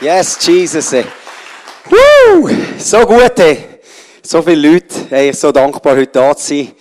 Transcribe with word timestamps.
Yes, 0.00 0.36
Jesus. 0.46 0.92
ey. 0.92 1.06
Woo! 1.88 2.50
So 2.78 3.06
gut, 3.06 3.38
ey. 3.38 3.64
So 4.22 4.42
viele 4.42 4.68
Leute. 4.68 5.06
Hey, 5.08 5.32
so 5.32 5.50
dankbar, 5.50 5.96
heute 5.96 6.12
da 6.12 6.36
zu 6.36 6.48
sein. 6.48 6.72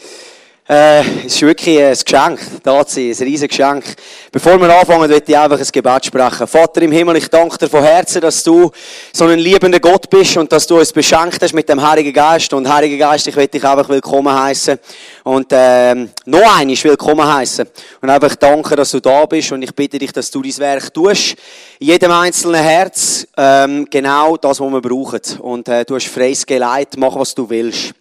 Äh, 0.68 1.02
es 1.20 1.36
ist 1.36 1.42
wirklich 1.44 1.80
ein 1.80 1.94
Geschenk, 1.94 2.40
da 2.64 2.84
zu 2.84 2.96
sein. 2.96 3.12
Ein 3.12 3.28
riesiges 3.28 3.56
Geschenk. 3.56 3.84
Bevor 4.32 4.60
wir 4.60 4.76
anfangen, 4.76 5.08
möchte 5.08 5.32
ich 5.32 5.38
einfach 5.38 5.60
ein 5.60 5.68
Gebet 5.72 6.06
sprechen. 6.08 6.48
Vater 6.48 6.82
im 6.82 6.92
Himmel, 6.92 7.18
ich 7.18 7.28
danke 7.28 7.56
dir 7.60 7.70
von 7.70 7.84
Herzen, 7.84 8.20
dass 8.20 8.42
du 8.42 8.72
so 9.14 9.26
ein 9.26 9.38
liebender 9.38 9.80
Gott 9.80 10.10
bist 10.10 10.36
und 10.38 10.52
dass 10.52 10.66
du 10.66 10.80
uns 10.80 10.92
beschenkt 10.92 11.40
hast 11.40 11.54
mit 11.54 11.70
dem 11.70 11.80
Heiligen 11.88 12.12
Geist. 12.12 12.52
Und 12.52 12.68
Heiliger 12.68 12.98
Geist, 12.98 13.28
ich 13.28 13.36
möchte 13.36 13.60
dich 13.60 13.64
einfach 13.64 13.88
willkommen 13.88 14.34
heißen 14.34 14.80
und 15.24 15.46
ähm, 15.52 16.10
noch 16.26 16.60
einmal 16.60 16.76
willkommen 16.76 17.32
heißen 17.32 17.68
und 18.02 18.10
einfach 18.10 18.36
danken, 18.36 18.76
dass 18.76 18.90
du 18.90 19.00
da 19.00 19.24
bist 19.28 19.52
und 19.52 19.62
ich 19.62 19.76
bitte 19.76 20.00
dich, 20.00 20.12
dass 20.14 20.32
du 20.32 20.42
dein 20.42 20.58
Werk 20.58 20.92
tust. 20.92 21.36
In 21.78 21.88
jedem 21.90 22.12
einzelnen 22.12 22.64
Herz 22.64 23.28
ähm, 23.38 23.86
genau 23.88 24.36
das, 24.38 24.60
was 24.60 24.72
wir 24.72 24.82
brauchen. 24.82 25.22
Und 25.42 25.68
äh, 25.68 25.86
du 25.86 25.94
hast 25.94 26.08
freies 26.08 26.44
Geleit, 26.44 26.98
mach 26.98 27.16
was 27.16 27.36
du 27.36 27.48
willst. 27.48 27.94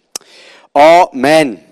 Amen. 0.73 1.64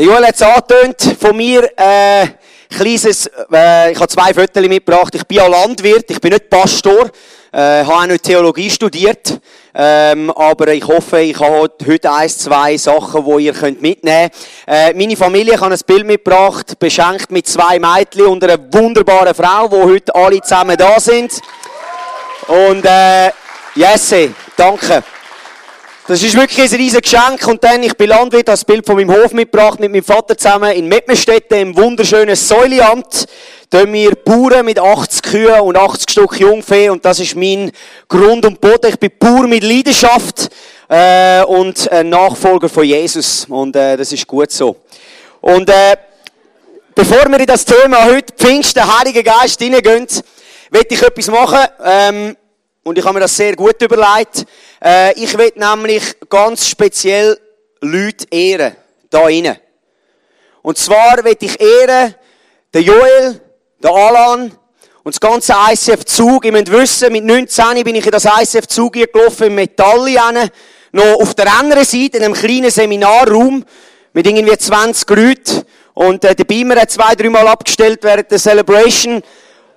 Der 0.00 0.06
Joel 0.08 0.26
hat 0.28 0.34
es 0.34 0.40
angetönt 0.40 1.16
von 1.20 1.36
mir, 1.36 1.62
äh, 1.76 2.26
kleines, 2.74 3.26
äh, 3.52 3.92
ich 3.92 3.98
habe 3.98 4.08
zwei 4.08 4.32
Fotos 4.32 4.66
mitgebracht. 4.66 5.14
Ich 5.14 5.26
bin 5.26 5.36
ja 5.36 5.46
Landwirt, 5.46 6.10
ich 6.10 6.18
bin 6.18 6.32
nicht 6.32 6.48
Pastor, 6.48 7.10
äh, 7.52 7.84
habe 7.84 7.92
auch 7.92 8.06
nicht 8.06 8.24
Theologie 8.24 8.70
studiert, 8.70 9.38
ähm, 9.74 10.30
aber 10.30 10.68
ich 10.68 10.86
hoffe, 10.86 11.20
ich 11.20 11.38
habe 11.38 11.68
heute 11.86 12.10
eins, 12.10 12.38
zwei 12.38 12.78
Sachen, 12.78 13.26
die 13.26 13.44
ihr 13.44 13.52
könnt 13.52 13.82
mitnehmen 13.82 14.30
könnt. 14.30 14.94
Äh, 14.94 14.94
meine 14.94 15.18
Familie 15.18 15.60
hat 15.60 15.70
ein 15.70 15.78
Bild 15.86 16.06
mitgebracht, 16.06 16.78
beschenkt 16.78 17.30
mit 17.30 17.46
zwei 17.46 17.78
Mädchen 17.78 18.24
und 18.24 18.42
einer 18.42 18.56
wunderbaren 18.72 19.34
Frau, 19.34 19.68
die 19.68 19.82
heute 19.82 20.14
alle 20.14 20.40
zusammen 20.40 20.78
da 20.78 20.98
sind. 20.98 21.38
Und, 22.46 22.86
äh, 22.86 23.32
Jesse, 23.74 24.30
danke. 24.56 25.04
Das 26.10 26.24
ist 26.24 26.34
wirklich 26.34 26.68
ein 26.68 26.76
riesiges 26.76 27.02
Geschenk. 27.02 27.46
Und 27.46 27.62
dann, 27.62 27.84
ich 27.84 27.96
bin 27.96 28.08
Landwirt, 28.08 28.48
das 28.48 28.64
Bild 28.64 28.84
von 28.84 28.96
meinem 28.96 29.12
Hof 29.12 29.32
mitgebracht, 29.32 29.78
mit 29.78 29.92
meinem 29.92 30.02
Vater 30.02 30.36
zusammen 30.36 30.72
in 30.72 30.88
Mettmerstetten, 30.88 31.56
im 31.56 31.76
wunderschönen 31.76 32.34
Säuliamt. 32.34 33.26
Da 33.70 33.86
wir 33.86 34.16
Bauern 34.16 34.64
mit 34.64 34.80
80 34.80 35.22
Kühen 35.22 35.60
und 35.60 35.76
80 35.76 36.10
Stück 36.10 36.40
Jungvieh. 36.40 36.88
Und 36.88 37.04
das 37.04 37.20
ist 37.20 37.36
mein 37.36 37.70
Grund 38.08 38.44
und 38.44 38.60
Boden. 38.60 38.88
Ich 38.88 38.98
bin 38.98 39.12
Bauer 39.20 39.46
mit 39.46 39.62
Leidenschaft, 39.62 40.50
äh, 40.88 41.44
und 41.44 41.88
ein 41.92 42.08
Nachfolger 42.08 42.68
von 42.68 42.82
Jesus. 42.82 43.46
Und, 43.48 43.76
äh, 43.76 43.96
das 43.96 44.10
ist 44.10 44.26
gut 44.26 44.50
so. 44.50 44.78
Und, 45.40 45.70
äh, 45.70 45.96
bevor 46.92 47.28
wir 47.28 47.38
in 47.38 47.46
das 47.46 47.64
Thema 47.64 48.04
heute 48.06 48.34
Pfingsten, 48.34 48.82
Heiliger 48.98 49.22
Geist 49.22 49.62
hineingehen, 49.62 50.08
will 50.70 50.82
ich 50.88 51.02
etwas 51.02 51.28
machen, 51.28 51.68
ähm, 51.84 52.36
und 52.82 52.98
ich 52.98 53.04
habe 53.04 53.14
mir 53.14 53.20
das 53.20 53.36
sehr 53.36 53.54
gut 53.54 53.80
überlegt. 53.82 54.46
Äh, 54.82 55.12
ich 55.14 55.36
will 55.36 55.52
nämlich 55.54 56.02
ganz 56.28 56.66
speziell 56.66 57.38
Leute 57.80 58.26
ehren. 58.30 58.76
Da 59.10 59.22
rein. 59.22 59.56
Und 60.62 60.78
zwar 60.78 61.22
will 61.24 61.36
ich 61.40 61.60
ehren 61.60 62.14
den 62.72 62.82
Joel, 62.82 63.40
den 63.82 63.90
Alan 63.90 64.52
und 65.02 65.14
das 65.14 65.20
ganze 65.20 65.52
ICF-Zug. 65.52 66.44
Ihr 66.44 66.52
müsst 66.52 66.70
wissen, 66.70 67.12
mit 67.12 67.24
19 67.24 67.82
bin 67.84 67.96
ich 67.96 68.04
in 68.04 68.12
das 68.12 68.24
ICF-Zug 68.24 68.92
gelaufen, 68.92 69.48
im 69.48 69.54
Metalli 69.56 70.18
noch 70.92 71.20
auf 71.20 71.34
der 71.34 71.52
anderen 71.52 71.84
Seite, 71.84 72.18
in 72.18 72.24
einem 72.24 72.34
kleinen 72.34 72.70
Seminarraum, 72.70 73.64
mit 74.12 74.26
irgendwie 74.26 74.56
20 74.56 75.08
Leuten. 75.10 75.62
Und 75.94 76.24
äh, 76.24 76.34
der 76.34 76.44
Beamer 76.44 76.80
hat 76.80 76.90
zwei, 76.90 77.14
dreimal 77.14 77.46
abgestellt 77.48 78.00
während 78.02 78.30
der 78.30 78.38
Celebration. 78.38 79.22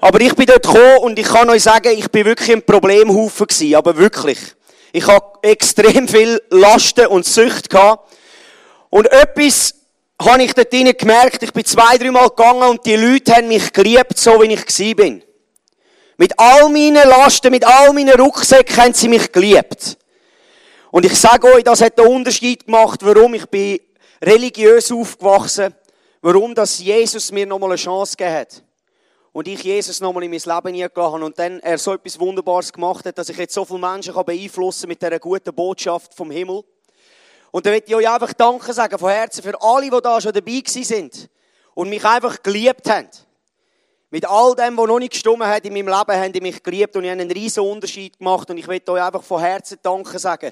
Aber 0.04 0.20
ich 0.20 0.36
bin 0.36 0.48
dort 0.48 0.64
gekommen 0.64 0.98
und 0.98 1.18
ich 1.18 1.28
kann 1.28 1.50
euch 1.50 1.64
sagen, 1.64 1.98
ich 1.98 2.12
bin 2.12 2.26
wirklich 2.26 2.52
ein 2.52 2.62
Problemhaufen 2.62 3.48
gewesen, 3.48 3.76
aber 3.76 3.96
wirklich. 3.96 4.38
Ich 4.92 5.08
habe 5.08 5.40
extrem 5.44 6.10
viel 6.10 6.42
Lasten 6.50 7.08
und 7.08 7.26
Sucht 7.26 7.70
gehabt. 7.70 8.14
Und 8.90 9.10
etwas 9.10 9.76
habe 10.22 10.44
ich 10.44 10.54
dort 10.54 10.74
drinnen 10.74 10.98
gemerkt, 10.98 11.42
ich 11.42 11.54
bin 11.54 11.64
zwei, 11.64 11.98
dreimal 11.98 12.28
gegangen 12.28 12.64
und 12.64 12.86
die 12.86 12.98
Leute 12.98 13.34
haben 13.34 13.48
mich 13.48 13.72
geliebt, 13.72 14.18
so 14.18 14.42
wie 14.42 14.52
ich 14.52 14.66
gewesen 14.66 14.96
bin. 14.98 15.24
Mit 16.18 16.38
all 16.38 16.68
meinen 16.68 17.08
Lasten, 17.08 17.50
mit 17.50 17.66
all 17.66 17.94
meinen 17.94 18.20
Rucksäcken 18.20 18.76
haben 18.76 18.94
sie 18.94 19.08
mich 19.08 19.32
geliebt. 19.32 19.98
Und 20.92 21.06
ich 21.06 21.18
sage 21.18 21.48
euch, 21.48 21.64
das 21.64 21.80
hat 21.80 21.98
den 21.98 22.08
Unterschied 22.08 22.66
gemacht, 22.66 23.00
warum 23.04 23.36
ich 23.36 23.46
bin 23.46 23.80
religiös 24.22 24.92
aufgewachsen, 24.92 25.74
warum 26.22 26.54
das 26.54 26.78
Jesus 26.80 27.32
mir 27.32 27.46
nochmal 27.46 27.70
eine 27.70 27.78
Chance 27.78 28.18
gegeben 28.18 28.36
hat 28.36 28.64
und 29.34 29.48
ich 29.48 29.64
Jesus 29.64 30.00
nochmal 30.00 30.24
in 30.24 30.32
mein 30.32 30.40
Leben 30.40 30.68
eingeladen 30.68 31.14
habe 31.14 31.26
und 31.26 31.38
dann 31.38 31.60
er 31.60 31.78
so 31.80 31.94
etwas 31.94 32.20
Wunderbares 32.20 32.72
gemacht 32.72 33.06
hat, 33.06 33.18
dass 33.18 33.30
ich 33.30 33.38
jetzt 33.38 33.56
so 33.56 33.66
viele 33.66 33.80
Menschen 33.80 34.14
kann 34.14 34.26
beeinflussen 34.26 34.88
mit 34.88 35.02
dieser 35.02 35.20
guten 35.20 35.54
Botschaft 35.54 36.14
vom 36.14 36.30
Himmel. 36.30 36.64
Und 37.52 37.66
dann 37.66 37.74
möchte 37.74 37.90
ich 37.90 37.96
euch 37.96 38.08
einfach 38.08 38.32
Danke 38.34 38.72
sagen 38.74 38.98
von 38.98 39.10
Herzen 39.10 39.44
für 39.44 39.60
alle, 39.60 39.90
die 39.90 40.02
da 40.02 40.22
schon 40.22 40.34
dabei 40.34 40.62
sind 40.66 41.30
und 41.74 41.90
mich 41.90 42.06
einfach 42.06 42.42
geliebt 42.42 42.88
haben. 42.88 43.10
Mit 44.12 44.28
all 44.28 44.54
dem, 44.54 44.78
was 44.78 44.88
noch 44.88 45.00
nicht 45.00 45.14
gestummen 45.14 45.48
hat 45.48 45.66
in 45.66 45.74
meinem 45.74 45.88
Leben, 45.88 46.22
haben 46.22 46.34
die 46.34 46.42
mich 46.42 46.62
geliebt 46.62 46.96
und 46.96 47.04
ich 47.04 47.10
habe 47.10 47.22
einen 47.22 47.32
riesen 47.32 47.64
Unterschied 47.64 48.20
gemacht 48.20 48.48
und 48.52 48.58
ich 48.60 48.68
möchte 48.68 48.92
euch 48.92 49.02
einfach 49.02 49.24
von 49.24 49.42
Herzen 49.42 49.80
Danke 49.82 50.20
sagen. 50.20 50.52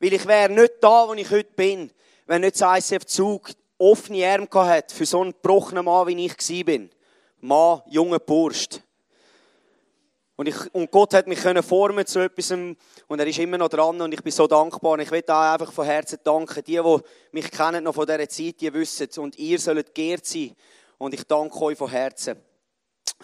Weil 0.00 0.12
ich 0.14 0.26
wäre 0.26 0.50
nicht 0.50 0.72
da, 0.80 1.06
wo 1.06 1.12
ich 1.12 1.30
heute 1.30 1.52
bin, 1.54 1.90
wenn 2.26 2.40
nicht 2.40 2.58
das 2.58 2.90
ICF 2.90 3.04
Zug 3.04 3.50
offene 3.76 4.26
Arme 4.26 4.46
gehabt 4.46 4.70
hat 4.70 4.92
für 4.92 5.04
so 5.04 5.20
einen 5.20 5.32
gebrochenen 5.32 5.84
Mann, 5.84 6.06
wie 6.06 6.24
ich 6.24 6.32
war 6.38 6.64
bin. 6.64 6.90
Mann, 7.42 7.82
junger 7.88 8.20
Burst. 8.20 8.80
Und, 10.36 10.46
ich, 10.48 10.74
und 10.74 10.90
Gott 10.90 11.12
hat 11.12 11.26
mich 11.26 11.40
können 11.40 11.62
formen 11.62 12.06
zu 12.06 12.20
etwas 12.20 12.52
und 12.52 12.76
er 13.08 13.26
ist 13.26 13.38
immer 13.38 13.58
noch 13.58 13.68
dran 13.68 14.00
und 14.00 14.14
ich 14.14 14.22
bin 14.22 14.32
so 14.32 14.46
dankbar. 14.46 14.92
Und 14.92 15.00
ich 15.00 15.10
will 15.10 15.22
da 15.22 15.52
einfach 15.52 15.72
von 15.72 15.84
Herzen 15.84 16.18
danken. 16.22 16.62
Die, 16.64 16.80
die 16.80 16.98
mich 17.32 17.50
kennen 17.50 17.84
noch 17.84 17.94
von 17.94 18.06
dieser 18.06 18.28
Zeit, 18.28 18.60
die 18.60 18.72
wissen 18.72 19.08
und 19.18 19.36
ihr 19.38 19.58
sollt 19.58 19.94
geehrt 19.94 20.24
sein. 20.24 20.54
Und 20.98 21.14
ich 21.14 21.24
danke 21.24 21.60
euch 21.60 21.76
von 21.76 21.90
Herzen. 21.90 22.40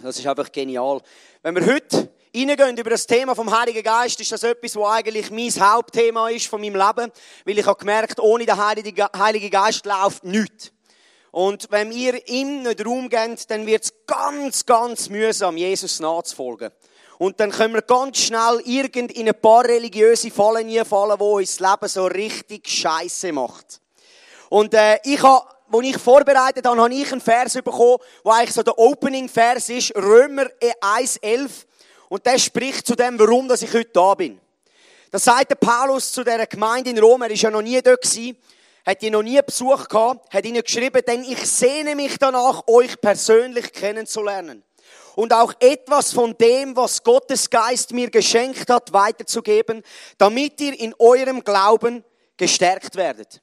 Das 0.03 0.19
ist 0.19 0.27
einfach 0.27 0.51
genial. 0.51 1.01
Wenn 1.43 1.55
wir 1.55 1.67
heute 1.67 2.11
reingehen 2.35 2.77
über 2.77 2.91
das 2.91 3.07
Thema 3.07 3.37
vom 3.37 3.57
Heiligen 3.57 3.83
Geist, 3.85 4.21
ist 4.21 4.33
das 4.33 4.43
etwas, 4.43 4.75
was 4.75 4.91
eigentlich 4.91 5.31
mein 5.31 5.51
Hauptthema 5.51 6.29
ist 6.29 6.47
von 6.49 6.61
meinem 6.61 6.75
Leben. 6.75 7.13
Weil 7.45 7.59
ich 7.59 7.67
habe 7.67 7.79
gemerkt, 7.79 8.19
ohne 8.19 8.47
den 8.47 8.57
Heiligen 8.57 9.51
Geist 9.51 9.87
läuft 9.87 10.25
nichts. 10.25 10.73
Und 11.31 11.71
wenn 11.71 11.91
wir 11.91 12.27
ihm 12.29 12.63
nicht 12.63 12.85
Raum 12.85 13.09
geben, 13.09 13.37
dann 13.49 13.67
wird 13.67 13.85
es 13.85 13.93
ganz, 14.07 14.65
ganz 14.65 15.09
mühsam, 15.09 15.57
Jesus 15.57 16.01
nachzufolgen. 16.01 16.71
Und 17.19 17.41
dann 17.41 17.51
können 17.51 17.75
wir 17.75 17.83
ganz 17.83 18.19
schnell 18.19 18.63
irgend 18.65 19.13
in 19.13 19.29
ein 19.29 19.41
paar 19.41 19.65
religiöse 19.65 20.31
Fallen 20.31 20.85
fallen, 20.85 21.19
wo 21.19 21.39
uns 21.39 21.57
das 21.57 21.71
Leben 21.71 21.89
so 21.89 22.07
richtig 22.07 22.69
Scheiße 22.69 23.33
macht. 23.33 23.81
Und 24.49 24.73
äh, 24.73 24.99
ich 25.05 25.23
habe, 25.23 25.47
als 25.71 25.87
ich 25.87 25.99
vorbereitet 25.99 26.65
habe, 26.67 26.81
habe 26.81 26.95
ich 26.95 27.11
einen 27.13 27.21
Vers 27.21 27.55
bekommen, 27.55 27.99
wo 28.23 28.31
eigentlich 28.31 28.55
so 28.55 28.63
der 28.63 28.79
Opening-Vers 28.79 29.69
ist, 29.69 29.97
Römer 29.97 30.47
1,11. 30.81 31.51
Und 32.09 32.25
der 32.25 32.39
spricht 32.39 32.87
zu 32.87 32.95
dem, 32.95 33.19
warum 33.19 33.49
dass 33.49 33.63
ich 33.63 33.75
heute 33.75 33.91
da 33.93 34.15
bin. 34.15 34.41
Das 35.11 35.25
sagt 35.25 35.51
der 35.51 35.57
Paulus 35.57 36.13
zu 36.13 36.23
der 36.23 36.47
Gemeinde 36.47 36.91
in 36.91 36.99
Rom, 36.99 37.21
er 37.23 37.31
ist 37.31 37.43
ja 37.43 37.51
noch 37.51 37.63
nie 37.63 37.81
dort 37.83 38.01
gewesen 38.01 38.37
hat 38.87 39.03
ihn 39.03 39.13
noch 39.13 39.23
nie 39.23 39.41
Besuch 39.43 39.89
gehabt, 39.89 40.33
hat 40.33 40.45
ihnen 40.45 40.63
geschrieben, 40.63 41.03
denn 41.07 41.23
ich 41.25 41.45
sehne 41.47 41.95
mich 41.95 42.19
danach, 42.19 42.67
euch 42.67 43.01
persönlich 43.01 43.73
kennenzulernen. 43.73 44.65
Und 45.15 45.33
auch 45.33 45.53
etwas 45.61 46.13
von 46.13 46.37
dem, 46.39 46.77
was 46.77 47.03
Gottes 47.03 47.51
Geist 47.51 47.93
mir 47.93 48.09
geschenkt 48.09 48.71
hat, 48.71 48.93
weiterzugeben, 48.93 49.83
damit 50.17 50.61
ihr 50.61 50.79
in 50.79 50.95
eurem 50.99 51.43
Glauben 51.43 52.05
gestärkt 52.37 52.97
werdet. 52.97 53.43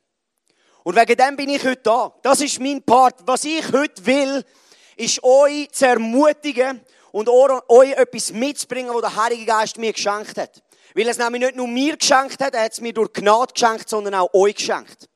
Und 0.84 0.96
wegen 0.96 1.18
dem 1.18 1.35
bin 1.35 1.50
ich 1.50 1.63
heute 1.66 1.81
da. 1.84 2.13
Das 2.22 2.41
ist 2.41 2.59
mein 2.59 2.81
Part. 2.81 3.16
Was 3.25 3.44
ich 3.44 3.72
heute 3.73 4.06
will, 4.06 4.44
ist 4.96 5.22
euch 5.23 5.69
zu 5.72 5.85
ermutigen 5.85 6.79
und 7.12 7.28
euch 7.28 7.91
etwas 7.91 8.31
mitzubringen, 8.31 8.94
was 8.94 9.02
der 9.02 9.16
Heilige 9.16 9.46
Geist 9.46 9.78
mir 9.78 9.91
geschenkt 9.91 10.38
hat. 10.38 10.64
Weil 10.93 11.09
es 11.09 11.17
nämlich 11.17 11.41
nicht 11.41 11.55
nur 11.55 11.67
mir 11.67 11.97
geschenkt 11.97 12.41
hat, 12.41 12.53
er 12.53 12.64
hat 12.64 12.72
es 12.72 12.81
mir 12.81 12.93
durch 12.93 13.11
Gnade 13.11 13.52
geschenkt, 13.53 13.90
sondern 13.90 14.16
auch 14.16 14.34
euch 14.34 14.55
geschenkt 14.55 15.09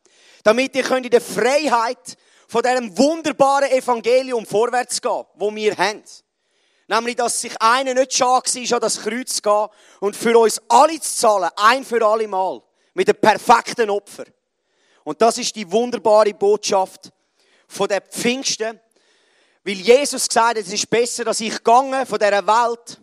damit 0.43 0.75
ihr 0.75 0.83
könnt 0.83 1.05
in 1.05 1.11
der 1.11 1.21
Freiheit 1.21 2.17
von 2.47 2.61
diesem 2.61 2.97
wunderbaren 2.97 3.69
Evangelium 3.69 4.45
vorwärts 4.45 5.01
gehen, 5.01 5.23
wo 5.35 5.53
wir 5.53 5.75
haben. 5.77 6.03
Nämlich, 6.87 7.15
dass 7.15 7.41
sich 7.41 7.61
einer 7.61 7.93
nicht 7.93 8.13
schade 8.13 8.49
war, 8.51 8.73
an 8.75 8.81
das 8.81 9.01
Kreuz 9.01 9.35
zu 9.35 9.41
gehen 9.43 9.67
und 9.99 10.15
für 10.15 10.37
uns 10.37 10.59
alle 10.67 10.99
zu 10.99 11.15
zahlen, 11.15 11.49
ein 11.55 11.85
für 11.85 12.03
alle 12.05 12.27
Mal, 12.27 12.61
mit 12.95 13.07
einem 13.07 13.21
perfekten 13.21 13.89
Opfer. 13.89 14.25
Und 15.03 15.21
das 15.21 15.37
ist 15.37 15.55
die 15.55 15.71
wunderbare 15.71 16.33
Botschaft 16.33 17.11
von 17.67 17.87
der 17.87 18.01
Pfingsten, 18.01 18.79
weil 19.63 19.75
Jesus 19.75 20.27
gesagt 20.27 20.49
hat, 20.49 20.57
es 20.57 20.73
ist 20.73 20.89
besser, 20.89 21.25
dass 21.25 21.39
ich 21.41 21.63
gange 21.63 22.05
von 22.05 22.17
dieser 22.17 22.47
Welt, 22.47 22.99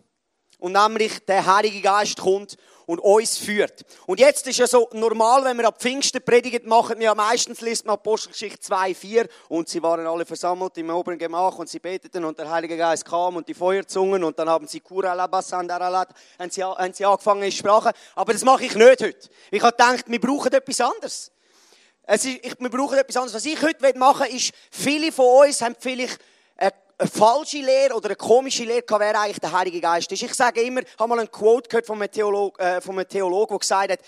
Und 0.59 0.73
nämlich 0.73 1.25
der 1.27 1.44
Heilige 1.44 1.81
Geist 1.81 2.19
kommt 2.19 2.56
und 2.87 3.00
uns 3.00 3.37
führt. 3.37 3.85
Und 4.06 4.21
jetzt 4.21 4.47
ist 4.47 4.59
ja 4.59 4.67
so 4.67 4.88
normal, 4.93 5.44
wenn 5.44 5.56
wir 5.59 5.67
ab 5.67 5.81
Pfingsten 5.81 6.23
Predigt 6.23 6.65
machen, 6.67 7.00
ja 7.00 7.15
meistens 7.15 7.61
liest 7.61 7.85
man 7.85 7.94
Apostelgeschichte 7.94 8.61
2, 8.61 8.94
4 8.94 9.29
und 9.49 9.69
sie 9.69 9.83
waren 9.83 10.06
alle 10.06 10.25
versammelt 10.25 10.79
im 10.79 10.91
oberen 10.91 11.19
Gemach 11.19 11.59
und 11.59 11.69
sie 11.69 11.81
beteten 11.81 12.25
und 12.25 12.38
der 12.38 12.49
Heilige 12.49 12.77
Geist 12.77 13.05
kam 13.05 13.37
und 13.37 13.49
die 13.49 13.55
Feuerzungen 13.55 14.23
und 14.23 14.38
dann 14.38 14.49
haben 14.49 14.69
sie 14.69 14.81
Kuralabasandaralat, 14.81 16.09
haben 16.38 16.50
sie, 16.50 16.62
haben 16.62 16.93
sie 16.94 17.05
angefangen 17.05 17.43
in 17.43 17.53
Sprache. 17.53 17.93
Aber 18.15 18.33
das 18.33 18.44
mache 18.44 18.65
ich 18.65 18.75
nicht 18.75 19.03
heute. 19.03 19.15
Ich 19.50 19.62
habe 19.62 19.73
gedacht, 19.73 20.05
wir 20.06 20.21
brauchen 20.21 20.53
etwas 20.53 20.81
anderes. 20.81 21.33
Es 22.05 22.25
ist, 22.25 22.38
ich, 22.44 22.55
wir 22.61 22.71
brauchen 22.71 22.97
etwas 22.97 23.17
anderes. 23.17 23.35
Was 23.35 23.44
ich 23.44 23.61
heute 23.61 23.99
machen 23.99 24.27
will, 24.29 24.37
ist, 24.37 24.53
viele 24.71 25.11
von 25.11 25.47
uns 25.47 25.61
haben 25.61 25.75
vielleicht 25.79 26.21
eine, 26.99 27.09
falsche 27.09 27.59
Lehre 27.59 27.95
oder 27.95 28.07
eine 28.07 28.17
komische 28.17 28.65
Lehre 28.65 28.83
gehabt, 28.83 29.01
wer 29.01 29.21
eigentlich 29.21 29.41
der 29.41 29.53
Heilige 29.53 29.81
Geist 29.81 30.11
ist. 30.13 30.23
Ich 30.23 30.35
sage 30.35 30.63
immer, 30.63 30.83
ich 30.83 30.99
habe 30.99 31.09
mal 31.09 31.19
einen 31.19 31.31
Quote 31.31 31.69
gehört 31.69 31.87
von 31.87 32.01
einem 32.01 32.11
Theologen, 32.11 32.59
äh, 32.59 32.81
von 32.81 32.97
der 32.97 33.05
gesagt 33.05 33.93
hat, 33.93 34.01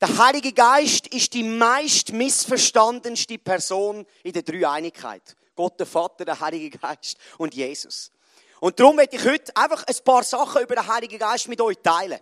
der 0.00 0.18
Heilige 0.18 0.52
Geist 0.52 1.08
ist 1.08 1.34
die 1.34 1.42
meist 1.42 2.12
missverstandenste 2.12 3.38
Person 3.38 4.06
in 4.22 4.32
der 4.32 4.42
Dreieinigkeit. 4.42 5.36
Gott, 5.54 5.78
der 5.78 5.86
Vater, 5.86 6.24
der 6.24 6.40
Heilige 6.40 6.78
Geist 6.78 7.18
und 7.36 7.54
Jesus. 7.54 8.10
Und 8.60 8.80
darum 8.80 8.96
werde 8.96 9.16
ich 9.16 9.24
heute 9.24 9.54
einfach 9.56 9.84
ein 9.86 9.96
paar 10.04 10.24
Sachen 10.24 10.62
über 10.62 10.74
den 10.74 10.86
Heiligen 10.86 11.18
Geist 11.18 11.48
mit 11.48 11.60
euch 11.60 11.76
teilen. 11.82 12.18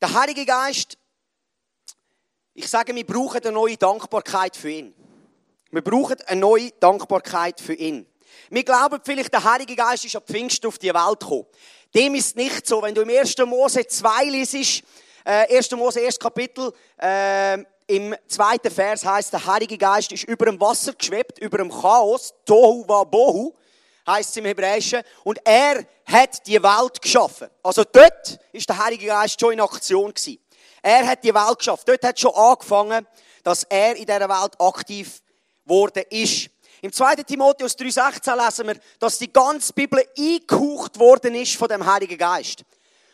Der 0.00 0.12
Heilige 0.12 0.44
Geist 0.44 0.98
ich 2.56 2.68
sage, 2.68 2.94
wir 2.94 3.04
brauchen 3.04 3.42
eine 3.42 3.50
neue 3.50 3.76
Dankbarkeit 3.76 4.56
für 4.56 4.70
ihn. 4.70 4.94
Wir 5.74 5.82
brauchen 5.82 6.14
eine 6.26 6.40
neue 6.40 6.70
Dankbarkeit 6.78 7.60
für 7.60 7.74
ihn. 7.74 8.06
Wir 8.48 8.62
glauben 8.62 9.00
vielleicht, 9.02 9.32
der 9.32 9.42
Heilige 9.42 9.74
Geist 9.74 10.04
ist 10.04 10.14
ab 10.14 10.22
Pfingsten 10.24 10.68
auf 10.68 10.78
die 10.78 10.94
Welt 10.94 11.18
gekommen. 11.18 11.46
Dem 11.92 12.14
ist 12.14 12.36
nicht 12.36 12.64
so. 12.64 12.80
Wenn 12.80 12.94
du 12.94 13.00
im 13.00 13.10
1. 13.10 13.34
Mose 13.44 13.84
2 13.84 14.24
liest, 14.26 14.84
äh, 15.24 15.56
1. 15.56 15.72
Mose 15.72 16.00
1. 16.00 16.16
Kapitel, 16.16 16.72
äh, 16.96 17.58
im 17.88 18.14
zweiten 18.28 18.70
Vers 18.70 19.04
heißt, 19.04 19.32
der 19.32 19.44
Heilige 19.44 19.76
Geist 19.76 20.12
ist 20.12 20.22
über 20.22 20.46
dem 20.46 20.60
Wasser 20.60 20.92
geschwebt, 20.92 21.40
über 21.40 21.58
dem 21.58 21.72
Chaos, 21.72 22.32
Tohu 22.46 22.84
wa 22.86 23.02
Bohu, 23.02 23.52
heißt 24.06 24.30
es 24.30 24.36
im 24.36 24.44
Hebräischen, 24.44 25.02
und 25.24 25.40
er 25.44 25.84
hat 26.04 26.46
die 26.46 26.62
Welt 26.62 27.02
geschaffen. 27.02 27.48
Also 27.64 27.82
dort 27.82 28.38
ist 28.52 28.68
der 28.68 28.78
Heilige 28.78 29.06
Geist 29.06 29.40
schon 29.40 29.54
in 29.54 29.60
Aktion 29.60 30.14
gewesen. 30.14 30.38
Er 30.82 31.04
hat 31.04 31.24
die 31.24 31.34
Welt 31.34 31.58
geschafft. 31.58 31.88
Dort 31.88 32.04
hat 32.04 32.20
schon 32.20 32.32
angefangen, 32.32 33.08
dass 33.42 33.64
er 33.64 33.96
in 33.96 34.06
dieser 34.06 34.28
Welt 34.28 34.52
aktiv 34.60 35.20
geworden 35.64 36.04
ist. 36.10 36.50
Im 36.82 36.92
2. 36.92 37.16
Timotheus 37.16 37.78
3,16 37.78 38.44
lesen 38.44 38.66
wir, 38.66 38.80
dass 38.98 39.18
die 39.18 39.32
ganze 39.32 39.72
Bibel 39.72 40.04
eingehaucht 40.18 40.98
worden 40.98 41.34
ist 41.34 41.56
von 41.56 41.68
dem 41.68 41.86
Heiligen 41.86 42.18
Geist. 42.18 42.64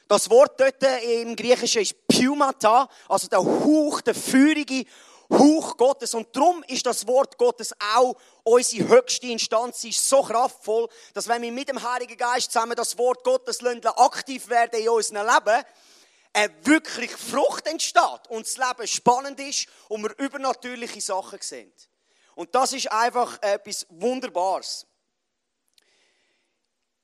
Das 0.09 0.29
Wort 0.29 0.59
dort 0.59 0.83
im 1.05 1.37
Griechischen 1.37 1.83
ist 1.83 1.95
Pneumata, 2.09 2.89
also 3.09 3.29
der 3.29 3.39
Hauch, 3.39 4.01
der 4.01 4.17
feurige 4.17 4.85
Hauch 5.33 5.77
Gottes. 5.77 6.15
Und 6.15 6.35
darum 6.35 6.65
ist 6.67 6.85
das 6.85 7.07
Wort 7.07 7.39
Gottes 7.39 7.73
auch 7.95 8.17
unsere 8.43 8.89
höchste 8.89 9.29
Instanz. 9.29 9.83
Sie 9.83 9.91
ist 9.91 10.09
so 10.09 10.23
kraftvoll, 10.23 10.89
dass 11.15 11.29
wenn 11.29 11.43
wir 11.43 11.53
mit 11.53 11.69
dem 11.69 11.81
Heiligen 11.81 12.17
Geist 12.17 12.51
zusammen 12.51 12.75
das 12.75 12.99
Wort 12.99 13.23
Gottes 13.23 13.65
aktiv 13.65 14.49
werden 14.49 14.81
in 14.81 14.89
unserem 14.89 15.27
Leben, 15.27 15.65
eine 16.33 16.53
wirklich 16.65 17.13
Frucht 17.13 17.67
entsteht 17.67 18.27
und 18.29 18.47
das 18.47 18.57
Leben 18.57 18.89
spannend 18.89 19.39
ist 19.41 19.69
und 19.89 20.03
wir 20.03 20.19
übernatürliche 20.19 21.01
Sachen 21.01 21.39
sehen. 21.41 21.73
Und 22.41 22.55
das 22.55 22.73
ist 22.73 22.91
einfach 22.91 23.37
etwas 23.43 23.87
Wunderbares. 23.91 24.87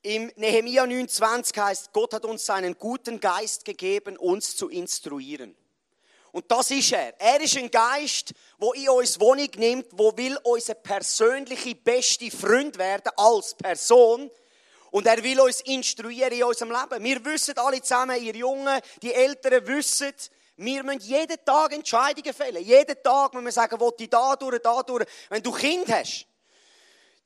Im 0.01 0.33
Nehemia 0.37 0.85
9,20 0.85 1.61
heißt, 1.61 1.93
Gott 1.93 2.15
hat 2.15 2.25
uns 2.25 2.47
seinen 2.47 2.79
guten 2.79 3.21
Geist 3.21 3.67
gegeben, 3.67 4.17
uns 4.17 4.57
zu 4.57 4.71
instruieren. 4.71 5.55
Und 6.33 6.51
das 6.51 6.71
ist 6.71 6.91
er. 6.91 7.21
Er 7.21 7.39
ist 7.39 7.55
ein 7.59 7.71
Geist, 7.71 8.33
wo 8.57 8.73
in 8.73 8.89
uns 8.89 9.21
Wohnung 9.21 9.51
nimmt, 9.57 9.89
wo 9.93 10.17
will 10.17 10.39
unser 10.43 10.73
persönliche 10.73 11.75
beste 11.75 12.31
Freund 12.31 12.79
werden 12.79 13.13
als 13.19 13.55
Person 13.57 14.31
und 14.91 15.07
er 15.07 15.23
will 15.23 15.39
uns 15.41 15.61
instruieren 15.61 16.33
in 16.33 16.45
unserem 16.45 16.71
Leben. 16.71 17.05
Wir 17.05 17.23
wissen 17.27 17.59
alle 17.59 17.83
zusammen, 17.83 18.23
ihr 18.23 18.37
Jungen, 18.37 18.81
die 19.03 19.13
Älteren 19.13 19.67
wissen, 19.67 20.15
wir 20.57 20.83
müssen 20.83 21.01
jeden 21.01 21.45
Tag 21.45 21.73
Entscheidungen 21.73 22.33
fällen. 22.33 22.63
Jeden 22.65 23.03
Tag 23.03 23.35
müssen 23.35 23.45
wir 23.45 23.53
sagen, 23.53 23.79
wo 23.79 23.93
ich 23.99 24.09
da 24.09 24.37
durch, 24.37 24.61
da 24.63 24.83
durch. 24.83 25.07
Wenn 25.29 25.43
du 25.43 25.53
Kind 25.53 25.91
hast, 25.93 26.27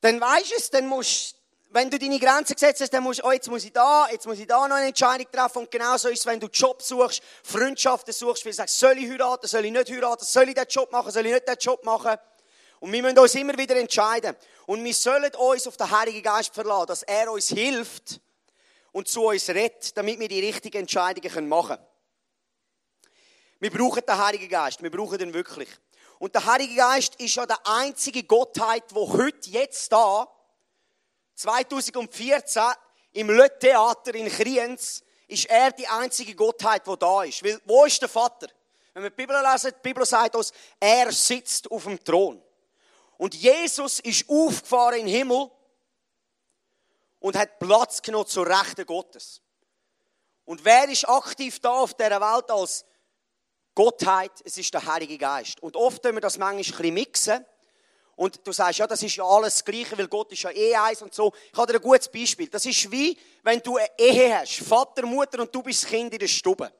dann 0.01 0.21
weißt 0.21 0.51
du 0.51 0.57
es, 0.57 0.71
dann 0.71 0.87
musst 0.87 1.37
wenn 1.73 1.89
du 1.89 1.99
deine 1.99 2.19
Grenzen 2.19 2.55
gesetzt 2.55 2.81
hast, 2.81 2.93
dann 2.93 3.05
musst 3.05 3.21
du, 3.21 3.27
oh, 3.27 3.31
jetzt 3.31 3.49
muss 3.49 3.65
ich 3.65 3.73
da, 3.73 4.09
jetzt 4.11 4.27
muss 4.27 4.39
ich 4.39 4.47
da 4.47 4.67
noch 4.67 4.77
eine 4.77 4.89
Entscheidung 4.89 5.27
treffen. 5.31 5.59
Und 5.59 5.71
genauso 5.71 6.09
ist 6.09 6.21
es, 6.21 6.27
wenn 6.27 6.41
du 6.41 6.49
Job 6.49 6.83
suchst, 6.83 7.23
Freundschaften 7.45 8.13
suchst, 8.13 8.45
wie 8.45 8.49
du 8.49 8.57
sagst, 8.57 8.79
soll 8.79 8.99
ich 8.99 9.09
heiraten, 9.09 9.47
soll 9.47 9.65
ich 9.65 9.73
nicht 9.73 9.89
heiraten, 9.89 10.25
soll 10.25 10.49
ich 10.49 10.55
den 10.57 10.67
Job 10.69 10.91
machen, 10.91 11.13
soll 11.13 11.27
ich 11.27 11.33
nicht 11.33 11.47
den 11.47 11.57
Job 11.61 11.85
machen. 11.85 12.17
Und 12.81 12.93
wir 12.93 13.03
müssen 13.03 13.19
uns 13.19 13.35
immer 13.37 13.57
wieder 13.57 13.77
entscheiden. 13.77 14.35
Und 14.67 14.83
wir 14.83 14.95
sollen 14.95 15.33
uns 15.33 15.67
auf 15.69 15.77
den 15.77 15.91
Heiligen 15.91 16.23
Geist 16.23 16.53
verlassen, 16.53 16.87
dass 16.89 17.03
er 17.05 17.31
uns 17.31 17.49
hilft 17.49 18.21
und 18.91 19.07
zu 19.07 19.27
uns 19.27 19.49
rettet, 19.49 19.97
damit 19.97 20.19
wir 20.19 20.29
die 20.29 20.41
richtigen 20.41 20.79
Entscheidungen 20.79 21.49
machen 21.49 21.77
können. 21.77 21.90
Wir 23.61 23.71
brauchen 23.71 24.03
den 24.07 24.17
Heiligen 24.17 24.49
Geist. 24.49 24.83
Wir 24.83 24.91
brauchen 24.91 25.21
ihn 25.21 25.35
wirklich. 25.35 25.69
Und 26.19 26.35
der 26.35 26.45
Heilige 26.47 26.75
Geist 26.75 27.15
ist 27.17 27.35
ja 27.35 27.45
der 27.45 27.59
einzige 27.67 28.23
Gottheit, 28.25 28.85
wo 28.91 29.13
heute, 29.13 29.51
jetzt 29.51 29.93
da, 29.93 30.27
2014, 31.35 32.63
im 33.13 33.29
Löt-Theater 33.29 34.15
in 34.15 34.29
Kriens, 34.29 35.05
ist 35.29 35.45
er 35.47 35.73
die 35.73 35.87
einzige 35.87 36.35
Gottheit, 36.35 36.87
wo 36.87 36.97
da 36.97 37.23
ist. 37.23 37.45
Weil, 37.45 37.61
wo 37.67 37.85
ist 37.85 38.01
der 38.01 38.09
Vater? 38.09 38.49
Wenn 38.95 39.03
wir 39.03 39.11
die 39.11 39.17
Bibel 39.17 39.37
lesen, 39.41 39.73
die 39.77 39.83
Bibel 39.83 40.07
sagt 40.07 40.35
uns, 40.37 40.53
er 40.79 41.13
sitzt 41.13 41.71
auf 41.71 41.85
dem 41.85 42.03
Thron. 42.03 42.43
Und 43.19 43.35
Jesus 43.35 44.01
ist 44.01 44.29
aufgefahren 44.29 45.01
in 45.01 45.07
den 45.07 45.15
Himmel 45.15 45.51
und 47.19 47.37
hat 47.37 47.59
Platz 47.59 48.01
genommen 48.01 48.27
zur 48.27 48.47
Rechten 48.47 48.87
Gottes. 48.87 49.43
Und 50.47 50.65
wer 50.65 50.89
ist 50.89 51.09
aktiv 51.09 51.61
da 51.61 51.71
auf 51.71 51.95
dieser 51.95 52.21
Welt 52.21 52.51
als 52.51 52.87
Gottheit? 53.81 54.33
Es 54.45 54.59
ist 54.59 54.75
der 54.75 54.85
Heilige 54.85 55.17
Geist. 55.17 55.63
Und 55.63 55.75
oft 55.75 56.05
wenn 56.05 56.15
wir 56.15 56.21
das 56.21 56.37
manchmal 56.37 56.59
ein 56.59 56.65
bisschen 56.65 56.93
mixen. 56.93 57.47
Und 58.15 58.47
du 58.47 58.53
sagst, 58.53 58.79
ja, 58.79 58.87
das 58.87 59.03
ist 59.03 59.17
ja 59.17 59.25
alles 59.25 59.55
das 59.55 59.65
Gleiche, 59.65 59.97
weil 59.97 60.07
Gott 60.07 60.31
ist 60.33 60.43
ja 60.43 60.51
eh 60.51 60.75
eins 60.77 61.01
und 61.01 61.15
so. 61.15 61.33
Ich 61.51 61.57
habe 61.57 61.73
dir 61.73 61.79
ein 61.79 61.83
gutes 61.83 62.07
Beispiel. 62.07 62.49
Das 62.49 62.67
ist 62.67 62.93
wie, 62.93 63.17
wenn 63.43 63.59
du 63.61 63.79
eine 63.79 63.89
Ehe 63.97 64.39
hast. 64.39 64.59
Vater, 64.69 65.07
Mutter 65.07 65.41
und 65.41 65.55
du 65.55 65.63
bist 65.63 65.83
das 65.83 65.89
Kind 65.89 66.13
in 66.13 66.19
der 66.19 66.29
Stube. 66.29 66.71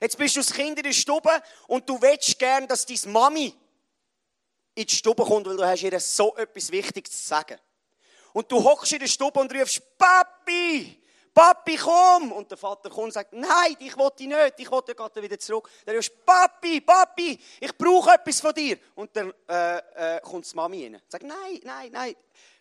Jetzt 0.00 0.16
bist 0.16 0.34
du 0.34 0.40
das 0.40 0.50
Kind 0.50 0.78
in 0.78 0.84
der 0.84 0.94
Stube 0.94 1.42
und 1.66 1.86
du 1.86 2.00
willst 2.00 2.38
gern, 2.38 2.66
dass 2.66 2.86
deine 2.86 3.12
Mami 3.12 3.54
in 4.74 4.86
die 4.86 4.94
Stube 4.94 5.22
kommt, 5.22 5.46
weil 5.46 5.58
du 5.58 5.66
hast 5.66 5.82
ihr 5.82 6.00
so 6.00 6.34
etwas 6.36 6.72
Wichtiges 6.72 7.20
zu 7.20 7.28
sagen. 7.28 7.58
Und 8.32 8.50
du 8.50 8.64
hockst 8.64 8.92
in 8.92 9.00
der 9.00 9.08
Stube 9.08 9.38
und 9.38 9.54
rufst, 9.54 9.82
Papi, 9.98 10.99
Papi, 11.32 11.76
komm! 11.76 12.32
Und 12.32 12.50
der 12.50 12.58
Vater 12.58 12.90
kommt 12.90 13.06
und 13.06 13.12
sagt, 13.12 13.32
nein, 13.32 13.76
ich 13.78 13.96
will 13.96 14.10
dich 14.18 14.26
nicht, 14.26 14.54
ich 14.58 14.70
will 14.70 14.80
dich 14.82 15.22
wieder 15.22 15.38
zurück. 15.38 15.70
Dann 15.84 15.96
rufst 15.96 16.24
Papi, 16.24 16.80
Papi, 16.80 17.38
ich 17.60 17.76
brauche 17.76 18.12
etwas 18.12 18.40
von 18.40 18.52
dir. 18.52 18.78
Und 18.94 19.14
dann 19.16 19.32
äh, 19.48 20.16
äh, 20.16 20.20
kommt 20.20 20.50
die 20.50 20.56
Mami 20.56 20.84
rein. 20.84 21.02
Sagt, 21.08 21.24
nein, 21.24 21.60
nein, 21.62 21.90
nein. 21.92 22.16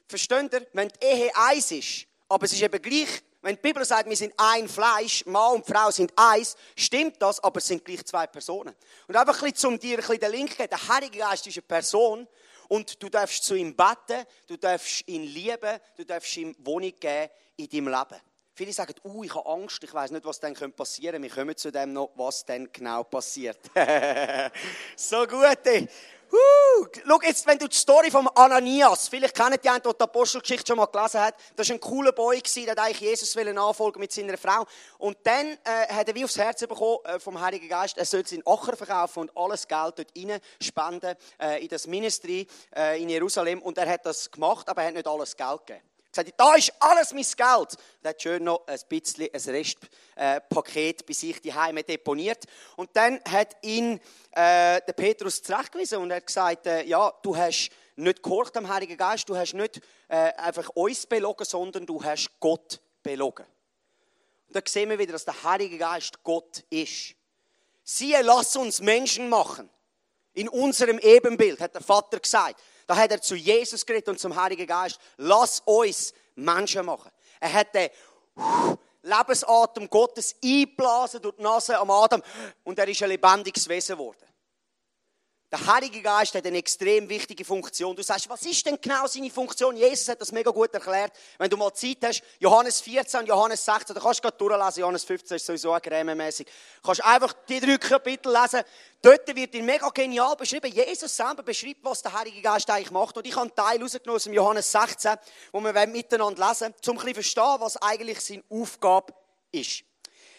Versteht 0.08 0.54
ihr? 0.54 0.68
Wenn 0.74 0.90
die 0.90 1.06
Ehe 1.06 1.32
eins 1.36 1.72
ist, 1.72 2.06
aber 2.28 2.46
es 2.46 2.54
ist 2.54 2.62
eben 2.62 2.82
gleich 2.82 3.24
wenn 3.42 3.56
die 3.56 3.62
Bibel 3.62 3.86
sagt, 3.86 4.10
wir 4.10 4.18
sind 4.18 4.34
ein 4.36 4.68
Fleisch, 4.68 5.26
Mann 5.26 5.56
und 5.56 5.66
Frau 5.66 5.90
sind 5.92 6.12
eins, 6.16 6.58
stimmt 6.76 7.22
das, 7.22 7.42
aber 7.42 7.60
es 7.60 7.68
sind 7.68 7.86
gleich 7.86 8.06
zwei 8.06 8.28
Personen. 8.28 8.76
Und 9.08 9.16
einfach 9.16 9.42
ein 9.42 9.52
bisschen, 9.52 9.70
um 9.70 9.80
dir 9.80 9.98
ein 9.98 9.98
bisschen 9.98 10.20
den 10.20 10.32
Link 10.32 10.52
zu 10.52 10.58
geben, 10.58 10.70
der 10.70 10.88
Heilige 10.90 11.20
Geist 11.20 11.48
ist 11.48 11.56
eine 11.56 11.62
Person 11.62 12.28
und 12.68 13.02
du 13.02 13.08
darfst 13.08 13.44
zu 13.46 13.56
ihm 13.56 13.74
beten, 13.76 14.26
du 14.46 14.58
darfst 14.58 15.08
ihn 15.08 15.24
lieben, 15.24 15.80
du 15.96 16.04
darfst 16.04 16.36
ihm 16.36 16.54
Wohnung 16.60 16.94
geben 17.00 17.30
in 17.56 17.70
deinem 17.70 17.88
Leben. 17.88 18.22
Viele 18.60 18.74
sagen, 18.74 18.94
uh, 19.06 19.24
ich 19.24 19.34
habe 19.34 19.50
Angst, 19.50 19.82
ich 19.86 19.94
weiß 19.94 20.12
nicht, 20.12 20.26
was 20.26 20.38
dann 20.38 20.54
passieren 20.74 21.22
könnte. 21.22 21.34
Wir 21.34 21.44
kommen 21.44 21.56
zu 21.56 21.72
dem 21.72 21.94
noch, 21.94 22.10
was 22.16 22.44
dann 22.44 22.70
genau 22.74 23.06
passiert. 23.06 23.58
so 24.98 25.26
gut. 25.26 25.90
Schau 27.08 27.22
jetzt, 27.22 27.48
wenn 27.48 27.58
du 27.58 27.70
die 27.70 27.78
Story 27.78 28.12
vom 28.12 28.30
Ananias, 28.36 29.08
vielleicht 29.08 29.34
kennt 29.34 29.64
die 29.64 29.70
einen, 29.70 29.82
der 29.82 29.94
die 29.94 30.02
Apostelgeschichte 30.02 30.68
schon 30.68 30.76
mal 30.76 30.88
gelesen 30.88 31.22
hat, 31.22 31.36
das 31.56 31.70
war 31.70 31.78
ein 31.78 31.80
cooler 31.80 32.12
Boy, 32.12 32.42
der 32.42 32.78
eigentlich 32.78 33.00
Jesus 33.00 33.34
nachfolgen 33.34 34.02
mit 34.02 34.12
seiner 34.12 34.38
Frau. 34.38 34.66
Und 34.98 35.18
dann 35.24 35.58
äh, 35.64 35.94
hat 35.94 36.10
er 36.10 36.16
wie 36.16 36.26
aufs 36.26 36.38
Herz 36.38 36.60
bekommen 36.60 36.98
äh, 37.06 37.18
vom 37.18 37.40
Heiligen 37.40 37.70
Geist, 37.70 37.98
er 37.98 38.04
soll 38.04 38.28
seinen 38.28 38.46
Acher 38.46 38.76
verkaufen 38.76 39.22
und 39.22 39.38
alles 39.38 39.70
Geld 39.70 40.00
dort 40.00 40.12
rein 40.18 40.42
spenden 40.62 41.16
äh, 41.42 41.64
in 41.64 41.70
das 41.70 41.88
Ministry 41.88 42.46
äh, 42.76 43.02
in 43.02 43.08
Jerusalem. 43.08 43.62
Und 43.62 43.78
er 43.78 43.90
hat 43.90 44.06
das 44.06 44.30
gemacht, 44.30 44.68
aber 44.68 44.82
er 44.82 44.90
hat 44.90 44.96
nicht 44.96 45.08
alles 45.08 45.38
Geld 45.38 45.66
gegeben 45.66 45.89
gesagt, 46.24 46.40
da 46.40 46.56
ist 46.56 46.74
alles 46.80 47.14
mein 47.14 47.24
Geld. 47.24 47.78
Er 48.02 48.10
hat 48.10 48.22
schön 48.22 48.44
noch 48.44 48.66
ein 48.68 48.80
bisschen 48.88 49.30
ein 49.34 49.42
Restpaket 49.42 51.06
bei 51.06 51.14
sich 51.14 51.42
die 51.42 51.54
Heime 51.54 51.84
deponiert. 51.84 52.46
Und 52.76 52.90
dann 52.94 53.20
hat 53.30 53.56
ihn 53.62 54.00
äh, 54.32 54.82
der 54.82 54.94
Petrus 54.96 55.42
zurechtgewiesen 55.42 56.00
und 56.00 56.14
hat 56.14 56.26
gesagt, 56.26 56.68
äh, 56.68 56.84
ja, 56.84 57.14
du 57.22 57.36
hast 57.36 57.70
nicht 57.96 58.24
gehorcht 58.24 58.56
am 58.58 58.68
Heiligen 58.68 58.98
Geist, 58.98 59.28
du 59.30 59.36
hast 59.36 59.54
nicht 59.54 59.82
äh, 60.08 60.34
einfach 60.34 60.70
uns 60.70 61.06
belogen, 61.06 61.46
sondern 61.46 61.86
du 61.86 62.04
hast 62.04 62.30
Gott 62.40 62.80
belogen. 63.04 63.46
Da 64.50 64.62
sehen 64.66 64.90
wir 64.90 64.98
wieder, 64.98 65.14
dass 65.14 65.26
der 65.26 65.44
Heilige 65.44 65.78
Geist 65.78 66.24
Gott 66.24 66.64
ist. 66.70 67.16
Siehe, 67.84 68.22
lass 68.22 68.56
uns 68.56 68.82
Menschen 68.82 69.30
machen. 69.30 69.70
In 70.34 70.48
unserem 70.48 71.00
Ebenbild, 71.00 71.60
hat 71.60 71.76
der 71.76 71.82
Vater 71.82 72.20
gesagt. 72.20 72.62
Da 72.90 72.96
hat 72.96 73.12
er 73.12 73.22
zu 73.22 73.36
Jesus 73.36 73.86
geredet 73.86 74.10
und 74.10 74.20
zum 74.20 74.36
Heiligen 74.36 74.66
Geist. 74.66 75.00
Lass 75.18 75.62
uns 75.64 76.12
Menschen 76.34 76.84
machen. 76.88 77.12
Er 77.40 77.54
hat 77.54 77.76
den 77.76 77.88
Lebensatem 79.04 79.88
Gottes 79.88 80.36
einblasen 80.44 81.22
durch 81.22 81.36
die 81.36 81.44
Nase 81.44 81.78
am 81.78 81.92
Adam 81.92 82.24
und 82.64 82.80
er 82.80 82.88
ist 82.88 83.04
ein 83.04 83.10
lebendiges 83.10 83.70
Wesen 83.70 83.96
geworden. 83.96 84.26
Der 85.52 85.66
Heilige 85.66 86.04
Geist 86.04 86.36
hat 86.36 86.46
eine 86.46 86.60
extrem 86.60 87.10
wichtige 87.10 87.44
Funktion. 87.44 87.96
Du 87.96 88.04
sagst, 88.04 88.30
was 88.30 88.46
ist 88.46 88.64
denn 88.68 88.80
genau 88.80 89.08
seine 89.08 89.32
Funktion? 89.32 89.76
Jesus 89.76 90.08
hat 90.08 90.22
das 90.22 90.32
mega 90.32 90.52
gut 90.52 90.72
erklärt. 90.76 91.12
Wenn 91.40 91.50
du 91.50 91.58
mal 91.58 91.74
Zeit 91.74 91.98
hast, 92.04 92.22
Johannes 92.38 92.82
14 92.82 93.22
und 93.22 93.26
Johannes 93.26 93.66
16, 93.66 93.96
da 93.96 94.00
kannst 94.00 94.20
du 94.20 94.30
gerade 94.30 94.38
durchlesen. 94.38 94.82
Johannes 94.82 95.04
15 95.06 95.38
ist 95.38 95.46
sowieso 95.48 95.76
grämemäßig. 95.82 96.46
Du 96.46 96.86
kannst 96.86 97.04
einfach 97.04 97.34
die 97.48 97.60
drei 97.60 97.80
Kapitel 97.80 98.32
lesen. 98.32 98.62
Dort 99.02 99.36
wird 99.36 99.56
ihn 99.56 99.66
mega 99.66 99.90
genial 99.90 100.36
beschrieben. 100.36 100.72
Jesus 100.72 101.16
selber 101.16 101.42
beschreibt, 101.42 101.84
was 101.84 102.04
der 102.04 102.14
Heilige 102.14 102.44
Geist 102.44 102.70
eigentlich 102.70 102.92
macht. 102.92 103.18
Und 103.18 103.26
ich 103.26 103.36
habe 103.36 103.48
einen 103.48 103.56
Teil 103.56 103.82
rausgenommen 103.82 104.18
aus 104.18 104.26
Johannes 104.26 104.72
16, 104.72 105.16
wo 105.52 105.62
wir 105.62 105.88
miteinander 105.88 106.48
lesen, 106.48 106.76
um 106.86 106.92
ein 106.92 106.98
bisschen 106.98 107.14
verstehen, 107.16 107.56
was 107.58 107.76
eigentlich 107.82 108.22
seine 108.22 108.44
Aufgabe 108.52 109.16
ist. 109.52 109.84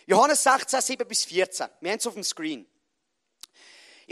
Johannes 0.07 0.40
16, 0.45 0.81
7 0.81 1.09
bis 1.09 1.25
14. 1.25 1.67
Wir 1.81 1.90
haben 1.90 1.99
es 1.99 2.07
auf 2.07 2.14
dem 2.14 2.23
Screen. 2.23 2.64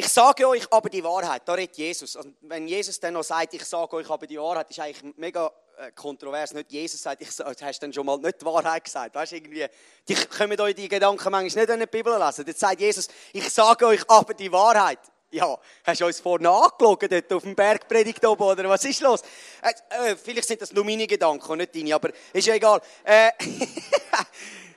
Ich 0.01 0.11
sage 0.11 0.47
euch 0.47 0.73
aber 0.73 0.89
die 0.89 1.03
Wahrheit, 1.03 1.43
da 1.45 1.55
redet 1.55 1.77
Jesus. 1.77 2.15
Und 2.15 2.37
wenn 2.43 2.69
Jesus 2.69 3.01
dann 3.01 3.15
noch 3.15 3.25
sagt, 3.25 3.55
ich 3.55 3.65
sage 3.65 3.97
euch 3.97 4.09
aber 4.09 4.29
die 4.29 4.39
Wahrheit, 4.39 4.71
ist 4.71 4.79
eigentlich 4.79 5.13
mega 5.17 5.51
äh, 5.77 5.91
kontrovers. 5.91 6.55
Nicht 6.55 6.71
Jesus 6.71 7.03
sagt, 7.03 7.21
ich 7.21 7.33
sage, 7.33 7.57
hast 7.63 7.81
dann 7.81 7.93
schon 7.93 8.07
mal 8.07 8.17
nicht 8.17 8.41
die 8.41 8.45
Wahrheit 8.45 8.85
gesagt. 8.85 9.17
Weißt, 9.17 9.33
irgendwie, 9.33 9.67
die 10.07 10.15
können 10.15 10.61
euch 10.61 10.77
die 10.77 10.89
Gedanken 10.89 11.33
manchmal 11.33 11.65
nicht 11.65 11.73
in 11.73 11.81
der 11.81 11.87
Bibel 11.87 12.17
lesen. 12.17 12.45
Jetzt 12.47 12.61
sagt 12.61 12.79
Jesus, 12.79 13.09
ich 13.33 13.51
sage 13.51 13.89
euch 13.89 14.09
aber 14.09 14.35
die 14.35 14.53
Wahrheit. 14.53 15.01
Ja, 15.33 15.59
hast 15.83 16.01
du 16.01 16.07
uns 16.07 16.21
vorne 16.21 16.49
angelogen, 16.49 17.09
dort 17.11 17.33
auf 17.33 17.43
dem 17.43 17.57
Bergpredigt 17.57 18.25
oben, 18.25 18.45
oder 18.45 18.69
was 18.69 18.85
ist 18.85 19.01
los? 19.01 19.23
Äh, 19.61 20.13
äh, 20.13 20.17
vielleicht 20.17 20.47
sind 20.47 20.63
das 20.63 20.73
nur 20.73 20.85
meine 20.85 21.09
Gedanken 21.09 21.51
und 21.51 21.59
nicht 21.59 21.75
deine, 21.75 21.97
aber 21.97 22.11
ist 22.33 22.47
ja 22.47 22.55
egal. 22.55 22.81
Äh, 23.03 23.33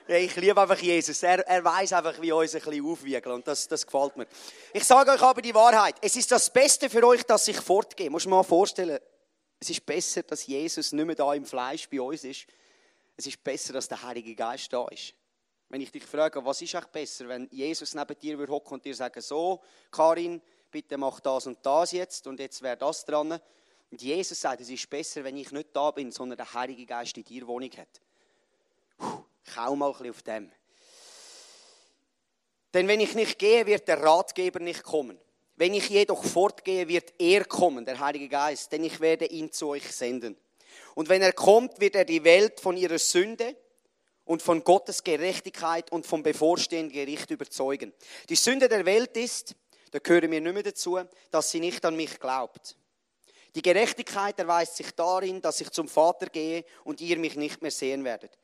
Ich 0.08 0.34
liebe 0.36 0.60
einfach 0.60 0.78
Jesus. 0.78 1.22
Er, 1.22 1.46
er 1.46 1.64
weiß 1.64 1.92
einfach, 1.92 2.20
wie 2.20 2.32
uns 2.32 2.54
ein 2.54 2.60
bisschen 2.60 2.84
aufwiegeln. 2.84 3.36
Und 3.36 3.46
das, 3.46 3.68
das 3.68 3.86
gefällt 3.86 4.16
mir. 4.16 4.26
Ich 4.72 4.84
sage 4.84 5.12
euch 5.12 5.22
aber 5.22 5.40
die 5.40 5.54
Wahrheit. 5.54 5.96
Es 6.00 6.16
ist 6.16 6.30
das 6.32 6.52
Beste 6.52 6.90
für 6.90 7.06
euch, 7.06 7.22
dass 7.22 7.46
ich 7.48 7.58
fortgehe. 7.58 8.10
Muss 8.10 8.26
mal 8.26 8.42
vorstellen. 8.42 8.98
Es 9.60 9.70
ist 9.70 9.86
besser, 9.86 10.24
dass 10.24 10.46
Jesus 10.46 10.92
nicht 10.92 11.04
mehr 11.04 11.14
da 11.14 11.32
im 11.34 11.46
Fleisch 11.46 11.88
bei 11.88 12.00
uns 12.00 12.24
ist. 12.24 12.46
Es 13.16 13.26
ist 13.26 13.44
besser, 13.44 13.74
dass 13.74 13.86
der 13.86 14.02
Heilige 14.02 14.34
Geist 14.34 14.72
da 14.72 14.86
ist. 14.88 15.14
Wenn 15.68 15.80
ich 15.80 15.92
dich 15.92 16.04
frage, 16.04 16.44
was 16.44 16.60
ist 16.60 16.74
eigentlich 16.74 16.90
besser, 16.90 17.28
wenn 17.28 17.48
Jesus 17.50 17.94
neben 17.94 18.18
dir 18.18 18.36
hocken 18.48 18.74
und 18.74 18.84
dir 18.84 18.94
sagen, 18.94 19.20
so, 19.20 19.62
Karin, 19.90 20.42
bitte 20.70 20.98
mach 20.98 21.20
das 21.20 21.46
und 21.46 21.64
das 21.64 21.92
jetzt 21.92 22.26
und 22.26 22.40
jetzt 22.40 22.60
wäre 22.60 22.76
das 22.76 23.04
dran. 23.04 23.38
Und 23.90 24.02
Jesus 24.02 24.40
sagt, 24.40 24.60
es 24.62 24.68
ist 24.68 24.90
besser, 24.90 25.22
wenn 25.22 25.36
ich 25.36 25.52
nicht 25.52 25.68
da 25.72 25.90
bin, 25.92 26.10
sondern 26.10 26.38
der 26.38 26.52
Heilige 26.52 26.84
Geist 26.84 27.16
in 27.16 27.24
dir 27.24 27.46
Wohnung 27.46 27.70
hat. 27.76 28.00
Kau 29.54 29.76
mal 29.76 29.86
ein 29.86 29.92
bisschen 29.92 30.10
auf 30.10 30.22
dem. 30.22 30.52
Denn 32.74 32.88
wenn 32.88 33.00
ich 33.00 33.14
nicht 33.14 33.38
gehe, 33.38 33.66
wird 33.66 33.88
der 33.88 34.02
Ratgeber 34.02 34.60
nicht 34.60 34.82
kommen. 34.82 35.18
Wenn 35.56 35.74
ich 35.74 35.90
jedoch 35.90 36.24
fortgehe, 36.24 36.88
wird 36.88 37.12
er 37.18 37.44
kommen, 37.44 37.84
der 37.84 38.00
Heilige 38.00 38.28
Geist, 38.28 38.72
denn 38.72 38.84
ich 38.84 39.00
werde 39.00 39.26
ihn 39.26 39.52
zu 39.52 39.68
euch 39.68 39.92
senden. 39.92 40.36
Und 40.94 41.08
wenn 41.08 41.22
er 41.22 41.32
kommt, 41.32 41.80
wird 41.80 41.94
er 41.94 42.04
die 42.04 42.24
Welt 42.24 42.60
von 42.60 42.76
ihrer 42.76 42.98
Sünde 42.98 43.56
und 44.24 44.42
von 44.42 44.64
Gottes 44.64 45.04
Gerechtigkeit 45.04 45.92
und 45.92 46.06
vom 46.06 46.22
bevorstehenden 46.22 46.92
Gericht 46.92 47.30
überzeugen. 47.30 47.92
Die 48.28 48.36
Sünde 48.36 48.68
der 48.68 48.86
Welt 48.86 49.16
ist, 49.16 49.54
da 49.90 49.98
gehören 49.98 50.30
wir 50.30 50.40
nicht 50.40 50.54
mehr 50.54 50.62
dazu, 50.62 50.98
dass 51.30 51.50
sie 51.50 51.60
nicht 51.60 51.84
an 51.84 51.96
mich 51.96 52.18
glaubt. 52.18 52.76
Die 53.54 53.62
Gerechtigkeit 53.62 54.38
erweist 54.38 54.76
sich 54.76 54.92
darin, 54.92 55.42
dass 55.42 55.60
ich 55.60 55.70
zum 55.70 55.86
Vater 55.86 56.26
gehe 56.26 56.64
und 56.84 57.02
ihr 57.02 57.18
mich 57.18 57.36
nicht 57.36 57.60
mehr 57.60 57.70
sehen 57.70 58.02
werdet. 58.04 58.38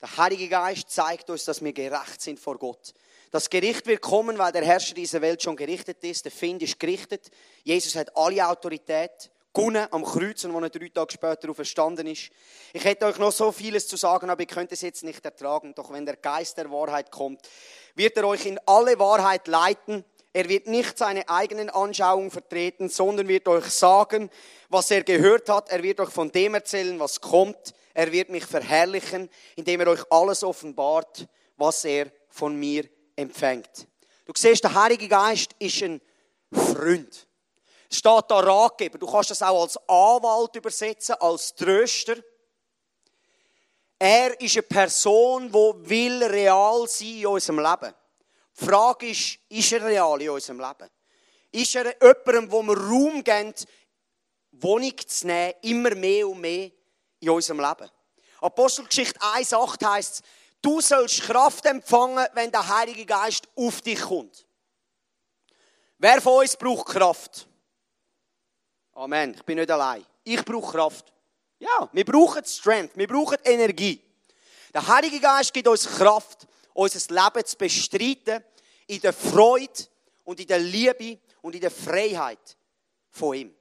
Der 0.00 0.16
Heilige 0.16 0.48
Geist 0.48 0.90
zeigt 0.90 1.28
uns, 1.28 1.44
dass 1.44 1.62
wir 1.62 1.72
gerecht 1.72 2.20
sind 2.20 2.38
vor 2.38 2.56
Gott. 2.56 2.94
Das 3.30 3.50
Gericht 3.50 3.86
wird 3.86 4.00
kommen, 4.00 4.38
weil 4.38 4.52
der 4.52 4.64
Herrscher 4.64 4.94
dieser 4.94 5.20
Welt 5.20 5.42
schon 5.42 5.56
gerichtet 5.56 6.02
ist. 6.04 6.24
Der 6.24 6.32
Find 6.32 6.62
ist 6.62 6.78
gerichtet. 6.78 7.30
Jesus 7.64 7.96
hat 7.96 8.16
alle 8.16 8.46
Autorität. 8.48 9.30
Gunne 9.52 9.92
am 9.92 10.04
Kreuz, 10.04 10.46
wo 10.48 10.60
er 10.60 10.70
drei 10.70 10.88
Tage 10.88 11.12
später 11.12 11.50
auferstanden 11.50 12.06
ist. 12.06 12.30
Ich 12.72 12.84
hätte 12.84 13.06
euch 13.06 13.18
noch 13.18 13.32
so 13.32 13.50
vieles 13.50 13.88
zu 13.88 13.96
sagen, 13.96 14.30
aber 14.30 14.42
ihr 14.42 14.46
könnt 14.46 14.70
es 14.70 14.82
jetzt 14.82 15.02
nicht 15.02 15.24
ertragen. 15.24 15.74
Doch 15.74 15.92
wenn 15.92 16.06
der 16.06 16.16
Geist 16.16 16.58
der 16.58 16.70
Wahrheit 16.70 17.10
kommt, 17.10 17.40
wird 17.96 18.16
er 18.16 18.28
euch 18.28 18.46
in 18.46 18.60
alle 18.66 18.98
Wahrheit 19.00 19.48
leiten. 19.48 20.04
Er 20.32 20.48
wird 20.48 20.66
nicht 20.66 20.98
seine 20.98 21.28
eigenen 21.28 21.70
Anschauungen 21.70 22.30
vertreten, 22.30 22.88
sondern 22.88 23.28
wird 23.28 23.48
euch 23.48 23.66
sagen, 23.66 24.30
was 24.68 24.90
er 24.90 25.02
gehört 25.02 25.48
hat. 25.48 25.70
Er 25.70 25.82
wird 25.82 26.00
euch 26.00 26.10
von 26.10 26.30
dem 26.30 26.54
erzählen, 26.54 26.98
was 27.00 27.20
kommt. 27.20 27.74
Er 27.94 28.12
wird 28.12 28.28
mich 28.28 28.44
verherrlichen, 28.44 29.30
indem 29.56 29.80
er 29.80 29.88
euch 29.88 30.04
alles 30.10 30.44
offenbart, 30.44 31.26
was 31.56 31.84
er 31.84 32.12
von 32.28 32.54
mir 32.54 32.84
empfängt. 33.16 33.88
Du 34.26 34.32
siehst, 34.36 34.62
der 34.62 34.74
Heilige 34.74 35.08
Geist 35.08 35.52
ist 35.58 35.82
ein 35.82 36.00
Freund. 36.52 37.26
Es 37.90 37.96
steht 37.96 38.24
da 38.28 38.40
Ratgeber. 38.40 38.98
Du 38.98 39.10
kannst 39.10 39.30
das 39.30 39.42
auch 39.42 39.62
als 39.62 39.76
Anwalt 39.88 40.54
übersetzen, 40.54 41.14
als 41.18 41.54
Tröster. 41.54 42.16
Er 43.98 44.38
ist 44.40 44.56
eine 44.56 44.62
Person, 44.62 45.48
die 45.50 45.90
will 45.90 46.22
real 46.24 46.86
sein 46.86 47.18
in 47.18 47.26
unserem 47.26 47.58
Leben. 47.58 47.94
Die 48.58 48.64
Frage 48.64 49.10
ist, 49.10 49.38
ist 49.48 49.72
er 49.72 49.84
real 49.84 50.20
in 50.20 50.30
unserem 50.30 50.60
Leben? 50.60 50.90
Ist 51.52 51.74
er 51.76 51.94
jemandem, 52.02 52.50
wo 52.50 52.62
wir 52.62 52.76
Raum 52.76 53.22
geben, 53.22 53.54
Wohnung 54.52 54.94
zu 55.06 55.26
nehmen, 55.26 55.54
immer 55.62 55.94
mehr 55.94 56.28
und 56.28 56.40
mehr 56.40 56.70
in 57.20 57.30
unserem 57.30 57.60
Leben. 57.60 57.90
Apostelgeschichte 58.40 59.20
1,8 59.20 59.86
heißt 59.86 60.22
du 60.62 60.80
sollst 60.80 61.22
Kraft 61.22 61.64
empfangen, 61.66 62.26
wenn 62.34 62.50
der 62.50 62.66
Heilige 62.66 63.06
Geist 63.06 63.48
auf 63.54 63.80
dich 63.80 64.00
kommt. 64.00 64.46
Wer 65.98 66.20
von 66.20 66.40
uns 66.40 66.56
braucht 66.56 66.86
Kraft? 66.86 67.48
Amen. 68.92 69.34
Ich 69.34 69.42
bin 69.42 69.58
nicht 69.58 69.70
allein. 69.70 70.04
Ich 70.24 70.44
brauche 70.44 70.72
Kraft. 70.72 71.12
Ja, 71.58 71.88
wir 71.92 72.04
brauchen 72.04 72.44
Strength, 72.44 72.96
wir 72.96 73.08
brauchen 73.08 73.38
Energie. 73.44 74.00
Der 74.72 74.86
Heilige 74.86 75.18
Geist 75.18 75.52
gibt 75.52 75.66
uns 75.66 75.88
Kraft, 75.88 76.46
unser 76.78 77.12
Leben 77.12 77.44
zu 77.44 77.56
bestreiten 77.56 78.44
in 78.86 79.00
der 79.00 79.12
Freude 79.12 79.84
und 80.24 80.38
in 80.38 80.46
der 80.46 80.60
Liebe 80.60 81.18
und 81.42 81.54
in 81.54 81.60
der 81.60 81.72
Freiheit 81.72 82.56
von 83.10 83.34
ihm. 83.34 83.54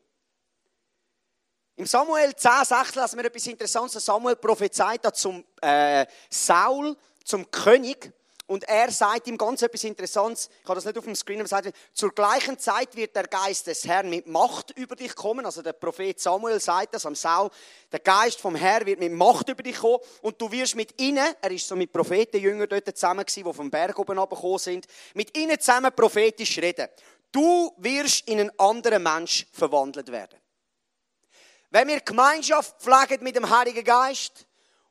Im 1.78 1.88
Samuel 1.88 2.36
10, 2.36 2.52
6 2.64 2.96
lassen 2.96 3.18
wir 3.18 3.26
etwas 3.26 3.48
Interessantes. 3.48 4.06
Samuel 4.06 4.36
prophezeit 4.36 5.16
zum 5.16 5.44
äh, 5.62 6.06
Saul, 6.30 6.96
zum 7.24 7.50
König. 7.50 8.14
Und 8.48 8.64
er 8.64 8.90
sagt 8.92 9.28
ihm 9.28 9.38
ganz 9.38 9.62
etwas 9.62 9.84
Interessantes. 9.84 10.50
Ich 10.62 10.70
habe 10.70 10.76
das 10.76 10.86
nicht 10.86 10.98
auf 10.98 11.04
dem 11.04 11.16
Screen, 11.16 11.42
aber 11.42 11.50
sagt, 11.50 11.70
zur 11.94 12.16
gleichen 12.16 12.58
Zeit 12.58 12.96
wird 12.96 13.14
der 13.14 13.28
Geist 13.28 13.68
des 13.68 13.86
Herrn 13.86 14.10
mit 14.10 14.26
Macht 14.26 14.72
über 14.72 14.96
dich 14.96 15.14
kommen. 15.16 15.46
Also 15.46 15.62
der 15.62 15.74
Prophet 15.74 16.18
Samuel 16.18 16.62
sagt 16.62 16.96
das 16.96 17.06
am 17.06 17.14
Saul. 17.14 17.50
Der 17.92 18.00
Geist 18.00 18.40
vom 18.40 18.56
Herrn 18.56 18.86
wird 18.86 19.02
mit 19.02 19.12
Macht 19.12 19.50
über 19.50 19.62
dich 19.62 19.76
kommen. 19.76 20.00
Und 20.22 20.42
du 20.42 20.50
wirst 20.50 20.76
mit 20.76 21.00
ihnen, 21.00 21.34
er 21.42 21.52
ist 21.52 21.68
so 21.68 21.76
mit 21.76 21.92
Prophetenjüngern 21.92 22.70
dort 22.70 22.88
zusammen 22.98 23.26
gewesen, 23.26 23.44
die 23.44 23.54
vom 23.54 23.70
Berg 23.70 24.00
oben 24.00 24.18
runtergekommen 24.18 24.60
sind, 24.60 24.88
mit 25.14 25.38
ihnen 25.38 25.60
zusammen 25.60 25.92
prophetisch 25.94 26.58
reden. 26.60 26.88
Du 27.34 27.74
wirst 27.78 28.30
in 28.30 28.40
einen 28.40 28.60
anderen 28.60 29.04
Mensch 29.04 29.46
verwandelt 29.52 30.10
werden. 30.10 30.40
Wenn 31.70 31.90
wir 31.90 32.00
Gemeinschaft 32.00 32.82
pflegen 32.82 33.22
mit 33.26 33.36
dem 33.36 33.50
Heiligen 33.50 33.84
Geist 33.84 34.47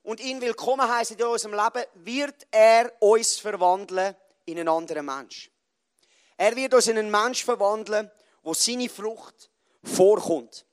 und 0.07 0.21
ihn 0.21 0.41
willkommen 0.41 0.89
heißen 0.89 1.19
in 1.19 1.25
unserem 1.25 1.55
Leben, 1.55 1.85
wird 1.95 2.47
er 2.53 2.93
uns 3.01 3.39
verwandeln 3.39 4.15
in 4.45 4.57
einen 4.57 4.69
anderen 4.69 5.05
Mensch. 5.05 5.51
Er 6.37 6.55
wird 6.55 6.75
uns 6.75 6.87
in 6.87 6.97
einen 6.97 7.11
Mensch 7.11 7.45
verwandeln, 7.45 8.09
wo 8.45 8.55
seine 8.55 8.89
Frucht 8.89 9.51
vorkommt. 9.83 10.65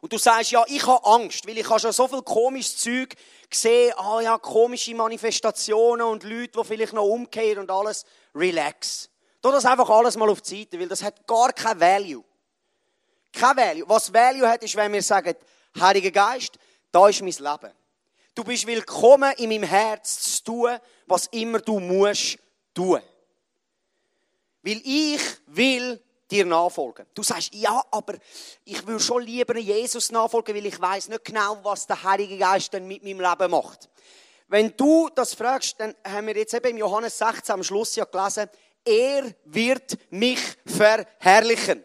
Und 0.00 0.12
du 0.12 0.18
sagst, 0.18 0.52
ja, 0.52 0.64
ich 0.68 0.86
habe 0.86 1.04
Angst, 1.04 1.48
weil 1.48 1.58
ich 1.58 1.68
habe 1.68 1.80
schon 1.80 1.90
so 1.90 2.06
viel 2.06 2.22
komisches 2.22 2.76
Zeug 2.76 3.16
gesehen, 3.50 3.92
ah 3.96 4.20
ja, 4.20 4.38
komische 4.38 4.94
Manifestationen 4.94 6.06
und 6.06 6.22
Leute, 6.22 6.60
die 6.60 6.64
vielleicht 6.64 6.92
noch 6.92 7.06
umkehren 7.06 7.58
und 7.58 7.70
alles. 7.72 8.04
Relax. 8.36 9.10
Tu 9.42 9.50
das 9.50 9.64
einfach 9.64 9.90
alles 9.90 10.16
mal 10.16 10.30
auf 10.30 10.42
die 10.42 10.60
Seite, 10.60 10.78
weil 10.78 10.86
das 10.86 11.02
hat 11.02 11.26
gar 11.26 11.52
kein 11.52 11.80
Value. 11.80 12.22
Kein 13.32 13.56
Value. 13.56 13.88
Was 13.88 14.12
Value 14.12 14.48
hat, 14.48 14.62
ist, 14.62 14.76
wenn 14.76 14.92
wir 14.92 15.02
sagen, 15.02 15.34
Heiliger 15.80 16.12
Geist, 16.12 16.56
da 16.92 17.08
ist 17.08 17.20
mein 17.20 17.32
Leben. 17.32 17.72
Du 18.38 18.44
bist 18.44 18.68
willkommen 18.68 19.32
in 19.38 19.48
meinem 19.48 19.64
Herz 19.64 20.36
zu 20.36 20.44
tun, 20.44 20.78
was 21.06 21.26
immer 21.32 21.58
du 21.58 21.80
musst 21.80 22.38
tun. 22.72 23.02
Weil 24.62 24.80
ich 24.84 25.20
will 25.48 26.00
dir 26.30 26.46
nachfolgen. 26.46 27.04
Du 27.14 27.24
sagst, 27.24 27.52
ja, 27.52 27.84
aber 27.90 28.14
ich 28.64 28.86
will 28.86 29.00
schon 29.00 29.24
lieber 29.24 29.58
Jesus 29.58 30.12
nachfolgen, 30.12 30.54
weil 30.54 30.66
ich 30.66 30.80
weiß 30.80 31.08
nicht 31.08 31.24
genau, 31.24 31.58
was 31.64 31.88
der 31.88 32.00
Heilige 32.00 32.38
Geist 32.38 32.72
dann 32.72 32.86
mit 32.86 33.02
meinem 33.02 33.20
Leben 33.20 33.50
macht. 33.50 33.90
Wenn 34.46 34.72
du 34.76 35.08
das 35.12 35.34
fragst, 35.34 35.80
dann 35.80 35.96
haben 36.06 36.28
wir 36.28 36.36
jetzt 36.36 36.54
eben 36.54 36.68
im 36.68 36.78
Johannes 36.78 37.18
16 37.18 37.54
am 37.54 37.64
Schluss 37.64 37.96
ja 37.96 38.04
gelesen, 38.04 38.48
er 38.84 39.34
wird 39.46 39.98
mich 40.12 40.38
verherrlichen. 40.64 41.82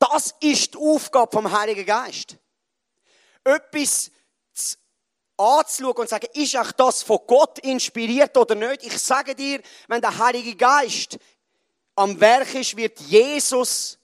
Das 0.00 0.34
ist 0.40 0.74
die 0.74 0.78
Aufgabe 0.78 1.30
vom 1.30 1.56
Heiligen 1.56 1.86
Geist. 1.86 2.36
Etwas 3.44 4.10
anzuschauen 5.38 5.96
und 5.96 6.08
zu 6.08 6.14
sagen, 6.14 6.28
ist 6.34 6.56
auch 6.56 6.72
das 6.72 7.02
von 7.02 7.18
Gott 7.26 7.58
inspiriert 7.60 8.36
oder 8.36 8.54
nicht? 8.54 8.84
Ich 8.84 8.98
sage 8.98 9.34
dir, 9.34 9.60
wenn 9.86 10.00
der 10.00 10.18
Heilige 10.18 10.54
Geist 10.56 11.18
am 11.94 12.20
Werk 12.20 12.54
ist, 12.54 12.76
wird 12.76 13.00
Jesus 13.00 13.98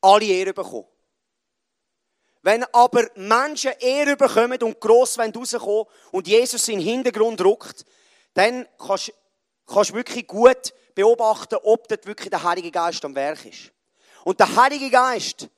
alle 0.00 0.24
Ehre 0.24 0.52
bekommen. 0.52 0.86
Wenn 2.42 2.64
aber 2.72 3.08
Menschen 3.16 3.72
Ehre 3.80 4.16
bekommen 4.16 4.62
und 4.62 4.80
gross 4.80 5.18
rauskommen 5.18 5.84
und 6.12 6.26
Jesus 6.26 6.68
in 6.68 6.78
den 6.78 6.88
Hintergrund 6.88 7.40
rückt, 7.42 7.84
dann 8.34 8.66
kannst 8.78 9.12
du 9.90 9.94
wirklich 9.94 10.26
gut 10.26 10.72
beobachten, 10.94 11.56
ob 11.62 11.88
dort 11.88 12.06
wirklich 12.06 12.30
der 12.30 12.42
Heilige 12.42 12.70
Geist 12.70 13.04
am 13.04 13.14
Werk 13.14 13.44
ist. 13.44 13.72
Und 14.24 14.40
der 14.40 14.54
Heilige 14.56 14.90
Geist 14.90 15.48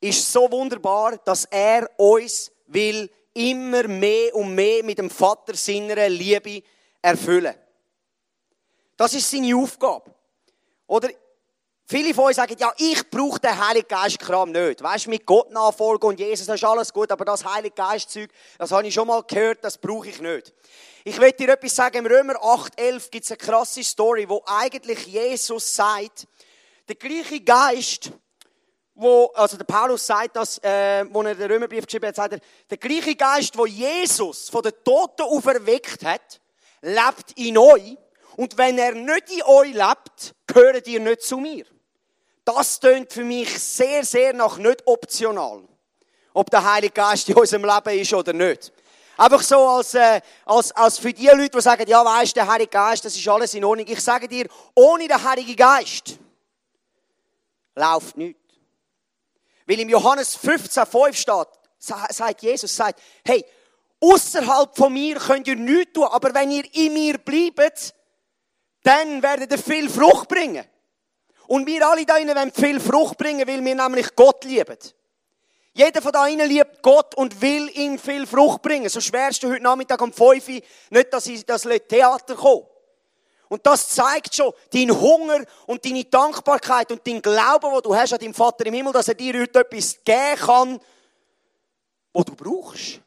ist 0.00 0.30
so 0.30 0.50
wunderbar, 0.50 1.16
dass 1.18 1.44
er 1.46 1.88
uns 1.96 2.50
will 2.66 3.10
immer 3.36 3.86
mehr 3.88 4.34
und 4.34 4.54
mehr 4.54 4.82
mit 4.82 4.98
dem 4.98 5.10
Vater 5.10 5.54
seiner 5.54 6.08
Liebe 6.08 6.62
erfüllen. 7.02 7.54
Das 8.96 9.14
ist 9.14 9.30
seine 9.30 9.54
Aufgabe. 9.54 10.14
Oder 10.86 11.10
Viele 11.88 12.12
von 12.14 12.24
euch 12.24 12.34
sagen, 12.34 12.56
ja, 12.58 12.72
ich 12.78 13.08
brauche 13.08 13.38
den 13.38 13.64
Heiligen 13.64 13.86
Geist 13.86 14.18
Kram 14.18 14.50
nicht. 14.50 14.82
Weißt 14.82 15.06
du, 15.06 15.10
mit 15.10 15.24
Gott 15.24 15.52
nachfolgen 15.52 16.08
und 16.08 16.18
Jesus, 16.18 16.48
das 16.48 16.56
ist 16.56 16.64
alles 16.64 16.92
gut, 16.92 17.12
aber 17.12 17.24
das 17.24 17.44
Heilige 17.44 17.76
Geist 17.76 18.10
Zeug, 18.10 18.28
das 18.58 18.72
habe 18.72 18.88
ich 18.88 18.92
schon 18.92 19.06
mal 19.06 19.22
gehört, 19.22 19.62
das 19.62 19.78
brauche 19.78 20.08
ich 20.08 20.20
nicht. 20.20 20.52
Ich 21.04 21.20
will 21.20 21.30
dir 21.30 21.50
etwas 21.50 21.76
sagen, 21.76 21.98
im 21.98 22.06
Römer 22.06 22.34
8,11 22.42 23.10
gibt 23.10 23.24
es 23.24 23.30
eine 23.30 23.38
krasse 23.38 23.84
Story, 23.84 24.28
wo 24.28 24.42
eigentlich 24.46 25.06
Jesus 25.06 25.76
sagt, 25.76 26.26
der 26.88 26.96
gleiche 26.96 27.40
Geist, 27.40 28.10
wo, 28.96 29.26
also 29.34 29.56
der 29.56 29.64
Paulus 29.64 30.06
sagt 30.06 30.36
das, 30.36 30.58
äh, 30.58 31.04
wo 31.10 31.22
er 31.22 31.34
den 31.34 31.50
Römerbrief 31.50 31.84
geschrieben 31.84 32.08
hat, 32.08 32.16
sagt 32.16 32.32
er, 32.32 32.40
der 32.70 32.78
gleiche 32.78 33.14
Geist, 33.14 33.56
wo 33.56 33.66
Jesus 33.66 34.48
von 34.48 34.62
den 34.62 34.72
Toten 34.82 35.22
auferweckt 35.22 36.04
hat, 36.04 36.40
lebt 36.80 37.32
in 37.36 37.58
euch. 37.58 37.96
Und 38.36 38.56
wenn 38.56 38.78
er 38.78 38.92
nicht 38.92 39.30
in 39.30 39.42
euch 39.42 39.72
lebt, 39.72 40.34
gehört 40.46 40.86
ihr 40.86 41.00
nicht 41.00 41.22
zu 41.22 41.36
mir. 41.38 41.66
Das 42.44 42.80
tönt 42.80 43.12
für 43.12 43.24
mich 43.24 43.58
sehr, 43.58 44.04
sehr 44.04 44.32
nach 44.32 44.56
nicht 44.56 44.86
optional. 44.86 45.62
Ob 46.32 46.50
der 46.50 46.70
Heilige 46.70 46.92
Geist 46.92 47.28
in 47.28 47.34
unserem 47.34 47.64
Leben 47.64 47.98
ist 47.98 48.12
oder 48.14 48.32
nicht. 48.32 48.72
Einfach 49.18 49.42
so 49.42 49.56
als, 49.56 49.94
äh, 49.94 50.20
als, 50.44 50.72
als 50.72 50.98
für 50.98 51.12
die 51.12 51.26
Leute, 51.26 51.50
die 51.50 51.60
sagen, 51.60 51.88
ja, 51.88 52.04
weißt, 52.04 52.36
der 52.36 52.46
Heilige 52.46 52.70
Geist, 52.70 53.04
das 53.04 53.16
ist 53.16 53.28
alles 53.28 53.54
in 53.54 53.64
Ordnung. 53.64 53.86
Ich 53.88 54.00
sage 54.00 54.28
dir, 54.28 54.46
ohne 54.74 55.08
den 55.08 55.22
Heiligen 55.22 55.56
Geist 55.56 56.18
läuft 57.74 58.16
nichts. 58.16 58.45
Weil 59.66 59.80
im 59.80 59.88
Johannes 59.88 60.36
15, 60.36 60.86
5 60.86 61.16
steht, 61.16 61.48
sagt 61.78 62.42
Jesus, 62.42 62.74
sagt, 62.74 63.00
hey, 63.24 63.44
außerhalb 64.00 64.76
von 64.76 64.92
mir 64.92 65.16
könnt 65.16 65.48
ihr 65.48 65.56
nichts 65.56 65.92
tun, 65.92 66.04
aber 66.04 66.32
wenn 66.34 66.50
ihr 66.50 66.64
in 66.74 66.92
mir 66.92 67.18
bleibt, 67.18 67.94
dann 68.82 69.22
werdet 69.22 69.50
ihr 69.50 69.58
viel 69.58 69.88
Frucht 69.90 70.28
bringen. 70.28 70.64
Und 71.48 71.66
wir 71.66 71.86
alle 71.86 72.04
da 72.04 72.14
wollen 72.14 72.52
viel 72.52 72.80
Frucht 72.80 73.18
bringen, 73.18 73.46
weil 73.46 73.64
wir 73.64 73.74
nämlich 73.74 74.14
Gott 74.14 74.44
lieben. 74.44 74.78
Jeder 75.72 76.00
von 76.00 76.12
da 76.12 76.26
innen 76.26 76.48
liebt 76.48 76.82
Gott 76.82 77.14
und 77.16 77.40
will 77.40 77.68
ihm 77.74 77.98
viel 77.98 78.26
Frucht 78.26 78.62
bringen. 78.62 78.88
So 78.88 79.00
schwerst 79.00 79.42
du 79.42 79.50
heute 79.50 79.62
Nachmittag 79.62 80.00
um 80.00 80.12
5 80.12 80.48
Uhr 80.48 80.60
nicht, 80.90 81.12
dass 81.12 81.26
ich 81.26 81.44
das 81.44 81.68
Theater 81.88 82.34
komme. 82.34 82.66
Und 83.48 83.64
das 83.66 83.88
zeigt 83.90 84.34
schon 84.34 84.52
deinen 84.72 84.98
Hunger 84.98 85.44
und 85.66 85.84
deine 85.84 86.04
Dankbarkeit 86.04 86.90
und 86.90 87.06
deinen 87.06 87.22
Glauben, 87.22 87.70
wo 87.70 87.80
du 87.80 87.94
hast 87.94 88.12
an 88.12 88.18
deinem 88.18 88.34
Vater 88.34 88.66
im 88.66 88.74
Himmel, 88.74 88.92
dass 88.92 89.08
er 89.08 89.14
dir 89.14 89.40
heute 89.40 89.60
etwas 89.60 90.02
geben 90.04 90.36
kann, 90.36 90.80
wo 92.12 92.22
du 92.24 92.34
brauchst. 92.34 93.00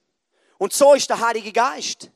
Und 0.58 0.74
so 0.74 0.94
ist 0.94 1.10
der 1.10 1.20
Heilige 1.20 1.52
Geist. 1.52 2.10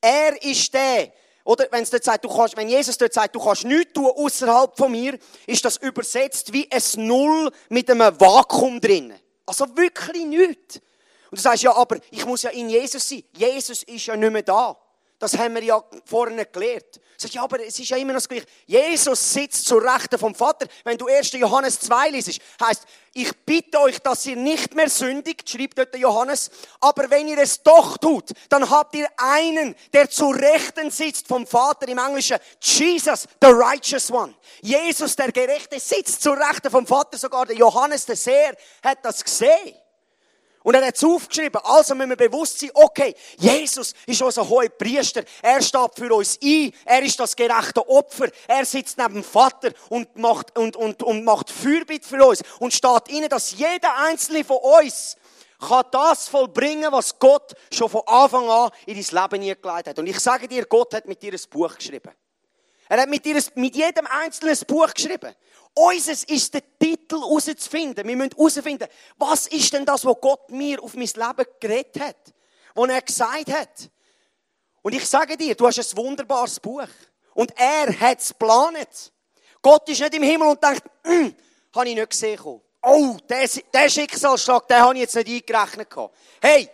Er 0.00 0.42
ist 0.42 0.72
der, 0.74 1.12
oder 1.44 1.66
wenn 1.70 1.84
dort 1.84 2.04
sagt, 2.04 2.24
du 2.24 2.28
kannst, 2.28 2.56
wenn 2.56 2.68
Jesus 2.68 2.96
dort 2.96 3.12
sagt, 3.12 3.34
du 3.34 3.40
kannst 3.40 3.64
nichts 3.64 3.92
tun 3.92 4.06
außerhalb 4.06 4.76
von 4.76 4.90
mir, 4.90 5.18
ist 5.46 5.64
das 5.64 5.76
übersetzt 5.76 6.52
wie 6.52 6.70
ein 6.70 7.06
Null 7.06 7.50
mit 7.68 7.90
einem 7.90 8.18
Vakuum 8.18 8.80
drin. 8.80 9.14
Also 9.46 9.66
wirklich 9.76 10.24
nichts. 10.24 10.76
Und 11.30 11.38
du 11.38 11.42
sagst, 11.42 11.62
ja, 11.62 11.74
aber 11.74 11.98
ich 12.10 12.24
muss 12.24 12.42
ja 12.42 12.50
in 12.50 12.68
Jesus 12.68 13.08
sein. 13.08 13.24
Jesus 13.36 13.82
ist 13.82 14.06
ja 14.06 14.16
nicht 14.16 14.32
mehr 14.32 14.42
da. 14.42 14.76
Das 15.18 15.38
haben 15.38 15.54
wir 15.54 15.62
ja 15.62 15.82
vorne 16.04 16.44
gelernt. 16.46 17.00
Sag, 17.16 17.32
ja, 17.32 17.44
aber 17.44 17.64
es 17.64 17.78
ist 17.78 17.88
ja 17.88 17.96
immer 17.96 18.12
noch 18.12 18.18
das 18.18 18.28
Gleiche. 18.28 18.46
Jesus 18.66 19.32
sitzt 19.32 19.64
zur 19.66 19.82
Rechten 19.82 20.18
vom 20.18 20.34
Vater. 20.34 20.66
Wenn 20.82 20.98
du 20.98 21.06
1. 21.06 21.32
Johannes 21.32 21.78
2 21.80 22.10
liest, 22.10 22.40
heißt, 22.60 22.82
ich 23.12 23.32
bitte 23.46 23.80
euch, 23.80 24.00
dass 24.00 24.26
ihr 24.26 24.34
nicht 24.34 24.74
mehr 24.74 24.90
sündigt, 24.90 25.48
schreibt 25.48 25.78
dort 25.78 25.96
Johannes. 25.96 26.50
Aber 26.80 27.08
wenn 27.08 27.28
ihr 27.28 27.38
es 27.38 27.62
doch 27.62 27.96
tut, 27.98 28.32
dann 28.48 28.68
habt 28.68 28.96
ihr 28.96 29.06
einen, 29.16 29.76
der 29.92 30.10
zur 30.10 30.34
Rechten 30.34 30.90
sitzt 30.90 31.28
vom 31.28 31.46
Vater 31.46 31.86
im 31.86 31.98
Englischen. 31.98 32.38
Jesus, 32.60 33.28
the 33.40 33.48
righteous 33.48 34.10
one. 34.10 34.34
Jesus, 34.60 35.14
der 35.14 35.30
Gerechte, 35.30 35.78
sitzt 35.78 36.22
zur 36.22 36.36
Rechten 36.36 36.70
vom 36.70 36.86
Vater. 36.86 37.16
Sogar 37.16 37.46
der 37.46 37.56
Johannes, 37.56 38.04
der 38.04 38.16
Seher, 38.16 38.56
hat 38.82 38.98
das 39.04 39.22
gesehen. 39.22 39.83
Und 40.64 40.74
er 40.74 40.86
hat 40.86 40.96
es 40.96 41.04
aufgeschrieben. 41.04 41.60
Also 41.62 41.94
müssen 41.94 42.08
wir 42.08 42.16
bewusst 42.16 42.58
sein, 42.58 42.70
okay, 42.72 43.14
Jesus 43.36 43.92
ist 44.06 44.22
unser 44.22 44.48
hoher 44.48 44.70
Priester. 44.70 45.22
Er 45.42 45.60
steht 45.60 45.90
für 45.94 46.12
uns 46.12 46.38
ein. 46.42 46.72
Er 46.86 47.02
ist 47.02 47.20
das 47.20 47.36
gerechte 47.36 47.86
Opfer. 47.86 48.28
Er 48.48 48.64
sitzt 48.64 48.96
neben 48.96 49.14
dem 49.14 49.24
Vater 49.24 49.72
und 49.90 50.16
macht, 50.16 50.58
und, 50.58 50.74
und, 50.74 51.02
und 51.02 51.22
macht 51.22 51.50
Fürbitte 51.50 52.08
für 52.08 52.24
uns. 52.24 52.42
Und 52.60 52.72
steht 52.72 53.08
ihnen, 53.10 53.28
dass 53.28 53.52
jeder 53.52 53.94
einzelne 53.98 54.42
von 54.42 54.56
uns 54.56 55.16
kann 55.60 55.84
das 55.90 56.28
vollbringen, 56.28 56.90
was 56.90 57.18
Gott 57.18 57.54
schon 57.70 57.90
von 57.90 58.02
Anfang 58.06 58.48
an 58.48 58.70
in 58.86 58.94
dein 58.94 59.22
Leben 59.22 59.42
hineingelegt 59.42 59.88
hat. 59.88 59.98
Und 59.98 60.06
ich 60.06 60.18
sage 60.18 60.48
dir, 60.48 60.64
Gott 60.64 60.94
hat 60.94 61.06
mit 61.06 61.22
dir 61.22 61.34
ein 61.34 61.40
Buch 61.50 61.76
geschrieben. 61.76 62.10
Er 62.88 63.00
hat 63.00 63.08
mit, 63.08 63.24
jedem 63.24 64.06
einzelnen 64.06 64.54
ein 64.54 64.66
Buch 64.66 64.92
geschrieben. 64.92 65.34
Unseres 65.74 66.24
ist 66.24 66.54
der 66.54 66.62
Titel 66.78 67.18
herauszufinden. 67.18 68.06
Wir 68.06 68.16
müssen 68.16 68.30
herausfinden, 68.36 68.88
was 69.16 69.46
ist 69.48 69.72
denn 69.72 69.84
das, 69.84 70.04
was 70.04 70.20
Gott 70.20 70.50
mir 70.50 70.82
auf 70.82 70.94
mein 70.94 71.06
Leben 71.06 71.50
geredet 71.58 72.00
hat? 72.00 72.16
Was 72.74 72.88
er 72.88 73.02
gesagt 73.02 73.52
hat. 73.52 73.90
Und 74.82 74.94
ich 74.94 75.08
sage 75.08 75.36
dir, 75.36 75.54
du 75.54 75.66
hast 75.66 75.78
ein 75.78 75.96
wunderbares 75.96 76.60
Buch. 76.60 76.86
Und 77.34 77.52
er 77.56 77.98
hat 78.00 78.20
es 78.20 78.28
geplant. 78.28 79.12
Gott 79.62 79.88
ist 79.88 80.00
nicht 80.00 80.14
im 80.14 80.22
Himmel 80.22 80.48
und 80.48 80.62
denkt, 80.62 80.82
hm, 81.04 81.34
habe 81.74 81.88
ich 81.88 81.94
nicht 81.94 82.10
gesehen. 82.10 82.38
Oh, 82.82 83.16
der, 83.28 83.48
der 83.72 83.88
Schicksalsschlag, 83.88 84.68
den 84.68 84.76
habe 84.76 84.94
ich 84.94 85.00
jetzt 85.00 85.16
nicht 85.16 85.50
eingerechnet. 85.50 85.88
Hey, 86.40 86.68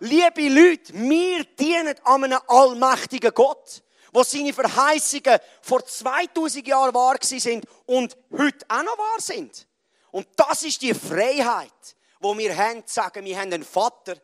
liebe 0.00 0.48
Leute, 0.48 0.92
wir 0.92 1.44
dienen 1.44 1.94
an 2.02 2.24
einem 2.24 2.40
allmächtigen 2.48 3.32
Gott 3.32 3.82
wo 4.12 4.22
seine 4.22 4.52
Verheißungen 4.52 5.38
vor 5.62 5.84
2000 5.84 6.66
Jahren 6.66 6.94
wahr 6.94 7.16
sind 7.20 7.66
und 7.86 8.16
heute 8.30 8.64
auch 8.68 8.82
noch 8.82 8.98
wahr 8.98 9.20
sind. 9.20 9.66
Und 10.10 10.28
das 10.36 10.62
ist 10.62 10.82
die 10.82 10.94
Freiheit, 10.94 11.96
wo 12.20 12.36
wir 12.36 12.56
haben, 12.56 12.86
zu 12.86 12.94
sagen, 12.94 13.24
wir 13.24 13.36
haben 13.38 13.52
einen 13.52 13.64
Vater, 13.64 14.16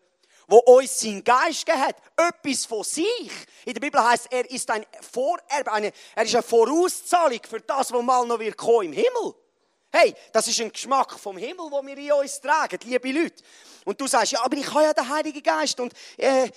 wo 0.47 0.59
uns 0.59 1.01
sein 1.01 1.25
Geist 1.25 1.67
gegeben 1.67 1.87
hat, 1.87 1.97
etwas 2.17 2.67
von 2.67 2.85
sich. 2.85 3.31
In 3.65 3.75
der 3.75 3.81
Bibel 3.81 4.03
heißt, 4.03 4.29
er 4.31 4.51
ist 4.51 4.71
ein 4.71 4.85
Vorerbe, 5.01 5.73
eine, 5.73 5.93
er 6.15 6.25
ist 6.25 6.35
eine 6.35 6.43
Vorauszahlung 6.43 7.41
für 7.49 7.61
das, 7.61 7.93
was 7.93 8.03
mal 8.03 8.27
noch 8.27 8.39
wird 8.39 8.57
kommen 8.57 8.87
im 8.87 8.93
Himmel. 8.93 9.35
Hey, 9.91 10.15
das 10.33 10.47
ist 10.47 10.61
ein 10.61 10.71
Geschmack 10.71 11.19
vom 11.19 11.39
Himmel, 11.39 11.71
wo 11.71 11.85
wir 11.85 11.97
in 11.97 12.13
uns 12.13 12.39
tragen, 12.43 12.79
liebe 12.85 13.11
Leute. 13.11 13.43
Und 13.87 13.99
du 13.99 14.07
sagst, 14.07 14.33
ja, 14.33 14.45
aber 14.45 14.55
ich 14.59 14.69
habe 14.75 14.83
ja 14.85 14.93
den 14.93 15.09
Heiligen 15.09 15.43
Geist. 15.43 15.81
Und 15.81 15.95
äh, 16.19 16.45
äh 16.45 16.51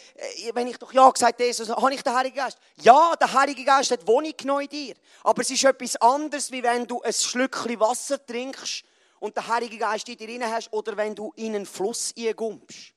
wenn 0.53 0.67
ich 0.67 0.77
doch 0.77 0.91
Ja 0.91 1.09
gesagt 1.09 1.35
habe, 1.35 1.45
Jesus, 1.45 1.69
habe 1.69 1.93
ich 1.93 2.03
den 2.03 2.13
Heiligen 2.13 2.35
Geist? 2.35 2.57
Ja, 2.81 3.15
der 3.15 3.31
Heilige 3.31 3.63
Geist 3.63 3.89
hat 3.91 4.05
Wohnung 4.05 4.33
genommen 4.35 4.63
in 4.63 4.69
dir. 4.69 4.95
Aber 5.23 5.41
es 5.41 5.49
ist 5.49 5.63
etwas 5.63 5.95
anderes, 5.95 6.51
wie 6.51 6.61
wenn 6.61 6.85
du 6.85 7.01
ein 7.01 7.13
Schlückchen 7.13 7.79
Wasser 7.79 8.23
trinkst 8.25 8.83
und 9.21 9.37
den 9.37 9.47
Heiligen 9.47 9.79
Geist 9.79 10.09
in 10.09 10.17
dir 10.17 10.27
drin 10.27 10.45
hast 10.45 10.73
oder 10.73 10.97
wenn 10.97 11.15
du 11.15 11.31
in 11.37 11.55
einen 11.55 11.65
Fluss 11.65 12.13
eingumpst 12.17 12.93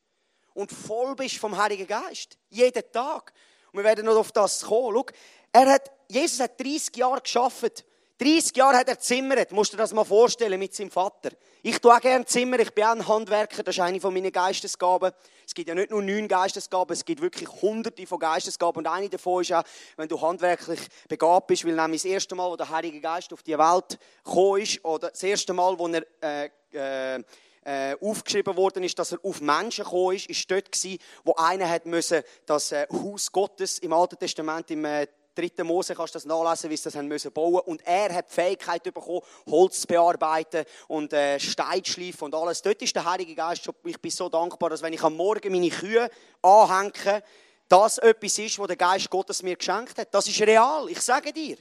und 0.53 0.73
voll 0.73 1.15
bist 1.15 1.37
vom 1.37 1.57
Heiligen 1.57 1.87
Geist. 1.87 2.39
Jeden 2.51 2.83
Tag. 2.91 3.33
Und 3.71 3.79
wir 3.79 3.85
werden 3.85 4.05
noch 4.05 4.17
auf 4.17 4.33
das 4.33 4.63
kommen. 4.63 4.97
Schau, 4.97 5.07
er 5.53 5.71
hat, 5.75 5.93
Jesus 6.09 6.41
hat 6.41 6.59
30 6.59 6.97
Jahre 6.97 7.21
geschafft 7.21 7.85
30 8.19 8.57
Jahre 8.57 8.77
hat 8.77 8.89
er 8.89 8.99
zimmert, 8.99 9.51
musst 9.51 9.73
du 9.73 9.77
dir 9.77 9.83
das 9.83 9.93
mal 9.93 10.05
vorstellen, 10.05 10.61
mit 10.61 10.73
seinem 10.73 10.91
Vater. 10.91 11.31
Ich 11.63 11.81
tue 11.81 11.93
auch 11.93 12.01
gerne 12.01 12.25
Zimmer, 12.25 12.61
ich 12.61 12.73
bin 12.73 12.85
auch 12.85 12.93
ein 12.93 13.09
Handwerker, 13.09 13.65
das 13.65 13.75
ist 13.75 13.81
eine 13.81 14.01
von 14.01 14.15
meinen 14.15 14.31
Geistesgaben. 14.31 15.11
Es 15.45 15.53
gibt 15.53 15.69
ja 15.69 15.75
nicht 15.75 15.91
nur 15.91 16.01
neun 16.01 16.29
Geistesgaben, 16.29 16.93
es 16.93 17.05
gibt 17.05 17.21
wirklich 17.21 17.49
hunderte 17.61 18.07
von 18.07 18.21
Geistesgaben 18.21 18.79
und 18.79 18.87
eine 18.87 19.09
davon 19.09 19.43
ist 19.43 19.53
auch, 19.53 19.65
wenn 19.97 20.09
du 20.09 20.21
handwerklich 20.21 20.79
begabt 21.09 21.49
bist, 21.49 21.65
weil 21.65 21.75
nämlich 21.75 22.03
das 22.03 22.11
erste 22.11 22.37
Mal, 22.37 22.49
wo 22.49 22.57
der 22.57 22.69
Heilige 22.69 23.01
Geist 23.01 23.33
auf 23.33 23.43
die 23.43 23.59
Welt 23.59 23.99
gekommen 24.25 24.63
ist, 24.63 24.85
oder 24.85 25.11
das 25.11 25.23
erste 25.25 25.53
Mal, 25.53 25.77
wo 25.77 25.89
er 25.89 26.07
äh, 26.23 26.51
äh, 26.73 27.25
äh, 27.65 27.97
aufgeschrieben 28.01 28.57
worden 28.57 28.85
ist, 28.85 28.97
dass 28.99 29.13
er 29.13 29.19
auf 29.25 29.41
Menschen 29.41 29.85
gekommen 29.85 30.15
ist, 30.15 30.31
ist 30.31 30.49
dort 30.49 30.71
gewesen, 30.71 30.99
wo 31.25 31.35
einer 31.35 31.69
hat 31.69 31.87
müssen, 31.87 32.23
das 32.47 32.71
äh, 32.71 32.87
Haus 32.93 33.33
Gottes 33.33 33.79
im 33.79 33.93
Alten 33.93 34.19
Testament 34.19 34.71
im 34.71 34.85
äh, 34.85 35.09
dritten 35.35 35.67
Mose 35.67 35.95
kannst 35.95 36.15
du 36.15 36.19
das 36.19 36.25
nachlesen, 36.25 36.71
wie 36.71 36.77
sie 36.77 36.85
das 36.85 36.95
haben 36.95 37.09
müssen 37.09 37.33
bauen 37.33 37.61
und 37.67 37.87
er 37.87 38.15
hat 38.15 38.31
die 38.31 38.35
Fähigkeit 38.35 38.83
bekommen, 38.83 39.21
Holz 39.51 39.81
zu 39.81 39.87
bearbeiten 39.87 40.65
und 40.89 41.13
äh, 41.13 41.39
Stein 41.41 41.85
zu 41.85 41.93
schleifen 41.93 42.25
und 42.25 42.35
alles. 42.35 42.63
Dort 42.63 42.81
ist 42.83 42.95
der 42.95 43.05
Heilige 43.05 43.35
Geist 43.35 43.65
schon, 43.65 43.75
ich 43.85 44.01
bin 44.01 44.11
so 44.11 44.29
dankbar, 44.29 44.71
dass 44.71 44.83
wenn 44.83 44.93
ich 44.93 45.03
am 45.03 45.17
Morgen 45.17 45.53
meine 45.53 45.71
Kühe 45.71 46.09
anhänge, 46.43 47.23
das 47.69 47.99
etwas 47.99 48.39
ist, 48.39 48.59
was 48.59 48.67
der 48.67 48.77
Geist 48.77 49.11
Gottes 49.11 49.43
mir 49.43 49.57
geschenkt 49.57 49.99
hat. 49.99 50.15
Das 50.15 50.29
ist 50.29 50.41
real, 50.43 50.89
ich 50.89 51.01
sage 51.01 51.33
dir. 51.33 51.57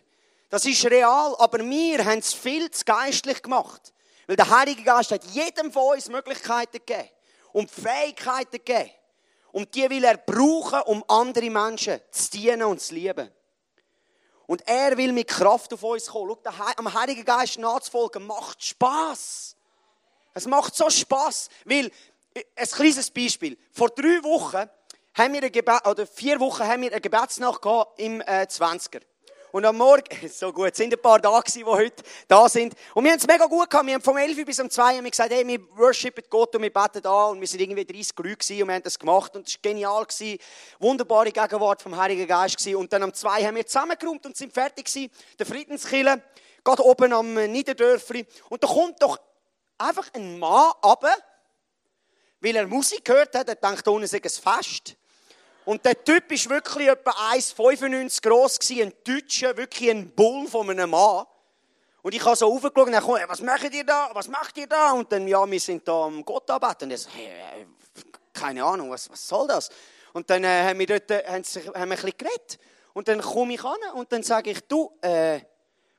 Das 0.49 0.65
ist 0.65 0.85
real, 0.85 1.35
aber 1.39 1.59
wir 1.59 2.05
haben 2.05 2.19
es 2.19 2.33
viel 2.33 2.69
zu 2.69 2.85
geistlich 2.85 3.41
gemacht. 3.41 3.93
Weil 4.27 4.35
der 4.35 4.49
Heilige 4.49 4.83
Geist 4.83 5.11
hat 5.11 5.23
jedem 5.25 5.71
von 5.71 5.95
uns 5.95 6.09
Möglichkeiten 6.09 6.77
gegeben 6.85 7.09
und 7.51 7.71
Fähigkeiten 7.71 8.51
gegeben. 8.51 8.91
Und 9.51 9.73
die 9.75 9.89
will 9.89 10.03
er 10.03 10.17
brauchen, 10.17 10.81
um 10.81 11.03
andere 11.07 11.49
Menschen 11.49 11.99
zu 12.11 12.31
dienen 12.31 12.63
und 12.63 12.81
zu 12.81 12.95
lieben. 12.95 13.29
Und 14.45 14.67
er 14.67 14.97
will 14.97 15.13
mit 15.13 15.27
Kraft 15.27 15.73
auf 15.73 15.83
uns 15.83 16.07
kommen. 16.07 16.35
Schau, 16.43 16.65
am 16.77 16.93
Heiligen 16.93 17.23
Geist 17.23 17.57
nachzufolgen 17.59 18.25
macht 18.25 18.63
Spaß. 18.63 19.55
Es 20.33 20.47
macht 20.47 20.75
so 20.75 20.89
Spaß, 20.89 21.49
weil, 21.65 21.91
ein 22.55 22.67
kleines 22.67 23.11
Beispiel. 23.11 23.57
Vor 23.71 23.89
drei 23.89 24.23
Wochen 24.23 24.69
haben 25.15 25.33
wir 25.33 25.43
ein 25.43 25.51
Gebet, 25.51 25.85
oder 25.87 26.07
vier 26.07 26.39
Wochen 26.39 26.63
haben 26.63 26.81
wir 26.81 26.91
eine 26.91 27.01
Gebetsnacht 27.01 27.61
im 27.97 28.21
äh, 28.21 28.47
20er. 28.49 29.01
Und 29.53 29.65
am 29.65 29.77
Morgen, 29.77 30.29
so 30.29 30.51
gut, 30.51 30.75
sind 30.75 30.91
ein 30.93 30.99
paar 30.99 31.19
da 31.19 31.39
gewesen, 31.39 31.59
die 31.59 31.65
heute 31.65 32.03
da 32.27 32.49
sind. 32.49 32.73
Und 32.95 33.03
wir 33.03 33.11
haben 33.11 33.19
es 33.19 33.27
mega 33.27 33.45
gut 33.45 33.69
gehabt. 33.69 33.85
Wir 33.85 33.93
haben 33.93 34.01
vom 34.01 34.17
11 34.17 34.45
bis 34.45 34.59
um 34.59 34.67
2 34.67 34.97
haben 34.97 35.03
wir 35.03 35.11
gesagt, 35.11 35.31
hey, 35.31 35.47
wir 35.47 35.59
worshipen 35.77 36.23
Gott 36.27 36.55
und 36.55 36.63
wir 36.63 36.73
beten 36.73 37.05
an. 37.05 37.33
Und 37.33 37.39
wir 37.39 37.47
sind 37.47 37.61
irgendwie 37.61 37.85
30 37.85 38.17
Leute 38.17 38.37
gewesen 38.37 38.61
und 38.63 38.67
wir 38.67 38.73
haben 38.73 38.81
das 38.83 38.97
gemacht. 38.97 39.35
Und 39.35 39.47
es 39.47 39.53
war 39.53 39.61
genial 39.61 40.05
gewesen. 40.05 40.39
Wunderbare 40.79 41.31
Gegenwart 41.31 41.83
vom 41.83 41.95
Heiligen 41.95 42.25
Geist 42.25 42.57
gewesen. 42.57 42.77
Und 42.77 42.91
dann 42.91 43.03
am 43.03 43.13
2 43.13 43.45
haben 43.45 43.55
wir 43.55 43.63
zusammengeräumt 43.67 44.25
und 44.25 44.35
sind 44.35 44.51
fertig 44.51 44.87
gewesen. 44.87 45.11
Der 45.37 45.45
Friedenskiller, 45.45 46.19
gerade 46.63 46.83
oben 46.83 47.13
am 47.13 47.35
Niederdörfli. 47.35 48.25
Und 48.49 48.63
da 48.63 48.67
kommt 48.67 49.03
doch 49.03 49.19
einfach 49.77 50.09
ein 50.13 50.39
Mann 50.39 50.71
runter, 50.83 51.15
weil 52.41 52.55
er 52.55 52.65
Musik 52.65 53.05
gehört 53.05 53.35
hat. 53.35 53.49
Er 53.49 53.53
denkt, 53.53 53.85
da 53.85 53.91
unten 53.91 54.07
sei 54.07 54.17
ein 54.17 54.29
Fest. 54.31 54.95
Und 55.65 55.85
der 55.85 56.03
Typ 56.03 56.29
war 56.29 56.49
wirklich 56.55 56.87
etwa 56.87 57.11
1,95 57.11 58.21
groß, 58.21 58.59
ein 58.81 58.93
Deutscher, 59.03 59.55
wirklich 59.55 59.89
ein 59.89 60.09
Bull 60.09 60.47
von 60.47 60.69
einem 60.69 60.89
Mann. 60.89 61.25
Und 62.01 62.13
ich 62.13 62.23
habe 62.25 62.35
so 62.35 62.53
aufgeschaut 62.53 62.87
und 62.87 62.91
kam, 62.91 63.29
was 63.29 63.41
macht 63.41 63.73
ihr 63.73 63.85
da, 63.85 64.09
was 64.13 64.27
macht 64.27 64.57
ihr 64.57 64.67
da? 64.67 64.91
Und 64.91 65.09
dann, 65.11 65.25
ja, 65.25 65.49
wir 65.49 65.59
sind 65.59 65.87
da 65.87 66.03
am 66.03 66.23
Gott 66.25 66.49
arbeiten. 66.49 66.85
Und 66.85 66.91
er 66.91 66.97
so, 66.97 67.09
hey, 67.11 67.27
äh, 67.61 67.65
keine 68.33 68.63
Ahnung, 68.63 68.89
was, 68.89 69.09
was 69.09 69.25
soll 69.25 69.47
das? 69.47 69.69
Und 70.11 70.29
dann 70.29 70.43
äh, 70.43 70.63
haben 70.63 70.79
wir 70.79 70.85
dort 70.85 71.09
äh, 71.09 71.23
haben, 71.25 71.43
sie, 71.45 71.61
haben 71.61 71.73
wir 71.73 71.81
ein 71.81 71.89
bisschen 71.89 72.17
geredet. 72.17 72.59
Und 72.93 73.07
dann 73.07 73.21
komme 73.21 73.53
ich 73.53 73.63
an 73.63 73.77
und 73.95 74.11
dann 74.11 74.21
sage 74.21 74.51
ich, 74.51 74.59
du, 74.67 74.91
äh, 75.01 75.39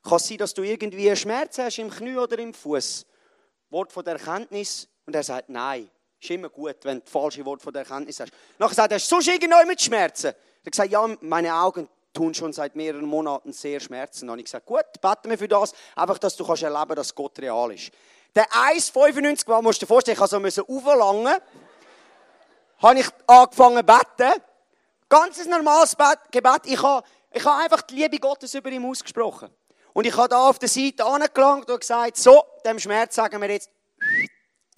kann 0.03 0.17
es 0.17 0.29
sein, 0.29 0.39
dass 0.39 0.53
du 0.53 0.63
irgendwie 0.63 1.15
Schmerz 1.17 1.59
hast 1.59 1.79
im 1.79 1.91
Knie 1.91 2.17
oder 2.17 2.39
im 2.39 2.53
Fuß? 2.53 3.07
Wort 3.71 3.91
von 3.91 4.05
der 4.05 4.15
Erkenntnis. 4.15 4.89
Und 5.07 5.17
er 5.17 5.23
sagt, 5.23 5.49
nein. 5.49 5.91
Ist 6.25 6.31
immer 6.31 6.49
gut, 6.49 6.77
wenn 6.85 7.01
du 7.01 7.05
falsche 7.05 7.45
Wort 7.45 7.61
von 7.61 7.71
der 7.71 7.83
Erkenntnis 7.83 8.19
hast. 8.19 8.33
Nachher 8.59 8.75
sagt 8.75 8.93
er, 8.93 8.95
hast 8.95 9.13
du 9.13 9.21
sonst 9.21 9.67
mit 9.69 9.83
Schmerzen? 9.83 10.29
Er 10.29 10.33
hat 10.65 10.73
gesagt, 10.73 10.91
ja, 10.91 11.07
meine 11.21 11.55
Augen 11.55 11.87
tun 12.15 12.33
schon 12.33 12.51
seit 12.55 12.75
mehreren 12.75 13.05
Monaten 13.05 13.53
sehr 13.53 13.79
Schmerzen. 13.79 14.23
Dann 14.23 14.31
habe 14.31 14.41
ich 14.41 14.47
gesagt, 14.47 14.65
gut, 14.65 14.87
beten 15.03 15.29
wir 15.29 15.37
für 15.37 15.49
das, 15.49 15.75
einfach, 15.95 16.17
dass 16.17 16.35
du 16.35 16.47
kannst 16.47 16.63
erleben 16.63 16.95
dass 16.95 17.15
Gott 17.15 17.39
real 17.41 17.71
ist. 17.73 17.91
Der 18.35 18.47
1,95 18.47 19.47
war, 19.49 19.61
musst 19.61 19.83
du 19.83 19.85
dir 19.85 19.89
vorstellen, 19.89 20.17
ich 20.17 20.41
musste 20.41 20.65
so 20.67 20.67
auflangen. 20.67 21.37
habe 22.79 22.99
ich 22.99 23.07
angefangen 23.27 23.77
zu 23.77 23.85
beten. 23.85 24.43
Ganz 25.11 25.41
ein 25.41 25.51
normales 25.51 25.95
Gebet. 26.31 26.61
Ich 26.65 26.83
habe, 26.83 27.07
ich 27.33 27.45
habe 27.45 27.63
einfach 27.65 27.83
die 27.83 27.97
Liebe 27.97 28.19
Gottes 28.19 28.55
über 28.55 28.71
ihm 28.71 28.87
ausgesprochen. 28.87 29.51
Und 29.93 30.07
ich 30.07 30.17
habe 30.17 30.31
da 30.31 30.49
auf 30.49 30.59
der 30.59 30.71
Seite 30.71 31.05
angelangt 31.05 31.69
und 31.69 31.81
gesagt, 31.81 32.17
so, 32.17 32.45
dem 32.65 32.79
Schmerz 32.79 33.15
sagen 33.15 33.43
wir 33.43 33.51
jetzt, 33.51 33.69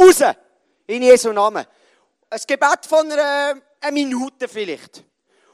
raus! 0.02 0.34
In 0.86 1.02
Jesu 1.02 1.32
Namen. 1.32 1.66
Ein 2.30 2.40
Gebet 2.46 2.86
von 2.88 3.10
einer, 3.10 3.60
einer 3.80 3.92
Minute 3.92 4.48
vielleicht. 4.48 5.04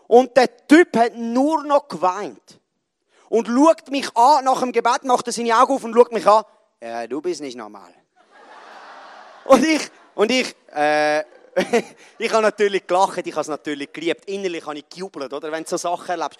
Und 0.07 0.37
der 0.37 0.67
Typ 0.67 0.97
hat 0.97 1.15
nur 1.15 1.65
noch 1.65 1.89
geweint. 1.89 2.61
Und 3.29 3.49
schaut 3.49 3.91
mich 3.91 4.15
an, 4.15 4.45
nach 4.45 4.61
dem 4.61 4.73
Gebet 4.73 5.05
macht 5.05 5.27
er 5.27 5.33
seine 5.33 5.57
Augen 5.57 5.73
auf 5.73 5.85
und 5.85 5.95
schaut 5.95 6.13
mich 6.13 6.27
an. 6.27 6.45
Ja, 6.83 7.07
du 7.07 7.23
bist 7.23 7.41
nicht 7.41 7.57
normal. 7.57 7.95
und 9.47 9.65
ich, 9.65 9.91
und 10.15 10.31
ich, 10.31 10.55
äh, 10.75 11.21
ich 12.19 12.31
habe 12.31 12.43
natürlich 12.43 12.87
gelacht, 12.87 13.27
ich 13.27 13.33
habe 13.33 13.41
es 13.41 13.49
natürlich 13.49 13.91
geliebt. 13.91 14.27
Innerlich 14.27 14.67
habe 14.67 14.79
ich 14.79 14.89
gejubelt, 14.89 15.33
oder? 15.33 15.51
Wenn 15.51 15.65
du 15.65 15.71
so 15.71 15.79
Sachen 15.79 16.11
erlebst. 16.11 16.39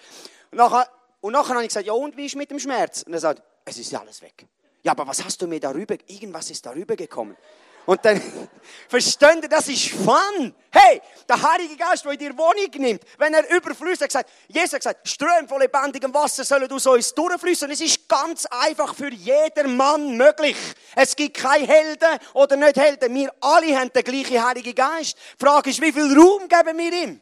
Und 0.51 0.57
nachher, 0.59 0.87
und 1.21 1.33
nachher 1.33 1.55
habe 1.55 1.63
ich 1.63 1.69
gesagt, 1.69 1.87
ja, 1.87 1.93
und 1.93 2.15
wie 2.15 2.27
ist 2.27 2.35
mit 2.35 2.51
dem 2.51 2.59
Schmerz? 2.59 3.01
Und 3.03 3.13
er 3.13 3.19
sagt, 3.19 3.41
es 3.65 3.79
ist 3.79 3.95
alles 3.95 4.21
weg. 4.21 4.45
Ja, 4.83 4.91
aber 4.91 5.07
was 5.07 5.23
hast 5.23 5.41
du 5.41 5.47
mir 5.47 5.59
darüber, 5.59 5.95
irgendwas 6.07 6.51
ist 6.51 6.63
darüber 6.65 6.95
gekommen. 6.95 7.37
Und 7.85 8.03
dann, 8.05 8.21
versteht 8.87 9.43
ihr, 9.43 9.49
das 9.49 9.67
ist 9.67 9.89
Fun. 9.89 10.53
Hey, 10.71 11.01
der 11.27 11.41
Heilige 11.41 11.75
Geist, 11.75 12.05
der 12.05 12.13
in 12.13 12.19
dir 12.19 12.37
Wohnung 12.37 12.69
nimmt, 12.77 13.03
wenn 13.17 13.33
er 13.33 13.49
überfließt, 13.49 14.01
er 14.01 14.07
gesagt, 14.07 14.29
Jesus 14.47 14.73
hat 14.73 14.79
gesagt, 14.79 15.07
Ströme 15.07 15.47
von 15.47 15.61
lebendigem 15.61 16.13
Wasser 16.13 16.43
sollen 16.43 16.71
aus 16.71 16.87
uns 16.87 17.13
durchfließen. 17.13 17.69
Es 17.69 17.81
ist 17.81 18.07
ganz 18.07 18.45
einfach 18.47 18.95
für 18.95 19.11
jeden 19.11 19.77
Mann 19.77 20.17
möglich. 20.17 20.55
Es 20.95 21.15
gibt 21.15 21.37
keine 21.37 21.67
Helden 21.67 22.19
oder 22.33 22.55
nicht 22.55 22.77
Helden. 22.77 23.13
Wir 23.13 23.31
alle 23.41 23.77
haben 23.77 23.91
den 23.93 24.03
gleichen 24.03 24.43
Heiligen 24.43 24.75
Geist. 24.75 25.17
Die 25.39 25.45
Frage 25.45 25.69
ist, 25.69 25.81
wie 25.81 25.91
viel 25.91 26.17
Raum 26.17 26.47
geben 26.47 26.77
wir 26.77 26.93
ihm? 26.93 27.21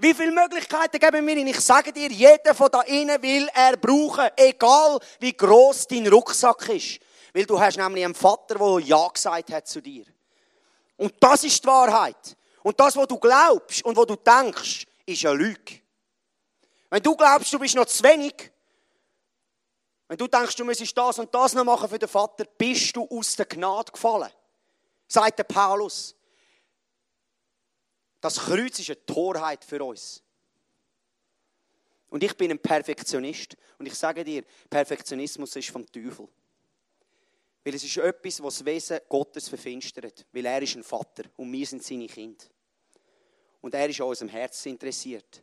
Wie 0.00 0.14
viele 0.14 0.30
Möglichkeiten 0.30 1.00
geben 1.00 1.26
wir 1.26 1.36
ihm? 1.36 1.48
Ich 1.48 1.60
sage 1.60 1.92
dir, 1.92 2.08
jeder 2.08 2.54
von 2.54 2.70
da 2.70 2.82
innen 2.82 3.20
will 3.20 3.48
er 3.52 3.76
brauchen, 3.76 4.28
egal 4.36 5.00
wie 5.18 5.32
groß 5.32 5.88
dein 5.88 6.06
Rucksack 6.06 6.68
ist. 6.68 7.00
Weil 7.32 7.46
du 7.46 7.60
hast 7.60 7.76
nämlich 7.76 8.04
einen 8.04 8.14
Vater, 8.14 8.56
der 8.56 8.78
Ja 8.80 9.08
gesagt 9.08 9.52
hat 9.52 9.66
zu 9.66 9.80
dir. 9.80 10.04
Und 10.96 11.14
das 11.20 11.44
ist 11.44 11.62
die 11.62 11.68
Wahrheit. 11.68 12.36
Und 12.62 12.78
das, 12.78 12.96
was 12.96 13.06
du 13.06 13.18
glaubst 13.18 13.84
und 13.84 13.96
was 13.96 14.06
du 14.06 14.16
denkst, 14.16 14.86
ist 15.06 15.26
eine 15.26 15.34
Lüge. 15.36 15.80
Wenn 16.90 17.02
du 17.02 17.16
glaubst, 17.16 17.52
du 17.52 17.58
bist 17.58 17.74
noch 17.74 17.86
zu 17.86 18.02
wenig, 18.02 18.50
wenn 20.08 20.16
du 20.16 20.26
denkst, 20.26 20.56
du 20.56 20.64
müsstest 20.64 20.96
das 20.96 21.18
und 21.18 21.32
das 21.34 21.52
noch 21.52 21.64
machen 21.64 21.88
für 21.88 21.98
den 21.98 22.08
Vater, 22.08 22.44
bist 22.44 22.96
du 22.96 23.06
aus 23.08 23.36
der 23.36 23.46
Gnade 23.46 23.92
gefallen. 23.92 24.30
Sagt 25.06 25.38
der 25.38 25.44
Paulus. 25.44 26.14
Das 28.20 28.36
Kreuz 28.36 28.78
ist 28.78 28.88
eine 28.88 29.06
Torheit 29.06 29.64
für 29.64 29.84
uns. 29.84 30.22
Und 32.08 32.22
ich 32.22 32.34
bin 32.36 32.50
ein 32.50 32.58
Perfektionist. 32.58 33.56
Und 33.78 33.86
ich 33.86 33.94
sage 33.94 34.24
dir, 34.24 34.44
Perfektionismus 34.70 35.54
ist 35.56 35.70
vom 35.70 35.86
Teufel. 35.86 36.26
Weil 37.64 37.74
es 37.74 37.84
ist 37.84 37.96
etwas, 37.96 38.42
was 38.42 38.58
das 38.58 38.64
Wesen 38.64 39.00
Gottes 39.08 39.48
verfinstert. 39.48 40.26
Weil 40.32 40.46
er 40.46 40.62
ist 40.62 40.76
ein 40.76 40.84
Vater 40.84 41.24
und 41.36 41.52
wir 41.52 41.66
sind 41.66 41.82
seine 41.82 42.06
Kinder. 42.06 42.44
Und 43.60 43.74
er 43.74 43.88
ist 43.88 44.00
an 44.00 44.08
unserem 44.08 44.28
Herz 44.28 44.64
interessiert. 44.66 45.42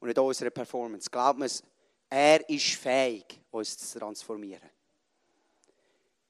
Und 0.00 0.08
nicht 0.08 0.18
an 0.18 0.24
unserer 0.24 0.50
Performance. 0.50 1.10
Glaubt 1.10 1.38
mir, 1.38 1.48
er 2.08 2.48
ist 2.48 2.74
fähig, 2.74 3.40
uns 3.50 3.76
zu 3.76 3.98
transformieren. 3.98 4.70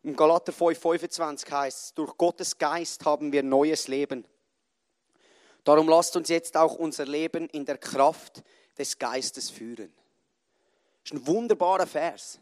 Im 0.03 0.17
Galater 0.17 0.53
5,25 0.53 1.51
heißt 1.51 1.79
es, 1.79 1.95
durch 1.95 2.17
Gottes 2.17 2.57
Geist 2.57 3.05
haben 3.05 3.31
wir 3.31 3.43
neues 3.43 3.89
Leben. 3.89 4.25
Darum 5.65 5.89
lasst 5.89 6.17
uns 6.17 6.29
jetzt 6.29 6.57
auch 6.57 6.77
unser 6.77 7.05
Leben 7.05 7.49
in 7.51 7.65
der 7.65 7.79
Kraft 7.79 8.43
des 8.79 8.99
Geistes 8.99 9.51
führen. 9.51 9.93
Das 11.03 11.13
ist 11.13 11.19
ein 11.19 11.27
wunderbarer 11.27 11.87
Vers. 11.87 12.41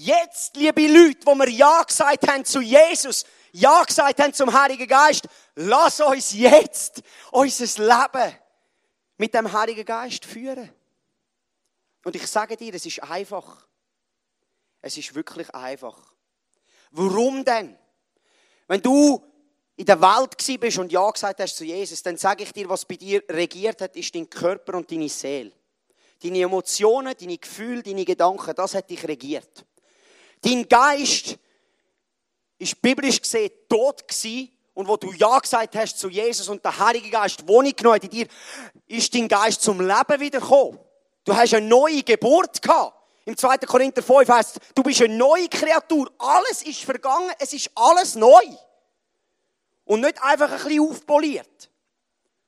Jetzt, 0.00 0.54
liebe 0.54 0.86
Leute, 0.86 1.26
wo 1.26 1.34
wir 1.34 1.48
Ja 1.48 1.82
gesagt 1.82 2.28
haben 2.28 2.44
zu 2.44 2.60
Jesus, 2.60 3.24
Ja 3.50 3.82
gesagt 3.82 4.20
haben 4.20 4.32
zum 4.32 4.52
Heiligen 4.52 4.86
Geist, 4.86 5.26
lass 5.56 6.00
uns 6.00 6.32
jetzt 6.34 7.02
unser 7.32 7.82
Leben 7.82 8.36
mit 9.16 9.34
dem 9.34 9.52
Heiligen 9.52 9.84
Geist 9.84 10.24
führen. 10.24 10.72
Und 12.04 12.14
ich 12.14 12.24
sage 12.28 12.56
dir, 12.56 12.72
es 12.74 12.86
ist 12.86 13.02
einfach. 13.02 13.66
Es 14.80 14.96
ist 14.96 15.16
wirklich 15.16 15.52
einfach. 15.52 15.98
Warum 16.92 17.44
denn? 17.44 17.76
Wenn 18.68 18.80
du 18.80 19.20
in 19.74 19.84
der 19.84 20.00
Welt 20.00 20.60
bist 20.60 20.78
und 20.78 20.92
Ja 20.92 21.10
gesagt 21.10 21.40
hast 21.40 21.56
zu 21.56 21.64
Jesus, 21.64 22.04
dann 22.04 22.16
sage 22.16 22.44
ich 22.44 22.52
dir, 22.52 22.68
was 22.68 22.84
bei 22.84 22.94
dir 22.94 23.24
regiert 23.28 23.80
hat, 23.80 23.96
ist 23.96 24.14
dein 24.14 24.30
Körper 24.30 24.76
und 24.76 24.92
deine 24.92 25.08
Seele. 25.08 25.50
Deine 26.22 26.42
Emotionen, 26.42 27.16
deine 27.18 27.38
Gefühle, 27.38 27.82
deine 27.82 28.04
Gedanken, 28.04 28.54
das 28.54 28.76
hat 28.76 28.88
dich 28.88 29.02
regiert. 29.02 29.64
Dein 30.40 30.68
Geist 30.68 31.38
ist 32.58 32.82
biblisch 32.82 33.20
gesehen 33.20 33.50
tot 33.68 34.06
gewesen. 34.06 34.50
Und 34.74 34.86
wo 34.86 34.96
du 34.96 35.12
Ja 35.12 35.38
gesagt 35.40 35.74
hast 35.74 35.98
zu 35.98 36.08
Jesus 36.08 36.48
und 36.48 36.64
der 36.64 36.78
Heilige 36.78 37.10
Geist 37.10 37.46
Wohnung 37.48 37.74
genommen 37.74 38.00
in 38.00 38.10
dir, 38.10 38.28
ist 38.86 39.12
dein 39.12 39.26
Geist 39.26 39.60
zum 39.60 39.80
Leben 39.80 40.20
wiedergekommen. 40.20 40.78
Du 41.24 41.34
hast 41.34 41.52
eine 41.52 41.66
neue 41.66 42.02
Geburt 42.02 42.62
gehabt. 42.62 42.94
Im 43.24 43.36
2. 43.36 43.58
Korinther 43.58 44.02
5 44.02 44.28
heißt 44.28 44.60
du 44.74 44.82
bist 44.82 45.02
eine 45.02 45.16
neue 45.16 45.48
Kreatur. 45.48 46.10
Alles 46.16 46.62
ist 46.62 46.84
vergangen, 46.84 47.30
es 47.38 47.52
ist 47.52 47.70
alles 47.74 48.14
neu. 48.14 48.40
Und 49.84 50.00
nicht 50.00 50.22
einfach 50.22 50.50
ein 50.50 50.58
bisschen 50.58 50.80
aufpoliert 50.80 51.70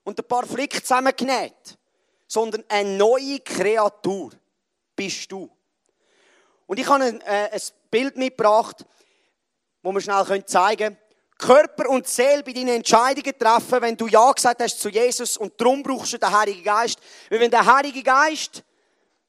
und 0.04 0.18
ein 0.18 0.28
paar 0.28 0.46
Flick 0.46 0.80
zusammengenäht, 0.80 1.78
sondern 2.26 2.64
eine 2.68 2.96
neue 2.96 3.40
Kreatur 3.40 4.30
bist 4.94 5.30
du. 5.32 5.50
Und 6.66 6.78
ich 6.78 6.86
habe 6.86 7.04
ein, 7.04 7.20
äh, 7.22 7.50
ein 7.52 7.60
Bild 7.90 8.16
mitgebracht, 8.16 8.84
wo 9.82 9.92
wir 9.92 10.00
schnell 10.00 10.44
zeigen 10.46 10.78
können. 10.78 10.98
Körper 11.40 11.88
und 11.88 12.06
Seele 12.06 12.42
bei 12.42 12.52
deinen 12.52 12.68
Entscheidungen 12.68 13.38
treffen, 13.38 13.80
wenn 13.80 13.96
du 13.96 14.06
Ja 14.06 14.30
gesagt 14.30 14.62
hast 14.62 14.78
zu 14.78 14.90
Jesus 14.90 15.38
und 15.38 15.58
darum 15.58 15.82
brauchst 15.82 16.12
du 16.12 16.18
den 16.18 16.30
Heiligen 16.30 16.62
Geist. 16.62 16.98
Weil 17.30 17.40
wenn 17.40 17.50
der 17.50 17.64
Heilige 17.64 18.02
Geist 18.02 18.62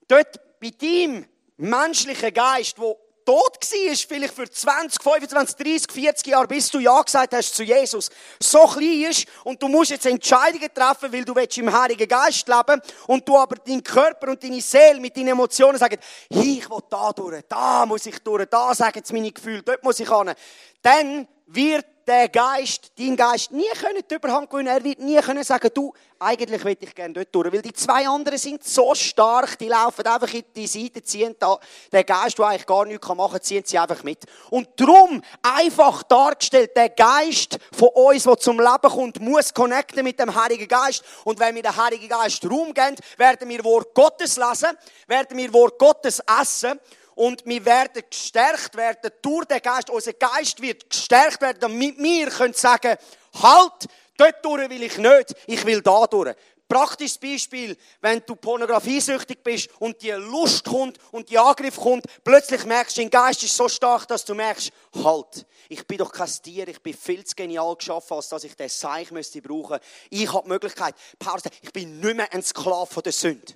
dort 0.08 0.60
bei 0.60 0.72
deinem 0.72 1.26
menschlichen 1.56 2.34
Geist, 2.34 2.78
wo 2.78 2.98
tot 3.26 3.58
war, 3.60 3.96
vielleicht 3.96 4.34
für 4.34 4.50
20, 4.50 5.02
25, 5.02 5.56
30, 5.56 5.92
40 5.92 6.28
Jahre, 6.28 6.48
bis 6.48 6.70
du 6.70 6.80
Ja 6.80 7.02
gesagt 7.02 7.34
hast 7.34 7.56
zu 7.56 7.64
Jesus, 7.64 8.10
so 8.40 8.66
klein 8.66 9.10
ist 9.10 9.26
und 9.44 9.62
du 9.62 9.68
musst 9.68 9.92
jetzt 9.92 10.06
Entscheidungen 10.06 10.74
treffen, 10.74 11.12
weil 11.12 11.26
du 11.26 11.36
willst 11.36 11.58
im 11.58 11.72
Heiligen 11.72 12.08
Geist 12.08 12.48
leben 12.48 12.82
und 13.08 13.28
du 13.28 13.38
aber 13.38 13.56
deinen 13.58 13.84
Körper 13.84 14.30
und 14.30 14.44
deine 14.44 14.62
Seele 14.62 15.00
mit 15.00 15.16
deinen 15.16 15.30
Emotionen 15.30 15.78
sagst, 15.78 16.00
ich 16.30 16.70
will 16.70 16.80
da 16.90 17.12
durch, 17.12 17.44
da 17.48 17.86
muss 17.86 18.06
ich 18.06 18.20
durch, 18.20 18.46
da 18.46 18.74
sagen 18.74 18.94
jetzt 18.96 19.14
meine 19.14 19.32
Gefühle, 19.32 19.64
dort 19.64 19.84
muss 19.84 20.00
ich 20.00 20.10
hin. 20.10 20.34
Dann 20.82 21.28
wird 21.48 21.86
der 22.12 22.28
Geist, 22.28 22.92
dein 22.98 23.16
Geist, 23.16 23.52
nie 23.52 23.70
können 23.80 24.04
die 24.10 24.16
Überhand 24.16 24.50
gewinnen. 24.50 24.68
Er 24.68 24.84
wird 24.84 25.00
nie 25.00 25.18
können 25.22 25.46
sagen, 25.46 25.70
du, 25.74 25.94
eigentlich 26.20 26.64
will 26.66 26.78
ich 26.78 26.94
gerne 26.94 27.14
dort 27.14 27.34
durch. 27.34 27.54
Weil 27.54 27.62
die 27.62 27.72
zwei 27.72 28.06
anderen 28.06 28.38
sind 28.38 28.66
so 28.66 28.94
stark, 28.94 29.58
die 29.58 29.70
laufen 29.70 30.06
einfach 30.06 30.34
in 30.34 30.44
die 30.54 30.68
Seite, 30.68 31.02
ziehen 31.02 31.38
da, 31.40 31.58
den 31.92 32.06
Geist, 32.06 32.38
der 32.38 32.48
eigentlich 32.48 32.66
gar 32.66 32.86
nichts 32.86 33.08
machen 33.08 33.32
kann, 33.32 33.42
ziehen 33.42 33.64
sie 33.66 33.80
einfach 33.80 34.04
mit. 34.04 34.26
Und 34.50 34.68
darum, 34.76 35.22
einfach 35.42 36.04
dargestellt, 36.04 36.72
der 36.76 36.90
Geist 36.90 37.58
von 37.72 37.90
uns, 37.94 38.24
der 38.24 38.38
zum 38.38 38.60
Leben 38.60 38.90
kommt, 38.90 39.22
muss 39.22 39.54
connecten 39.54 40.04
mit 40.04 40.20
dem 40.20 40.36
Heiligen 40.36 40.68
Geist. 40.68 41.06
Und 41.24 41.40
wenn 41.40 41.56
wir 41.56 41.64
den 41.64 41.78
Heiligen 41.78 42.10
Geist 42.10 42.44
Raum 42.44 42.74
geben, 42.74 42.98
werden 43.16 43.48
wir 43.48 43.64
Wort 43.64 43.94
Gottes 43.94 44.36
lesen, 44.36 44.78
werden 45.08 45.38
wir 45.38 45.54
Wort 45.54 45.80
Gottes 45.80 46.22
essen 46.42 46.78
und 47.16 47.46
wir 47.46 47.64
werden 47.66 48.04
gestärkt 48.10 48.76
werden 48.76 49.12
durch 49.22 49.46
den 49.46 49.62
Geist. 49.62 49.90
Unser 49.90 50.14
Geist 50.14 50.62
wird 50.62 50.90
gestärkt 50.90 51.42
werden, 51.42 51.58
damit 51.60 51.98
wir 51.98 52.30
können 52.30 52.54
sagen, 52.54 52.98
halt, 53.42 53.88
dort 54.18 54.46
durch 54.46 54.70
will 54.70 54.84
ich 54.84 54.98
nicht, 54.98 55.36
ich 55.48 55.66
will 55.66 55.82
da 55.82 56.06
durch. 56.08 56.36
Praktisches 56.68 57.18
Beispiel, 57.18 57.76
wenn 58.00 58.24
du 58.26 58.34
pornografiesüchtig 58.34 59.44
bist 59.44 59.70
und 59.80 60.02
die 60.02 60.12
Lust 60.12 60.64
kommt 60.64 60.98
und 61.12 61.30
die 61.30 61.38
Angriff 61.38 61.76
kommt, 61.76 62.06
plötzlich 62.24 62.64
merkst 62.64 62.96
du, 62.96 63.02
dein 63.02 63.10
Geist 63.10 63.44
ist 63.44 63.58
so 63.58 63.68
stark, 63.68 64.08
dass 64.08 64.24
du 64.24 64.34
merkst, 64.34 64.72
halt, 65.04 65.46
ich 65.68 65.86
bin 65.86 65.98
doch 65.98 66.14
kein 66.14 66.30
Tier, 66.30 66.66
ich 66.70 66.82
bin 66.82 66.94
viel 66.94 67.26
zu 67.26 67.36
genial 67.36 67.76
geschaffen, 67.76 68.14
als 68.14 68.30
dass 68.30 68.46
ich 68.46 68.56
den 68.56 68.70
Seich 68.70 69.12
müsste 69.12 69.42
brauchen. 69.42 69.80
Ich 70.10 70.32
habe 70.32 70.44
die 70.44 70.50
Möglichkeit, 70.50 70.96
Paulus 71.20 71.44
ich 71.62 71.74
bin 71.74 72.00
nicht 72.00 72.16
mehr 72.16 72.32
ein 72.32 72.42
Sklave 72.42 73.02
der 73.02 73.12
Sünde. 73.12 73.54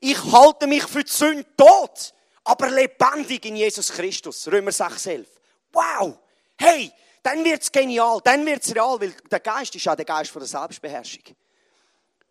Ich 0.00 0.22
halte 0.32 0.66
mich 0.66 0.84
für 0.84 1.04
die 1.04 1.12
Sünde 1.12 1.44
tot 1.54 2.14
aber 2.48 2.70
lebendig 2.70 3.44
in 3.44 3.56
Jesus 3.56 3.92
Christus. 3.92 4.48
Römer 4.48 4.72
6, 4.72 5.06
11. 5.06 5.28
Wow! 5.70 6.18
Hey, 6.56 6.90
dann 7.22 7.44
wird's 7.44 7.70
genial, 7.70 8.20
dann 8.24 8.46
wird's 8.46 8.74
real, 8.74 8.98
weil 8.98 9.12
der 9.30 9.40
Geist 9.40 9.74
ist 9.74 9.86
auch 9.86 9.94
der 9.94 10.06
Geist 10.06 10.30
von 10.30 10.40
der 10.40 10.48
Selbstbeherrschung. 10.48 11.24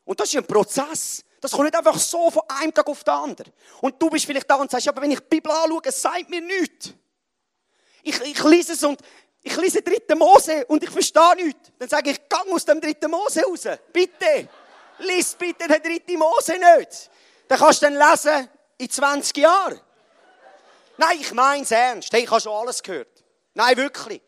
Und 0.05 0.19
das 0.19 0.29
ist 0.29 0.37
ein 0.37 0.47
Prozess. 0.47 1.23
Das 1.39 1.51
kommt 1.51 1.65
nicht 1.65 1.75
einfach 1.75 1.99
so 1.99 2.31
von 2.31 2.41
einem 2.47 2.73
Tag 2.73 2.87
auf 2.87 3.03
den 3.03 3.13
anderen. 3.13 3.53
Und 3.79 4.01
du 4.01 4.09
bist 4.09 4.25
vielleicht 4.25 4.49
da 4.49 4.55
und 4.55 4.71
sagst, 4.71 4.87
aber 4.87 5.03
wenn 5.03 5.11
ich 5.11 5.19
die 5.19 5.27
Bibel 5.29 5.51
anschaue, 5.51 5.81
es 5.83 6.01
sagt 6.01 6.29
mir 6.29 6.41
nichts. 6.41 6.93
Ich, 8.01 8.19
ich 8.21 8.43
lese 8.43 8.73
es 8.73 8.83
und 8.83 8.99
ich 9.43 9.55
lese 9.55 9.83
dritten 9.83 10.17
Mose 10.17 10.65
und 10.65 10.81
ich 10.81 10.89
verstehe 10.89 11.35
nichts. 11.35 11.71
Dann 11.77 11.89
sage 11.89 12.09
ich, 12.09 12.27
gang 12.27 12.51
aus 12.51 12.65
dem 12.65 12.81
dritten 12.81 13.11
Mose 13.11 13.43
raus. 13.43 13.67
Bitte. 13.93 14.49
Lies 14.97 15.35
bitte 15.35 15.67
den 15.67 15.83
dritten 15.83 16.17
Mose 16.17 16.53
nicht. 16.53 17.11
Dann 17.47 17.59
kannst 17.59 17.83
du 17.83 17.85
dann 17.85 17.95
lesen 17.95 18.49
in 18.79 18.89
20 18.89 19.37
Jahren. 19.37 19.79
Nein, 20.97 21.19
ich 21.19 21.31
meine 21.33 21.63
es 21.63 21.71
ernst. 21.71 22.11
Hey, 22.11 22.23
ich 22.23 22.29
habe 22.29 22.41
schon 22.41 22.53
alles 22.53 22.81
gehört. 22.81 23.23
Nein, 23.53 23.77
wirklich. 23.77 24.21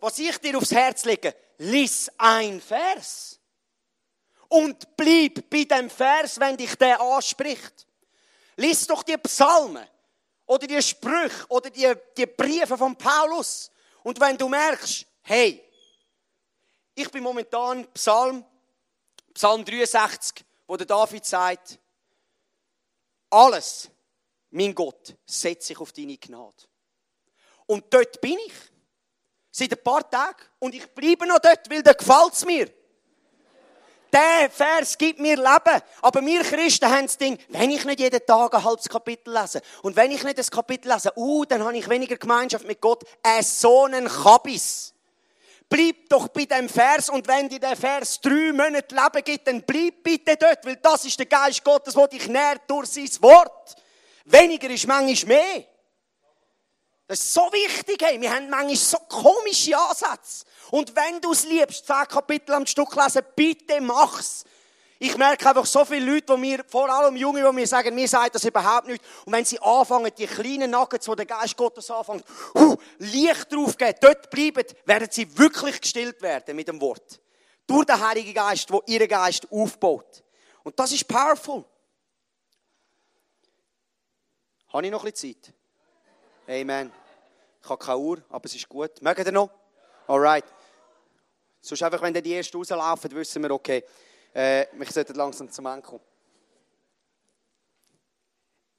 Was 0.00 0.18
ich 0.18 0.36
dir 0.38 0.58
aufs 0.58 0.72
Herz 0.72 1.04
lege, 1.04 1.34
lies 1.58 2.10
ein 2.18 2.60
Vers. 2.60 3.38
Und 4.48 4.96
bleib 4.96 5.48
bei 5.48 5.64
dem 5.64 5.88
Vers, 5.88 6.38
wenn 6.38 6.56
dich 6.56 6.74
der 6.76 7.00
anspricht. 7.00 7.86
Lies 8.56 8.86
doch 8.86 9.02
die 9.02 9.16
Psalmen 9.18 9.86
oder 10.46 10.66
die 10.66 10.82
Sprüche 10.82 11.46
oder 11.48 11.70
die, 11.70 11.92
die 12.16 12.26
Briefe 12.26 12.76
von 12.76 12.96
Paulus. 12.96 13.70
Und 14.02 14.20
wenn 14.20 14.36
du 14.36 14.48
merkst, 14.48 15.06
hey, 15.22 15.64
ich 16.94 17.10
bin 17.10 17.22
momentan 17.22 17.86
Psalm, 17.92 18.44
Psalm 19.32 19.64
63, 19.64 20.44
wo 20.66 20.76
der 20.76 20.86
David 20.86 21.24
sagt, 21.24 21.78
alles, 23.30 23.90
mein 24.54 24.74
Gott, 24.74 25.14
setze 25.26 25.72
ich 25.72 25.80
auf 25.80 25.92
deine 25.92 26.16
Gnade. 26.16 26.54
Und 27.66 27.84
dort 27.90 28.20
bin 28.20 28.38
ich. 28.46 28.52
Seit 29.50 29.72
ein 29.72 29.82
paar 29.82 30.08
Tagen. 30.08 30.42
Und 30.58 30.74
ich 30.74 30.86
bleibe 30.92 31.26
noch 31.26 31.38
dort, 31.38 31.68
weil 31.70 31.82
da 31.82 31.92
gefällt 31.92 32.32
es 32.32 32.44
mir. 32.44 32.68
Der 34.12 34.48
Vers 34.48 34.96
gibt 34.96 35.18
mir 35.18 35.36
Leben. 35.36 35.82
Aber 36.02 36.24
wir 36.24 36.42
Christen 36.42 36.88
haben 36.88 37.06
das 37.06 37.18
Ding, 37.18 37.36
wenn 37.48 37.70
ich 37.70 37.84
nicht 37.84 37.98
jeden 37.98 38.24
Tag 38.24 38.54
ein 38.54 38.62
halbes 38.62 38.88
Kapitel 38.88 39.36
lese 39.36 39.60
und 39.82 39.96
wenn 39.96 40.12
ich 40.12 40.22
nicht 40.22 40.38
das 40.38 40.50
Kapitel 40.50 40.92
lese, 40.92 41.12
uh, 41.16 41.44
dann 41.44 41.64
habe 41.64 41.76
ich 41.76 41.88
weniger 41.88 42.16
Gemeinschaft 42.16 42.64
mit 42.64 42.80
Gott. 42.80 43.02
Ein 43.24 43.42
so 43.42 43.84
einen 43.84 44.06
Kabis. 44.06 44.94
Bleib 45.68 46.08
doch 46.08 46.28
bei 46.28 46.44
dem 46.44 46.68
Vers 46.68 47.10
und 47.10 47.26
wenn 47.26 47.48
dir 47.48 47.58
der 47.58 47.76
Vers 47.76 48.20
drei 48.20 48.52
Monate 48.52 48.94
Leben 48.94 49.24
gibt, 49.24 49.48
dann 49.48 49.62
bleib 49.62 50.04
bitte 50.04 50.36
dort, 50.36 50.64
weil 50.64 50.76
das 50.76 51.04
ist 51.04 51.18
der 51.18 51.26
Geist 51.26 51.64
Gottes, 51.64 51.94
der 51.94 52.06
dich 52.06 52.28
nährt 52.28 52.62
durch 52.68 52.86
sein 52.86 53.10
Wort. 53.20 53.76
Weniger 54.24 54.70
ist 54.70 54.86
manchmal 54.86 55.36
mehr. 55.36 55.64
Das 57.06 57.20
ist 57.20 57.34
so 57.34 57.42
wichtig, 57.52 58.00
hey. 58.02 58.20
Wir 58.20 58.34
haben 58.34 58.48
manchmal 58.48 58.76
so 58.76 58.96
komische 59.08 59.76
Ansätze. 59.76 60.46
Und 60.70 60.96
wenn 60.96 61.20
du 61.20 61.32
es 61.32 61.44
liebst, 61.44 61.86
zehn 61.86 62.08
Kapitel 62.08 62.54
am 62.54 62.66
Stück 62.66 62.94
lesen, 62.96 63.22
bitte 63.36 63.80
mach's. 63.80 64.44
Ich 64.98 65.18
merke 65.18 65.46
einfach 65.46 65.66
so 65.66 65.84
viele 65.84 66.12
Leute, 66.12 66.32
die 66.34 66.40
mir, 66.40 66.64
vor 66.66 66.88
allem 66.88 67.16
Junge, 67.16 67.44
die 67.44 67.52
mir 67.52 67.66
sagen, 67.66 67.94
mir 67.94 68.08
sagt 68.08 68.36
das 68.36 68.44
überhaupt 68.44 68.86
nicht. 68.86 69.04
Und 69.26 69.32
wenn 69.34 69.44
sie 69.44 69.60
anfangen, 69.60 70.10
die 70.16 70.26
kleinen 70.26 70.70
Nuggets, 70.70 71.06
wo 71.06 71.14
der 71.14 71.26
Geist 71.26 71.56
Gottes 71.58 71.90
anfängt, 71.90 72.24
uh, 72.54 72.76
Licht 72.98 73.52
draufgeben, 73.52 73.96
dort 74.00 74.30
bleiben, 74.30 74.64
werden 74.86 75.08
sie 75.10 75.36
wirklich 75.36 75.80
gestillt 75.80 76.22
werden 76.22 76.56
mit 76.56 76.68
dem 76.68 76.80
Wort. 76.80 77.20
Durch 77.66 77.84
den 77.84 78.00
Heiligen 78.00 78.32
Geist, 78.32 78.70
der 78.70 78.80
ihren 78.86 79.08
Geist 79.08 79.46
aufbaut. 79.50 80.22
Und 80.62 80.78
das 80.78 80.92
ist 80.92 81.06
powerful. 81.06 81.64
Habe 84.74 84.86
ich 84.86 84.90
noch 84.90 85.04
ein 85.04 85.14
Zeit? 85.14 85.52
Amen. 86.48 86.92
Ich 87.62 87.68
habe 87.70 87.84
keine 87.84 87.96
Uhr, 87.96 88.20
aber 88.28 88.44
es 88.44 88.56
ist 88.56 88.68
gut. 88.68 89.00
Mögen 89.00 89.24
ihr 89.24 89.30
noch? 89.30 89.48
Alright. 90.08 90.44
Sonst 91.60 91.80
einfach, 91.84 92.02
wenn 92.02 92.12
die 92.12 92.34
ersten 92.34 92.56
rauslaufen, 92.56 93.12
wissen 93.12 93.40
wir, 93.44 93.52
okay, 93.52 93.84
äh, 94.32 94.66
wir 94.72 94.86
sollten 94.90 95.14
langsam 95.14 95.48
zum 95.48 95.66
Ende 95.66 95.82
kommen. 95.82 96.02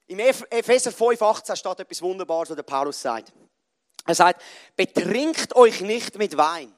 Im 0.08 0.20
Epheser 0.20 0.92
5,18 0.92 1.56
steht 1.56 1.80
etwas 1.80 2.02
Wunderbares, 2.02 2.50
was 2.50 2.58
der 2.58 2.64
Paulus 2.64 3.02
sagt. 3.02 3.32
Er 4.06 4.16
sagt, 4.16 4.44
betrinkt 4.76 5.56
euch 5.56 5.80
nicht 5.80 6.18
mit 6.18 6.36
Wein. 6.36 6.76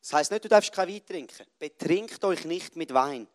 Das 0.00 0.14
heißt 0.14 0.30
nicht, 0.30 0.44
du 0.44 0.48
darfst 0.48 0.72
kein 0.72 0.88
Wein 0.88 1.04
trinken. 1.04 1.46
Betrinkt 1.58 2.24
euch 2.24 2.46
nicht 2.46 2.76
mit 2.76 2.94
Wein. 2.94 3.28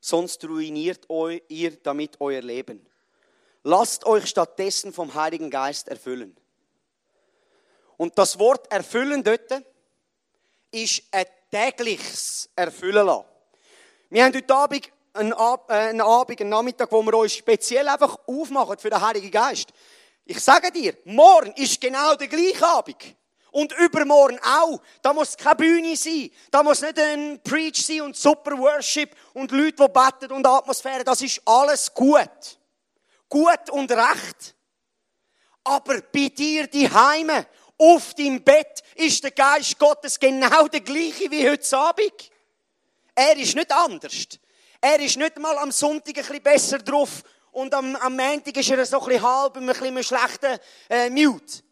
Sonst 0.00 0.44
ruiniert 0.44 1.06
ihr 1.48 1.76
damit 1.76 2.20
euer 2.20 2.42
Leben. 2.42 2.84
Lasst 3.68 4.06
euch 4.06 4.28
stattdessen 4.28 4.92
vom 4.92 5.12
Heiligen 5.12 5.50
Geist 5.50 5.88
erfüllen. 5.88 6.36
Und 7.96 8.16
das 8.16 8.38
Wort 8.38 8.70
erfüllen 8.70 9.24
dort 9.24 9.60
ist 10.70 11.02
ein 11.10 11.26
tägliches 11.50 12.48
Erfüllen 12.54 13.04
lassen. 13.04 13.24
Wir 14.08 14.24
haben 14.24 14.36
heute 14.36 14.54
Abend 14.54 14.88
einen, 15.14 15.32
Ab 15.32 15.68
äh, 15.68 15.88
einen 15.88 16.00
Abend, 16.00 16.40
einen 16.40 16.50
Nachmittag, 16.50 16.92
wo 16.92 17.02
wir 17.02 17.14
uns 17.14 17.34
speziell 17.34 17.88
einfach 17.88 18.16
aufmachen 18.28 18.78
für 18.78 18.90
den 18.90 19.00
Heiligen 19.00 19.32
Geist. 19.32 19.70
Ich 20.24 20.38
sage 20.38 20.70
dir, 20.70 20.96
morgen 21.04 21.52
ist 21.56 21.80
genau 21.80 22.14
der 22.14 22.28
gleiche 22.28 22.64
Abend. 22.64 23.16
Und 23.50 23.72
übermorgen 23.80 24.38
auch. 24.44 24.80
Da 25.02 25.12
muss 25.12 25.36
keine 25.36 25.56
Bühne 25.56 25.96
sein. 25.96 26.30
Da 26.52 26.62
muss 26.62 26.82
nicht 26.82 27.00
ein 27.00 27.40
Preach 27.42 27.84
sein 27.84 28.02
und 28.02 28.16
super 28.16 28.56
Worship 28.56 29.10
und 29.34 29.50
Leute, 29.50 29.84
die 29.84 29.88
beten 29.88 30.32
und 30.32 30.46
Atmosphäre. 30.46 31.02
Das 31.02 31.20
ist 31.20 31.42
alles 31.44 31.92
gut 31.92 32.60
gut 33.28 33.70
und 33.70 33.90
recht. 33.90 34.54
Aber 35.64 36.00
bei 36.00 36.28
dir 36.28 36.66
die 36.66 36.90
Heime, 36.90 37.46
auf 37.78 38.14
deinem 38.14 38.42
Bett, 38.42 38.82
ist 38.94 39.22
der 39.22 39.32
Geist 39.32 39.78
Gottes 39.78 40.18
genau 40.18 40.68
der 40.68 40.80
gleiche 40.80 41.30
wie 41.30 41.48
heute 41.48 41.76
Abend. 41.76 42.30
Er 43.14 43.36
ist 43.36 43.54
nicht 43.54 43.72
anders. 43.72 44.28
Er 44.80 45.00
ist 45.00 45.16
nicht 45.16 45.38
mal 45.38 45.56
am 45.58 45.72
Sonntag 45.72 46.16
ein 46.16 46.22
bisschen 46.22 46.42
besser 46.42 46.78
drauf 46.78 47.22
und 47.52 47.72
am, 47.74 47.96
am 47.96 48.16
Montag 48.16 48.56
ist 48.56 48.70
er 48.70 48.84
so 48.84 49.00
ein 49.00 49.06
bisschen 49.06 49.22
halb, 49.22 49.56
ein 49.56 49.66
bisschen 49.66 50.04
schlechten 50.04 50.58
äh, 50.88 51.10
Mute. 51.10 51.62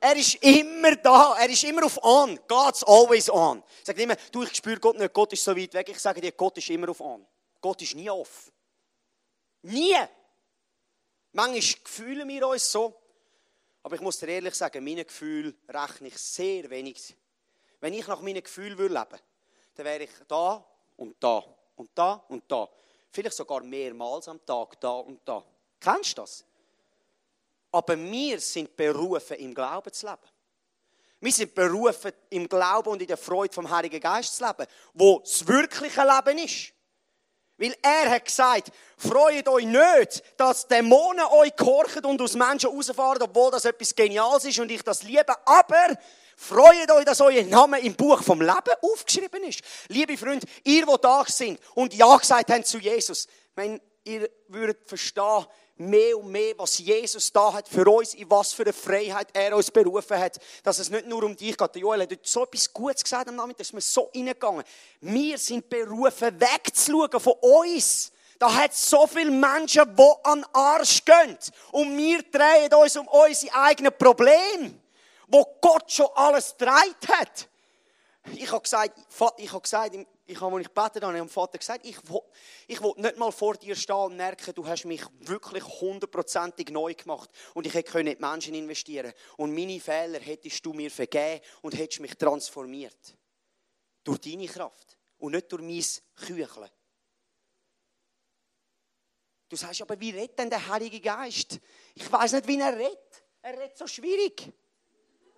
Er 0.00 0.16
ist 0.16 0.36
immer 0.36 0.96
da. 0.96 1.36
Er 1.38 1.50
ist 1.50 1.62
immer 1.64 1.84
auf 1.84 2.02
on. 2.02 2.38
God's 2.48 2.82
always 2.84 3.28
on. 3.28 3.62
Sagt 3.84 3.98
immer, 3.98 4.16
du, 4.32 4.44
ich 4.44 4.56
spüre 4.56 4.80
Gott 4.80 4.98
nicht. 4.98 5.12
Gott 5.12 5.32
ist 5.34 5.44
so 5.44 5.54
weit 5.54 5.74
weg. 5.74 5.88
Ich 5.90 5.98
sage 5.98 6.20
dir, 6.20 6.32
Gott 6.32 6.56
ist 6.56 6.70
immer 6.70 6.88
auf 6.88 7.00
on. 7.00 7.26
Gott 7.60 7.82
ist 7.82 7.94
nie 7.94 8.08
off. 8.08 8.50
Nie. 9.62 9.96
Manchmal 11.32 11.62
fühlen 11.84 12.28
wir 12.28 12.48
uns 12.48 12.70
so. 12.70 12.94
Aber 13.82 13.94
ich 13.94 14.00
muss 14.00 14.18
dir 14.18 14.28
ehrlich 14.28 14.54
sagen, 14.54 14.84
meine 14.84 15.04
Gefühle 15.04 15.54
rechne 15.68 16.08
ich 16.08 16.18
sehr 16.18 16.68
wenig. 16.68 17.16
Wenn 17.80 17.94
ich 17.94 18.06
nach 18.06 18.20
meinen 18.20 18.42
Gefühlen 18.42 18.76
leben 18.76 18.94
würde, 18.94 19.20
dann 19.74 19.86
wäre 19.86 20.04
ich 20.04 20.10
da 20.28 20.64
und 20.96 21.16
da 21.22 21.42
und 21.76 21.90
da 21.94 22.12
und 22.28 22.44
da. 22.50 22.68
Vielleicht 23.10 23.36
sogar 23.36 23.62
mehrmals 23.62 24.28
am 24.28 24.44
Tag 24.44 24.78
da 24.80 24.90
und 24.90 25.20
da. 25.26 25.42
Kennst 25.80 26.18
du 26.18 26.22
das? 26.22 26.44
Aber 27.72 27.96
wir 27.96 28.40
sind 28.40 28.76
berufen, 28.76 29.36
im 29.36 29.54
Glauben 29.54 29.92
zu 29.92 30.06
leben. 30.06 30.28
Wir 31.20 31.32
sind 31.32 31.54
berufen, 31.54 32.12
im 32.30 32.48
Glauben 32.48 32.90
und 32.90 33.02
in 33.02 33.08
der 33.08 33.16
Freude 33.16 33.52
vom 33.52 33.68
Heiligen 33.70 34.00
Geist 34.00 34.36
zu 34.36 34.44
leben, 34.46 34.66
wo 34.94 35.20
das 35.20 35.46
wirkliche 35.46 36.02
Leben 36.02 36.38
ist. 36.38 36.72
Weil 37.60 37.76
er 37.82 38.10
hat 38.10 38.24
gesagt, 38.24 38.72
freut 38.96 39.46
euch 39.46 39.66
nicht, 39.66 40.22
dass 40.38 40.66
Dämonen 40.66 41.26
euch 41.26 41.54
gehorchen 41.54 42.06
und 42.06 42.22
aus 42.22 42.32
Menschen 42.32 42.70
rausfahren, 42.70 43.22
obwohl 43.22 43.50
das 43.50 43.66
etwas 43.66 43.94
Geniales 43.94 44.46
ist 44.46 44.58
und 44.60 44.70
ich 44.70 44.82
das 44.82 45.02
liebe. 45.02 45.34
Aber 45.44 45.98
freut 46.38 46.90
euch, 46.90 47.04
dass 47.04 47.20
euer 47.20 47.44
Name 47.44 47.78
im 47.80 47.94
Buch 47.94 48.22
vom 48.22 48.40
Leben 48.40 48.72
aufgeschrieben 48.80 49.44
ist. 49.44 49.60
Liebe 49.88 50.16
Freunde, 50.16 50.46
ihr, 50.64 50.86
die 50.86 50.96
da 51.02 51.22
sind 51.26 51.60
und 51.74 51.92
Ja 51.92 52.16
gesagt 52.16 52.50
habt 52.50 52.66
zu 52.66 52.78
Jesus, 52.78 53.28
wenn 53.54 53.78
ihr 54.04 54.30
würdet 54.48 54.88
verstehen, 54.88 55.44
mehr 55.80 56.18
und 56.18 56.30
mehr, 56.30 56.54
was 56.58 56.78
Jesus 56.78 57.32
da 57.32 57.52
hat 57.52 57.68
für 57.68 57.86
uns, 57.90 58.14
in 58.14 58.30
was 58.30 58.52
für 58.52 58.62
eine 58.62 58.72
Freiheit 58.72 59.28
er 59.32 59.56
uns 59.56 59.70
berufen 59.70 60.18
hat, 60.18 60.38
dass 60.62 60.78
es 60.78 60.90
nicht 60.90 61.06
nur 61.06 61.22
um 61.24 61.34
dich 61.34 61.56
geht. 61.56 61.76
Joel 61.76 62.02
hat 62.02 62.10
so 62.22 62.44
etwas 62.44 62.72
Gutes 62.72 63.02
gesagt 63.02 63.28
am 63.28 63.36
Nachmittag, 63.36 63.58
dass 63.58 63.72
wir 63.72 63.80
so 63.80 64.10
reingegangen. 64.14 64.62
Wir 65.00 65.38
sind 65.38 65.68
berufen, 65.68 66.38
wegzuschauen 66.38 67.18
von 67.18 67.32
uns. 67.40 68.12
Da 68.38 68.54
hat 68.54 68.74
so 68.74 69.06
viele 69.06 69.30
Menschen, 69.30 69.96
die 69.96 70.12
an 70.22 70.40
den 70.40 70.54
Arsch 70.54 71.04
gehen. 71.04 71.36
Und 71.72 71.96
wir 71.96 72.22
drehen 72.22 72.72
uns 72.74 72.96
um 72.96 73.08
unsere 73.08 73.54
eigenen 73.54 73.92
Probleme, 73.96 74.74
wo 75.28 75.46
Gott 75.60 75.90
schon 75.90 76.08
alles 76.14 76.54
gedreht 76.56 77.08
hat. 77.08 77.48
Ich 78.34 78.50
habe 78.52 78.62
gesagt, 78.62 78.98
ich 79.38 79.52
habe 79.52 79.62
gesagt 79.62 79.94
ich 80.30 80.40
habe, 80.40 80.56
als 80.56 80.66
ich 80.66 80.74
gebetet 80.74 81.02
habe, 81.02 81.14
dem 81.14 81.28
Vater 81.28 81.58
gesagt, 81.58 81.84
ich 81.84 81.96
will, 82.08 82.20
ich 82.68 82.80
will 82.80 82.92
nicht 82.96 83.16
mal 83.16 83.32
vor 83.32 83.56
dir 83.56 83.74
stehen 83.74 83.96
und 83.96 84.16
merken, 84.16 84.54
du 84.54 84.66
hast 84.66 84.84
mich 84.84 85.02
wirklich 85.20 85.64
hundertprozentig 85.64 86.70
neu 86.70 86.94
gemacht 86.94 87.30
und 87.54 87.66
ich 87.66 87.74
hätte 87.74 87.98
in 88.00 88.06
die 88.06 88.16
Menschen 88.16 88.54
investieren 88.54 89.12
Und 89.36 89.54
meine 89.54 89.80
Fehler 89.80 90.20
hättest 90.20 90.64
du 90.64 90.72
mir 90.72 90.90
vergeben 90.90 91.44
und 91.62 91.76
hättest 91.76 92.00
mich 92.00 92.14
transformiert. 92.16 93.16
Durch 94.04 94.18
deine 94.18 94.46
Kraft 94.46 94.98
und 95.18 95.32
nicht 95.32 95.50
durch 95.52 95.62
mein 95.62 95.84
Kücheln. 96.26 96.70
Du 99.48 99.56
sagst 99.56 99.82
aber, 99.82 99.98
wie 99.98 100.10
redet 100.10 100.38
denn 100.38 100.48
der 100.48 100.66
Heilige 100.68 101.00
Geist? 101.00 101.58
Ich 101.94 102.10
weiß 102.10 102.32
nicht, 102.32 102.46
wie 102.46 102.58
er 102.60 102.76
redet. 102.76 103.24
Er 103.42 103.58
redet 103.58 103.76
so 103.76 103.86
schwierig. 103.86 104.52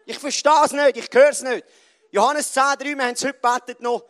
Ich 0.05 0.19
verstehe 0.19 0.65
es 0.65 0.73
nicht, 0.73 0.97
ich 0.99 1.09
höre 1.13 1.31
es 1.31 1.43
nicht. 1.43 1.65
Johannes 2.11 2.53
10, 2.53 2.63
3, 2.79 2.85
wir 2.85 3.05
haben 3.05 3.15
es 3.15 3.25
heute 3.25 3.39
gebetet 3.41 3.81
noch. 3.81 4.05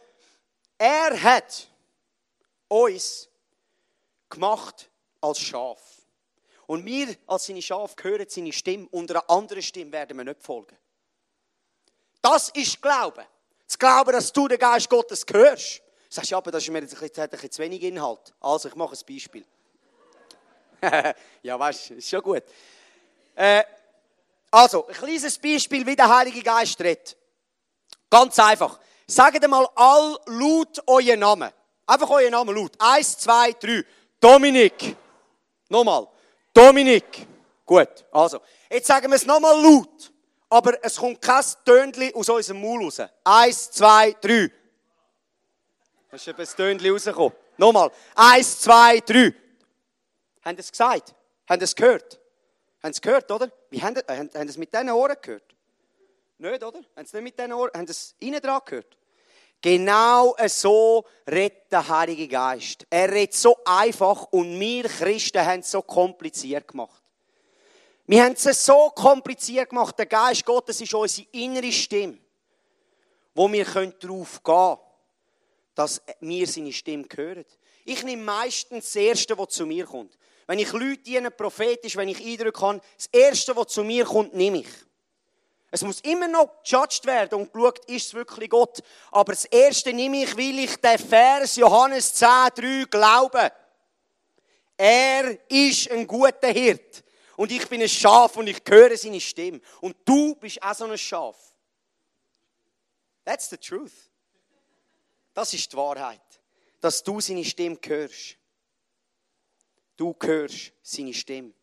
Er 0.83 1.23
hat 1.23 1.68
uns 2.66 3.29
gemacht 4.29 4.90
als 5.21 5.38
Schaf. 5.38 5.81
Und 6.66 6.85
wir 6.85 7.16
als 7.29 7.47
seine 7.47 7.62
Schaf 7.62 7.95
hören 8.03 8.27
seine 8.29 8.53
Stimme 8.53 8.88
und 8.90 9.09
einer 9.09 9.31
anderen 9.31 9.62
Stimme 9.62 9.92
werden 9.92 10.16
wir 10.16 10.25
nicht 10.25 10.42
folgen. 10.42 10.77
Das 12.21 12.49
ist 12.49 12.83
Glaube. 12.83 13.25
Das 13.64 13.79
Glauben, 13.79 14.11
dass 14.11 14.33
du 14.33 14.49
den 14.49 14.59
Geist 14.59 14.90
Gottes 14.90 15.25
hörst. 15.33 15.79
Du 15.79 15.85
sagst, 16.09 16.33
ja, 16.33 16.38
aber 16.38 16.51
das 16.51 16.64
ist 16.64 16.71
mir 16.71 16.81
jetzt 16.81 17.01
ein 17.01 17.31
bisschen 17.31 17.53
zu 17.53 17.62
wenig 17.62 17.81
Inhalt. 17.85 18.35
Also, 18.40 18.68
ich 18.68 18.75
mache 18.75 18.97
ein 18.97 19.07
Beispiel. 19.09 19.47
ja, 21.45 21.61
weißt 21.61 21.90
du, 21.90 21.95
ist 21.95 22.11
schon 22.11 22.23
gut. 22.23 22.42
Äh, 23.37 23.62
also, 24.51 24.88
ein 24.88 24.95
kleines 24.95 25.38
Beispiel, 25.38 25.87
wie 25.87 25.95
der 25.95 26.09
Heilige 26.09 26.42
Geist 26.42 26.81
redet. 26.81 27.16
Ganz 28.11 28.37
einfach. 28.40 28.81
Sagt 29.12 29.46
mal 29.46 29.68
all 29.75 30.16
laut 30.27 30.83
euren 30.87 31.20
Namen. 31.20 31.51
Einfach 31.87 32.09
euren 32.09 32.31
Namen 32.31 32.57
laut. 32.57 32.72
Eins, 32.79 33.18
zwei, 33.18 33.53
drei. 33.53 33.85
Dominik. 34.18 34.96
Nochmal. 35.68 36.09
Dominik. 36.55 37.27
Gut. 37.66 38.07
Also, 38.11 38.40
jetzt 38.70 38.87
sagen 38.87 39.11
wir 39.11 39.16
es 39.16 39.27
nochmal 39.27 39.61
laut. 39.62 40.11
Aber 40.48 40.83
es 40.83 40.96
kommt 40.96 41.20
kein 41.20 41.44
Tönchen 41.62 42.14
aus 42.14 42.31
unserem 42.31 42.62
Maul 42.62 42.85
raus. 42.85 43.03
Eins, 43.22 43.70
zwei, 43.70 44.16
drei. 44.18 44.51
Da 46.09 46.16
ist 46.16 46.29
eben 46.29 46.40
ein 46.40 46.46
Tönchen 46.46 46.92
rausgekommen. 46.92 47.33
Nochmal. 47.59 47.90
Eins, 48.14 48.61
zwei, 48.61 48.98
drei. 49.01 49.35
Haben 50.42 50.57
Sie 50.57 50.61
es 50.61 50.70
gesagt? 50.70 51.14
Haben 51.46 51.61
Sie 51.61 51.64
es 51.64 51.77
gehört? 51.77 52.18
Haben 52.83 52.94
Sie 52.94 52.96
es 52.96 53.01
gehört, 53.03 53.31
oder? 53.31 53.53
Wie 53.68 53.83
haben 53.83 53.94
äh, 53.94 54.16
haben 54.16 54.31
Sie 54.33 54.38
es 54.38 54.57
mit 54.57 54.72
diesen 54.72 54.88
Ohren 54.88 55.16
gehört? 55.20 55.55
Nicht, 56.38 56.64
oder? 56.64 56.81
Haben 56.96 57.07
Sie 57.07 57.16
nicht 57.16 57.25
mit 57.25 57.38
diesen 57.38 57.53
Ohren, 57.53 57.70
haben 57.75 57.87
Sie 57.87 57.90
es 57.90 58.14
innen 58.18 58.40
dran 58.40 58.61
gehört? 58.64 58.96
Genau 59.62 60.35
so 60.48 61.05
redet 61.31 61.70
der 61.70 61.88
Heilige 61.88 62.27
Geist. 62.27 62.85
Er 62.90 63.11
redet 63.11 63.35
so 63.35 63.57
einfach 63.64 64.25
und 64.33 64.59
wir 64.59 64.83
Christen 64.85 65.46
haben 65.46 65.61
es 65.61 65.70
so 65.70 65.83
kompliziert 65.83 66.66
gemacht. 66.66 67.01
Wir 68.07 68.25
haben 68.25 68.35
es 68.35 68.66
so 68.66 68.90
kompliziert 68.90 69.70
gemacht. 69.70 69.96
Der 69.96 70.07
Geist 70.07 70.44
Gottes 70.44 70.81
ist 70.81 70.92
unsere 70.92 71.29
innere 71.31 71.70
Stimme, 71.70 72.18
wo 73.37 73.51
wir 73.53 73.64
darauf 73.64 74.42
gehen 74.42 74.42
können, 74.42 74.79
dass 75.77 76.03
wir 76.18 76.46
seine 76.48 76.72
Stimme 76.72 77.07
hören. 77.14 77.44
Ich 77.85 78.03
nehme 78.03 78.25
meistens 78.25 78.87
das 78.87 78.96
Erste, 78.96 79.38
was 79.38 79.51
zu 79.51 79.64
mir 79.64 79.87
kommt. 79.87 80.18
Wenn 80.48 80.59
ich 80.59 80.72
Leute 80.72 80.98
dienen, 80.98 81.33
prophetisch, 81.37 81.96
wenn 81.96 82.09
ich 82.09 82.20
Eindrücke 82.20 82.61
habe, 82.61 82.81
das 82.96 83.07
Erste, 83.12 83.55
was 83.55 83.68
zu 83.68 83.85
mir 83.85 84.05
kommt, 84.05 84.35
nehme 84.35 84.59
ich. 84.59 84.68
Es 85.74 85.80
muss 85.80 86.00
immer 86.00 86.28
noch 86.28 86.62
gejudged 86.62 87.06
werden 87.06 87.40
und 87.40 87.50
geschaut, 87.50 87.82
ist 87.87 88.08
es 88.08 88.14
wirklich 88.14 88.50
Gott. 88.50 88.82
Aber 89.11 89.32
das 89.32 89.46
Erste 89.46 89.90
nehme 89.94 90.22
ich, 90.22 90.37
weil 90.37 90.58
ich 90.58 90.76
den 90.76 90.98
Vers 90.98 91.56
Johannes 91.56 92.12
10, 92.12 92.28
3 92.54 92.85
glaube. 92.90 93.50
Er 94.76 95.50
ist 95.50 95.90
ein 95.90 96.06
guter 96.06 96.48
Hirt. 96.48 97.02
Und 97.38 97.50
ich 97.50 97.66
bin 97.70 97.80
ein 97.80 97.88
Schaf 97.88 98.37
und 98.37 98.48
ich 98.48 98.61
höre 98.68 98.94
seine 98.98 99.18
Stimme. 99.18 99.62
Und 99.80 99.96
du 100.04 100.35
bist 100.35 100.62
auch 100.62 100.74
so 100.74 100.85
ein 100.85 100.98
Schaf. 100.98 101.37
That's 103.24 103.48
the 103.48 103.56
truth. 103.56 104.11
Das 105.32 105.54
ist 105.54 105.72
die 105.72 105.76
Wahrheit. 105.78 106.20
Dass 106.82 107.02
du 107.02 107.18
seine 107.18 107.46
Stimme 107.46 107.78
hörst. 107.82 108.37
Du 109.96 110.14
hörst 110.20 110.72
seine 110.82 111.14
Stimme. 111.14 111.54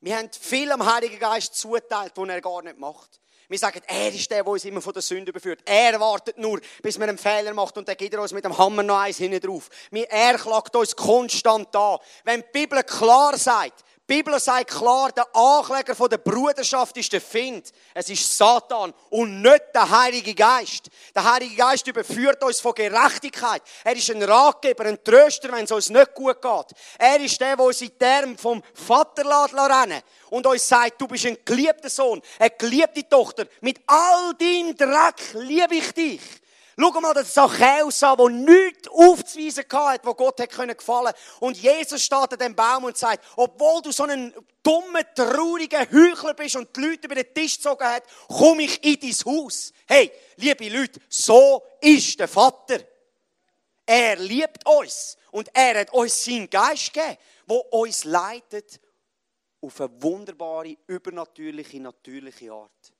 Wir 0.00 0.16
haben 0.16 0.30
viel 0.32 0.70
am 0.70 0.84
Heiligen 0.84 1.18
Geist 1.18 1.56
zuteilt, 1.56 2.12
was 2.14 2.28
er 2.28 2.40
gar 2.40 2.62
nicht 2.62 2.78
macht. 2.78 3.20
Wir 3.48 3.58
sagen, 3.58 3.80
er 3.86 4.08
ist 4.14 4.30
der, 4.30 4.44
der 4.44 4.52
uns 4.52 4.64
immer 4.66 4.82
von 4.82 4.92
der 4.92 5.00
Sünde 5.00 5.32
beführt. 5.32 5.60
Er 5.64 5.98
wartet 5.98 6.36
nur, 6.36 6.60
bis 6.82 6.98
man 6.98 7.08
einen 7.08 7.16
Fehler 7.18 7.54
macht 7.54 7.78
und 7.78 7.88
dann 7.88 7.96
geht 7.96 8.12
er 8.12 8.20
uns 8.20 8.32
mit 8.32 8.44
dem 8.44 8.56
Hammer 8.56 8.82
noch 8.82 8.98
eins 8.98 9.16
hinten 9.16 9.40
drauf. 9.40 9.70
Er 9.90 10.36
klagt 10.36 10.76
uns 10.76 10.94
konstant 10.94 11.74
an. 11.74 11.98
Wenn 12.24 12.42
die 12.42 12.46
Bibel 12.52 12.82
klar 12.84 13.38
sagt, 13.38 13.84
die 14.08 14.14
Bibel 14.14 14.40
sagt 14.40 14.70
klar, 14.70 15.12
der 15.12 15.26
Ankläger 15.36 16.08
der 16.08 16.16
Bruderschaft 16.16 16.96
ist 16.96 17.12
der 17.12 17.20
Find. 17.20 17.70
Es 17.92 18.08
ist 18.08 18.38
Satan 18.38 18.94
und 19.10 19.42
nicht 19.42 19.64
der 19.74 19.90
Heilige 19.90 20.34
Geist. 20.34 20.88
Der 21.14 21.30
Heilige 21.30 21.56
Geist 21.56 21.86
überführt 21.86 22.42
uns 22.42 22.58
von 22.58 22.72
Gerechtigkeit. 22.72 23.60
Er 23.84 23.94
ist 23.94 24.10
ein 24.10 24.22
Ratgeber, 24.22 24.86
ein 24.86 25.04
Tröster, 25.04 25.52
wenn 25.52 25.64
es 25.64 25.72
uns 25.72 25.90
nicht 25.90 26.14
gut 26.14 26.40
geht. 26.40 26.78
Er 26.98 27.20
ist 27.20 27.38
der, 27.38 27.54
der 27.54 27.66
uns 27.66 27.82
in 27.82 27.98
Term 27.98 28.38
vom 28.38 28.62
Vater 28.72 29.24
rennen 29.26 30.00
und 30.30 30.46
uns 30.46 30.66
sagt, 30.66 30.98
du 30.98 31.06
bist 31.06 31.26
ein 31.26 31.36
geliebter 31.44 31.90
Sohn, 31.90 32.22
eine 32.38 32.50
geliebte 32.50 33.06
Tochter. 33.06 33.46
Mit 33.60 33.78
all 33.86 34.32
deinem 34.38 34.74
Dreck 34.74 35.34
liebe 35.34 35.74
ich 35.74 35.92
dich. 35.92 36.20
Schau 36.80 37.00
mal 37.00 37.12
das 37.12 37.34
Zachäus 37.34 38.02
an, 38.04 38.16
der 38.18 38.28
nichts 38.28 38.88
aufzuweisen 38.88 39.64
hatte, 39.72 40.06
wo 40.06 40.14
Gott 40.14 40.40
hat 40.40 40.48
gefallen 40.48 40.76
konnte. 40.76 41.14
Und 41.40 41.56
Jesus 41.56 42.02
steht 42.02 42.32
an 42.32 42.38
dem 42.38 42.54
Baum 42.54 42.84
und 42.84 42.96
sagt, 42.96 43.24
obwohl 43.34 43.82
du 43.82 43.90
so 43.90 44.04
ein 44.04 44.32
dummer, 44.62 45.02
trauriger 45.12 45.80
Heuchler 45.90 46.34
bist 46.34 46.54
und 46.54 46.74
die 46.76 46.80
Leute 46.80 47.06
über 47.06 47.16
den 47.16 47.34
Tisch 47.34 47.56
gezogen 47.56 47.84
hat, 47.84 48.04
komme 48.28 48.62
ich 48.62 48.84
in 48.84 49.00
dein 49.00 49.34
Haus. 49.34 49.72
Hey, 49.88 50.12
liebe 50.36 50.68
Leute, 50.68 51.00
so 51.08 51.64
ist 51.80 52.20
der 52.20 52.28
Vater. 52.28 52.78
Er 53.84 54.16
liebt 54.16 54.64
uns 54.64 55.16
und 55.32 55.50
er 55.52 55.80
hat 55.80 55.92
uns 55.92 56.24
seinen 56.24 56.48
Geist 56.48 56.92
gegeben, 56.92 57.16
der 57.48 57.72
uns 57.72 58.04
leitet 58.04 58.80
auf 59.60 59.80
eine 59.80 60.00
wunderbare, 60.00 60.76
übernatürliche, 60.86 61.80
natürliche 61.80 62.52
Art. 62.52 62.92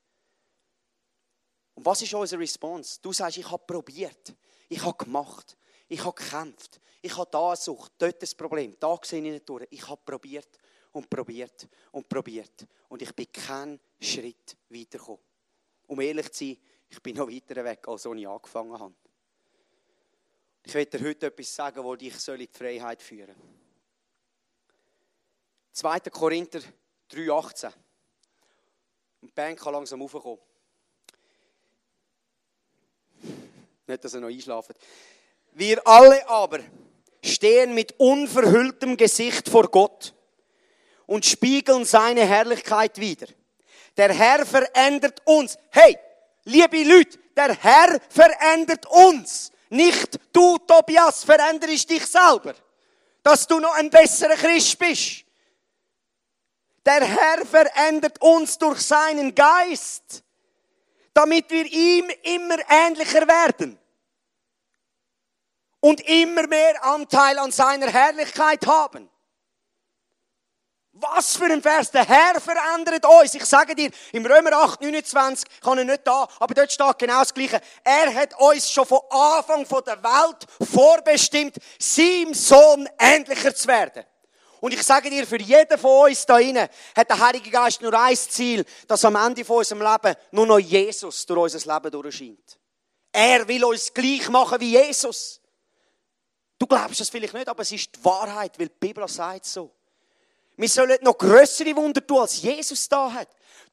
Und 1.78 1.86
was 1.86 2.02
ist 2.02 2.12
unsere 2.12 2.42
Response? 2.42 2.98
Du 3.00 3.12
sagst, 3.12 3.38
ich 3.38 3.48
habe 3.48 3.62
probiert, 3.64 4.34
ich 4.68 4.82
habe 4.82 4.96
gemacht, 4.96 5.56
ich 5.86 6.04
habe 6.04 6.12
gekämpft, 6.12 6.80
ich 7.00 7.16
habe 7.16 7.30
da 7.30 7.50
eine 7.50 7.56
Sucht, 7.56 7.92
dort 7.98 8.20
das 8.20 8.34
Problem, 8.34 8.74
da 8.80 8.98
sehe 9.00 9.22
ich 9.22 9.30
nicht 9.30 9.48
durch. 9.48 9.64
Ich 9.70 9.88
habe 9.88 10.00
probiert 10.04 10.58
und 10.90 11.08
probiert 11.08 11.68
und 11.92 12.08
probiert. 12.08 12.66
Und 12.88 13.00
ich 13.00 13.14
bin 13.14 13.30
keinen 13.30 13.78
Schritt 14.00 14.56
weitergekommen. 14.68 15.20
Um 15.86 16.00
ehrlich 16.00 16.32
zu 16.32 16.46
sein, 16.46 16.58
ich 16.88 17.00
bin 17.00 17.14
noch 17.14 17.30
weiter 17.30 17.64
weg, 17.64 17.86
als 17.86 18.04
ich 18.06 18.26
angefangen 18.26 18.76
habe. 18.76 18.94
Ich 20.64 20.74
werde 20.74 20.98
dir 20.98 21.06
heute 21.06 21.26
etwas 21.26 21.54
sagen, 21.54 21.88
das 21.88 21.98
dich 21.98 22.28
in 22.28 22.38
die 22.38 22.48
Freiheit 22.58 23.00
führen 23.00 23.36
soll. 25.70 25.92
2. 25.92 26.10
Korinther 26.10 26.58
3,18. 27.08 27.66
Und 29.20 29.28
die 29.28 29.32
Band 29.32 29.60
kann 29.60 29.74
langsam 29.74 30.02
raufkommen. 30.02 30.47
Nicht, 33.88 34.04
dass 34.04 34.12
er 34.12 34.20
noch 34.20 34.28
einschlaft. 34.28 34.72
Wir 35.52 35.84
alle 35.86 36.28
aber 36.28 36.60
stehen 37.24 37.74
mit 37.74 37.94
unverhülltem 37.98 38.98
Gesicht 38.98 39.48
vor 39.48 39.70
Gott 39.70 40.14
und 41.06 41.24
spiegeln 41.24 41.86
seine 41.86 42.26
Herrlichkeit 42.26 42.98
wider. 42.98 43.26
Der 43.96 44.12
Herr 44.12 44.44
verändert 44.44 45.22
uns. 45.24 45.56
Hey, 45.70 45.98
liebe 46.44 46.82
Leute, 46.84 47.18
der 47.34 47.54
Herr 47.54 47.98
verändert 48.10 48.84
uns. 48.86 49.50
Nicht 49.70 50.20
du, 50.34 50.58
Tobias, 50.58 51.24
veränderst 51.24 51.88
dich 51.88 52.06
selber, 52.06 52.54
dass 53.22 53.46
du 53.46 53.58
noch 53.58 53.74
ein 53.74 53.88
besserer 53.88 54.36
Christ 54.36 54.78
bist. 54.78 55.24
Der 56.84 57.04
Herr 57.04 57.46
verändert 57.46 58.20
uns 58.20 58.58
durch 58.58 58.80
seinen 58.80 59.34
Geist, 59.34 60.22
damit 61.18 61.50
wir 61.50 61.64
ihm 61.64 62.08
immer 62.22 62.58
ähnlicher 62.68 63.26
werden 63.26 63.76
und 65.80 66.00
immer 66.02 66.46
mehr 66.46 66.84
Anteil 66.84 67.36
an 67.40 67.50
seiner 67.50 67.88
Herrlichkeit 67.88 68.64
haben. 68.64 69.10
Was 70.92 71.36
für 71.36 71.46
ein 71.46 71.60
Vers. 71.60 71.90
Der 71.90 72.06
Herr 72.06 72.40
verändert 72.40 73.04
uns. 73.04 73.34
Ich 73.34 73.44
sage 73.46 73.74
dir, 73.74 73.90
im 74.12 74.26
Römer 74.26 74.52
8, 74.52 74.80
29 74.80 75.60
kann 75.60 75.78
er 75.78 75.84
nicht 75.84 76.06
da, 76.06 76.28
aber 76.38 76.54
dort 76.54 76.70
steht 76.70 76.98
genau 77.00 77.18
das 77.18 77.34
Gleiche. 77.34 77.60
Er 77.82 78.14
hat 78.14 78.38
uns 78.38 78.70
schon 78.70 78.86
von 78.86 79.00
Anfang 79.10 79.66
der 79.84 80.00
Welt 80.00 80.46
vorbestimmt, 80.70 81.56
seinem 81.80 82.32
Sohn 82.32 82.88
ähnlicher 82.96 83.52
zu 83.52 83.66
werden. 83.66 84.04
Und 84.60 84.74
ich 84.74 84.82
sage 84.82 85.10
dir, 85.10 85.26
für 85.26 85.40
jeden 85.40 85.78
von 85.78 86.10
uns 86.10 86.26
da 86.26 86.36
drinnen 86.36 86.68
hat 86.96 87.08
der 87.08 87.18
Heilige 87.18 87.50
Geist 87.50 87.80
nur 87.80 87.94
ein 87.94 88.16
Ziel, 88.16 88.64
dass 88.86 89.04
am 89.04 89.16
Ende 89.16 89.44
von 89.44 89.58
unserem 89.58 89.82
Leben 89.82 90.16
nur 90.32 90.46
noch 90.46 90.58
Jesus 90.58 91.24
durch 91.26 91.54
unser 91.54 91.74
Leben 91.74 91.90
durchscheint. 91.90 92.58
Er 93.12 93.46
will 93.46 93.64
uns 93.64 93.92
gleich 93.92 94.28
machen 94.28 94.60
wie 94.60 94.72
Jesus. 94.72 95.40
Du 96.58 96.66
glaubst 96.66 97.00
das 97.00 97.08
vielleicht 97.08 97.34
nicht, 97.34 97.48
aber 97.48 97.62
es 97.62 97.72
ist 97.72 97.94
die 97.94 98.04
Wahrheit, 98.04 98.58
weil 98.58 98.68
die 98.68 98.74
Bibel 98.78 99.06
sagt 99.08 99.46
so. 99.46 99.70
Wir 100.56 100.68
sollen 100.68 100.98
noch 101.02 101.16
größere 101.16 101.74
Wunder 101.76 102.04
tun, 102.04 102.18
als 102.18 102.42
Jesus 102.42 102.88
da 102.88 103.12
hat. 103.12 103.28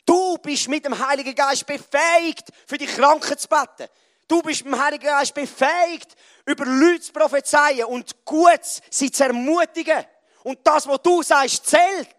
Du 0.05 0.37
bist 0.37 0.67
mit 0.67 0.85
dem 0.85 0.97
Heiligen 1.07 1.33
Geist 1.33 1.65
befähigt, 1.65 2.49
für 2.67 2.77
die 2.77 2.85
Kranken 2.85 3.35
zu 3.37 3.47
beten. 3.47 3.89
Du 4.27 4.41
bist 4.43 4.63
mit 4.63 4.73
dem 4.73 4.83
Heiligen 4.83 5.05
Geist 5.05 5.33
befähigt, 5.33 6.15
über 6.45 6.65
Leute 6.65 7.01
zu 7.01 7.11
prophezeien 7.11 7.85
und 7.85 8.23
gut 8.23 8.61
sie 8.91 9.11
zu 9.11 9.23
ermutigen. 9.23 10.05
Und 10.45 10.59
das, 10.63 10.87
was 10.87 11.01
du 11.01 11.23
sagst, 11.23 11.65
zählt. 11.65 12.15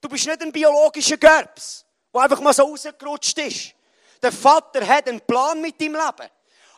Du 0.00 0.08
bist 0.08 0.26
nicht 0.26 0.42
ein 0.42 0.50
biologischer 0.50 1.16
Gerbs, 1.16 1.84
der 2.12 2.22
einfach 2.22 2.40
mal 2.40 2.52
so 2.52 2.64
rausgerutscht 2.64 3.38
ist. 3.38 3.74
Der 4.20 4.32
Vater 4.32 4.84
hat 4.84 5.08
einen 5.08 5.20
Plan 5.20 5.60
mit 5.60 5.80
deinem 5.80 5.94
Leben. 5.94 6.28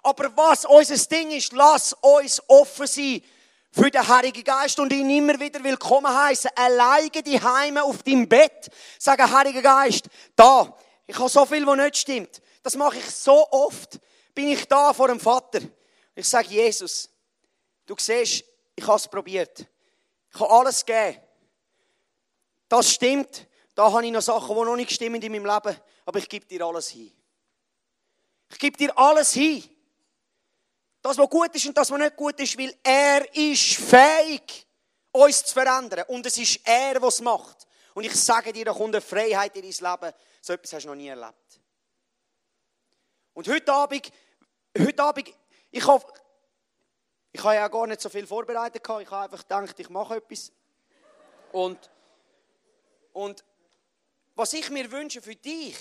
Aber 0.02 0.36
was 0.36 0.66
unser 0.66 0.98
Ding 1.06 1.30
ist, 1.30 1.54
lass 1.54 1.94
uns 1.94 2.42
offen 2.46 2.86
sein 2.86 3.22
für 3.72 3.90
den 3.90 4.06
Heiligen 4.06 4.44
Geist 4.44 4.78
und 4.78 4.92
ihn 4.92 5.08
immer 5.08 5.40
wieder 5.40 5.64
willkommen 5.64 6.14
heißen. 6.14 6.50
Alleine 6.54 7.08
die 7.11 7.40
Heime 7.40 7.82
auf 7.82 8.02
deinem 8.02 8.28
Bett. 8.28 8.68
Sagen, 8.98 9.32
Heiliger 9.32 9.62
Geist, 9.62 10.11
da, 10.36 10.76
ich 11.06 11.18
habe 11.18 11.30
so 11.30 11.46
viel, 11.46 11.66
was 11.66 11.76
nicht 11.78 11.96
stimmt. 11.96 12.42
Das 12.62 12.76
mache 12.76 12.98
ich 12.98 13.11
so 13.11 13.50
oft. 13.50 13.98
Bin 14.34 14.48
ich 14.48 14.68
da 14.68 14.92
vor 14.92 15.08
dem 15.08 15.20
Vater. 15.20 15.61
Ich 16.14 16.28
sage, 16.28 16.48
Jesus, 16.48 17.08
du 17.86 17.94
siehst, 17.98 18.44
ich 18.76 18.86
habe 18.86 18.96
es 18.96 19.08
probiert. 19.08 19.66
Ich 20.33 20.41
habe 20.41 20.51
alles 20.51 20.85
gegeben. 20.85 21.20
Das 22.68 22.93
stimmt. 22.93 23.47
Da 23.74 23.91
habe 23.91 24.05
ich 24.05 24.12
noch 24.12 24.22
Sachen, 24.22 24.55
die 24.55 24.62
noch 24.62 24.76
nicht 24.76 24.93
stimmen 24.93 25.20
in 25.20 25.33
meinem 25.33 25.47
Leben. 25.47 25.76
Aber 26.05 26.18
ich 26.18 26.28
gebe 26.28 26.47
dir 26.47 26.64
alles 26.64 26.89
hin. 26.89 27.12
Ich 28.51 28.59
gebe 28.59 28.76
dir 28.76 28.97
alles 28.97 29.33
hin. 29.33 29.64
Das, 31.03 31.16
was 31.16 31.31
gut 31.31 31.55
ist 31.55 31.66
und 31.66 31.76
das, 31.76 31.91
was 31.91 31.99
nicht 31.99 32.16
gut 32.16 32.39
ist, 32.41 32.59
weil 32.59 32.74
er 32.83 33.35
ist 33.35 33.76
fähig, 33.76 34.66
uns 35.12 35.45
zu 35.45 35.55
verändern. 35.55 36.05
Und 36.09 36.26
es 36.26 36.37
ist 36.37 36.61
er, 36.64 37.01
was 37.01 37.20
macht. 37.20 37.66
Und 37.95 38.05
ich 38.05 38.14
sage 38.14 38.53
dir, 38.53 38.64
da 38.64 38.72
kommt 38.72 38.95
eine 38.95 39.01
Freiheit 39.01 39.57
in 39.57 39.62
dein 39.62 39.70
Leben. 39.70 40.14
So 40.41 40.53
etwas 40.53 40.72
hast 40.72 40.85
du 40.85 40.89
noch 40.89 40.95
nie 40.95 41.09
erlebt. 41.09 41.61
Und 43.33 43.49
heute 43.49 43.72
Abend, 43.72 44.12
heute 44.78 45.03
Abend, 45.03 45.35
ich 45.70 45.87
habe, 45.87 46.05
ich 47.33 47.45
habe 47.45 47.55
ja 47.55 47.68
gar 47.68 47.87
nicht 47.87 48.01
so 48.01 48.09
viel 48.09 48.26
vorbereitet 48.26 48.83
gehabt. 48.83 49.03
Ich 49.03 49.11
habe 49.11 49.24
einfach 49.24 49.43
gedacht, 49.43 49.78
ich 49.78 49.89
mache 49.89 50.16
etwas. 50.16 50.51
Und, 51.53 51.91
und 53.12 53.45
was 54.35 54.53
ich 54.53 54.70
mir 54.70 54.91
wünsche 54.91 55.22
für 55.22 55.37
dich 55.37 55.76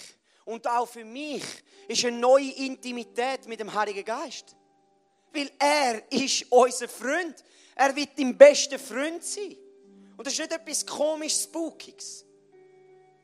und 0.45 0.67
auch 0.67 0.87
für 0.87 1.05
mich, 1.05 1.43
ist 1.87 2.05
eine 2.05 2.17
neue 2.17 2.51
Intimität 2.51 3.47
mit 3.47 3.59
dem 3.59 3.73
Heiligen 3.73 4.05
Geist. 4.05 4.55
Weil 5.31 5.51
er 5.59 6.11
ist 6.11 6.45
unser 6.51 6.87
Freund. 6.87 7.43
Er 7.75 7.95
wird 7.95 8.17
dein 8.17 8.37
bester 8.37 8.79
Freund 8.79 9.23
sein. 9.23 9.55
Und 10.17 10.25
das 10.25 10.33
ist 10.33 10.39
nicht 10.39 10.51
etwas 10.51 10.85
komisches, 10.85 11.43
Spookiges. 11.43 12.25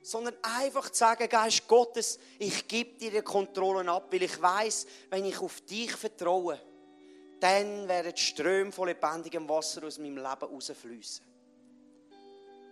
Sondern 0.02 0.36
einfach 0.42 0.90
zu 0.90 1.00
sagen, 1.00 1.28
Geist 1.28 1.68
Gottes, 1.68 2.20
ich 2.40 2.68
gebe 2.68 2.98
dir 2.98 3.12
die 3.12 3.22
Kontrollen 3.22 3.90
ab, 3.90 4.08
weil 4.12 4.24
ich 4.24 4.40
weiß, 4.40 4.86
wenn 5.10 5.26
ich 5.26 5.40
auf 5.40 5.62
dich 5.62 5.92
vertraue, 5.92 6.62
dann 7.46 7.88
werden 7.88 8.18
Ströme 8.18 8.72
von 8.72 8.88
lebendigem 8.88 9.48
Wasser 9.48 9.84
aus 9.86 10.00
meinem 10.00 10.18
Leben 10.18 10.26
rausfließen. 10.26 11.24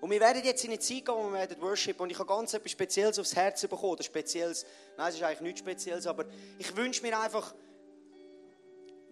Und 0.02 0.10
wir 0.10 0.20
werden 0.20 0.44
jetzt 0.44 0.64
in 0.64 0.72
eine 0.72 0.80
Zeit 0.80 1.06
gehen, 1.06 1.16
wo 1.16 1.30
wir 1.30 1.34
werden 1.34 1.62
Worship 1.62 2.00
und 2.00 2.10
ich 2.10 2.18
habe 2.18 2.28
ganz 2.28 2.56
etwas 2.56 2.72
Spezielles 2.72 3.20
aufs 3.20 3.36
Herz 3.36 3.62
bekommen. 3.62 3.98
Das 3.98 4.08
Spezielles, 4.08 4.66
nein, 4.98 5.10
es 5.10 5.16
ist 5.16 5.24
eigentlich 5.24 5.42
nichts 5.42 5.60
Spezielles, 5.60 6.08
aber 6.08 6.26
ich 6.58 6.76
wünsche 6.76 7.04
mir 7.04 7.18
einfach, 7.18 7.54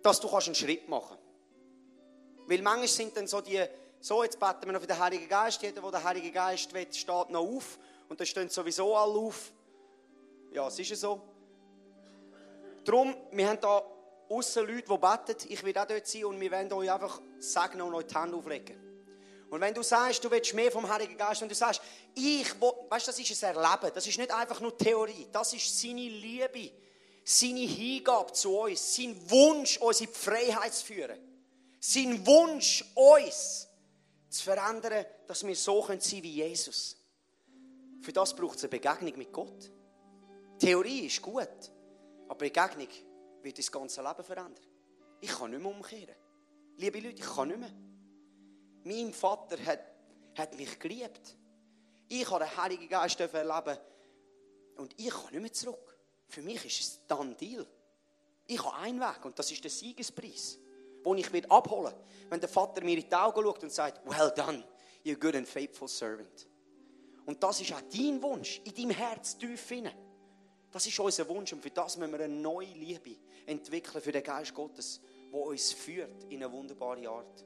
dass 0.02 0.20
du 0.20 0.36
einen 0.36 0.56
Schritt 0.56 0.90
machen 0.90 1.16
kannst. 1.16 2.50
Weil 2.50 2.62
manchmal 2.64 2.88
sind 2.88 3.16
dann 3.16 3.28
so 3.28 3.40
die, 3.40 3.64
so 4.00 4.24
jetzt 4.24 4.40
beten 4.40 4.66
wir 4.66 4.74
noch 4.74 4.82
für 4.82 4.88
den 4.88 4.98
Heiligen 5.00 5.30
Geist, 5.30 5.62
jeder, 5.62 5.80
der 5.80 5.92
den 5.92 6.04
Heiligen 6.04 6.34
Geist 6.34 6.74
will, 6.74 6.88
steht 6.92 7.30
noch 7.30 7.40
auf 7.40 7.78
und 8.10 8.20
dann 8.20 8.26
stehen 8.26 8.50
sowieso 8.50 8.96
alle 8.96 9.14
auf. 9.14 9.54
Ja, 10.52 10.68
es 10.68 10.80
ist 10.80 10.90
ja 10.90 10.96
so. 10.96 11.22
Darum, 12.84 13.16
wir 13.32 13.48
haben 13.48 13.62
da 13.62 13.84
außen 14.32 14.66
Leute, 14.66 14.88
die 14.88 14.98
beten, 14.98 15.52
ich 15.52 15.64
will 15.64 15.78
auch 15.78 15.86
dort 15.86 16.08
sein 16.08 16.26
und 16.26 16.40
wir 16.40 16.52
werden 16.52 16.72
euch 16.74 16.92
einfach 16.92 17.22
segnen 17.40 17.82
und 17.82 17.96
euch 17.96 18.08
die 18.08 18.16
Hände 18.16 18.38
auflegen. 18.38 18.78
Und 19.50 19.60
wenn 19.60 19.74
du 19.74 19.84
sagst, 19.84 20.24
du 20.24 20.32
willst 20.32 20.54
mehr 20.54 20.72
vom 20.72 20.88
Heiligen 20.88 21.18
Geist 21.18 21.42
und 21.42 21.50
du 21.50 21.56
sagst, 21.56 21.82
ich, 22.16 22.60
will, 22.62 22.72
weißt 22.90 23.08
du, 23.08 23.12
das 23.12 23.20
ist 23.20 23.44
ein 23.44 23.56
Erleben, 23.56 23.92
das 23.94 24.08
ist 24.08 24.18
nicht 24.18 24.32
einfach 24.32 24.60
nur 24.62 24.78
Theorie, 24.78 25.28
das 25.32 25.54
ist 25.54 25.82
seine 25.82 26.08
Liebe 26.08 26.72
seine 27.24 27.62
Hingabe 27.62 28.34
zu 28.34 28.58
uns, 28.58 28.96
sein 28.96 29.16
Wunsch, 29.30 29.78
uns 29.78 30.02
in 30.02 30.08
die 30.08 30.14
Freiheit 30.14 30.74
zu 30.74 30.86
führen. 30.86 31.20
Sein 31.80 32.26
Wunsch, 32.26 32.84
uns 32.96 33.68
zu 34.30 34.44
verändern, 34.44 35.06
dass 35.28 35.46
wir 35.46 35.56
so 35.56 35.86
sein 35.86 36.00
können 36.00 36.24
wie 36.24 36.36
Jesus. 36.36 36.98
Für 38.02 38.14
das 38.14 38.36
braucht 38.36 38.58
es 38.58 38.64
eine 38.64 38.70
Begegnung 38.70 39.18
mit 39.18 39.32
Gott. 39.32 39.72
Theorie 40.60 41.08
ist 41.08 41.22
gut, 41.22 41.50
aber 42.28 42.40
Begegnung 42.40 42.88
wird 43.44 43.58
das 43.58 43.72
ganze 43.72 44.02
Leben 44.02 44.24
verändern. 44.24 44.66
Ich 45.20 45.30
kann 45.30 45.52
nicht 45.52 45.62
mehr 45.62 45.72
umkehren. 45.72 46.16
Liebe 46.78 47.00
Leute, 47.00 47.22
ich 47.22 47.36
kann 47.36 47.48
nicht 47.48 47.60
mehr. 47.60 47.74
Mein 48.84 49.14
Vater 49.14 49.58
hat, 49.66 49.80
hat 50.36 50.58
mich 50.58 50.80
geliebt. 50.80 51.36
Ich 52.08 52.30
habe 52.30 52.46
den 52.46 52.58
Heiligen 52.58 52.90
Geist 52.90 53.20
erleben 53.20 53.78
und 54.78 54.94
ich 54.98 55.10
kann 55.10 55.32
nicht 55.32 55.42
mehr 55.42 55.54
zurück. 55.54 55.98
Für 56.28 56.42
mich 56.42 56.66
ist 56.66 56.80
es 56.82 57.08
dann 57.08 57.38
Deal. 57.38 57.68
Ich 58.48 58.64
habe 58.64 58.76
einen 58.78 59.00
Weg 59.00 59.24
und 59.24 59.38
das 59.38 59.52
ist 59.52 59.64
der 59.64 59.72
Siegespreis, 59.72 60.58
den 61.06 61.18
ich 61.18 61.32
mir 61.32 61.50
abholen 61.52 61.94
wenn 62.32 62.40
der 62.40 62.50
Vater 62.50 62.82
mir 62.84 62.98
in 62.98 63.08
die 63.08 63.14
Augen 63.14 63.44
schaut 63.44 63.64
und 63.64 63.72
sagt, 63.72 64.02
well 64.06 64.32
done, 64.34 64.64
you 65.04 65.16
good 65.16 65.36
and 65.36 65.48
faithful 65.48 65.88
servant. 65.88 66.48
Und 67.26 67.44
das 67.44 67.60
ist 67.60 67.74
auch 67.74 67.82
dein 67.94 68.22
Wunsch, 68.22 68.62
in 68.64 68.74
deinem 68.74 68.92
Herz 68.92 69.38
tief 69.38 69.68
hinein. 69.68 69.94
Das 70.72 70.86
ist 70.88 71.00
unser 71.00 71.28
Wunsch 71.28 71.52
und 71.54 71.62
für 71.62 71.70
das 71.70 71.98
müssen 71.98 72.14
wir 72.14 72.22
eine 72.22 72.34
neue 72.34 72.68
Liebe 72.68 73.18
entwickeln 73.46 74.02
für 74.02 74.12
den 74.12 74.24
Geist 74.24 74.54
Gottes, 74.54 75.02
der 75.32 75.40
uns 75.40 75.74
führt 75.74 76.24
in 76.30 76.44
eine 76.44 76.52
wunderbare 76.52 77.10
Art. 77.10 77.46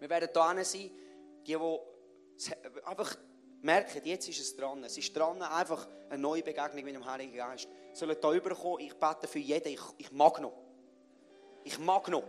Wir 0.00 0.08
werden 0.08 0.28
da 0.32 0.64
sein, 0.64 0.90
die, 1.46 1.56
die 1.56 2.84
einfach 2.84 3.16
merken, 3.62 4.00
jetzt 4.04 4.28
ist 4.28 4.40
es 4.40 4.56
dran. 4.56 4.84
Es 4.84 4.96
ist 4.96 5.14
dran, 5.16 5.42
einfach 5.42 5.86
eine 6.08 6.18
neue 6.18 6.42
Begegnung 6.42 6.84
mit 6.84 6.94
dem 6.94 7.04
Heiligen 7.04 7.34
Geist. 7.34 7.68
Sollen 7.92 8.16
da 8.20 8.32
überkommen, 8.32 8.80
ich 8.80 8.94
bete 8.94 9.26
für 9.26 9.38
jeden, 9.38 9.72
ich, 9.72 9.80
ich 9.98 10.12
mag 10.12 10.40
noch. 10.40 10.52
Ich 11.64 11.78
mag 11.78 12.08
noch. 12.08 12.24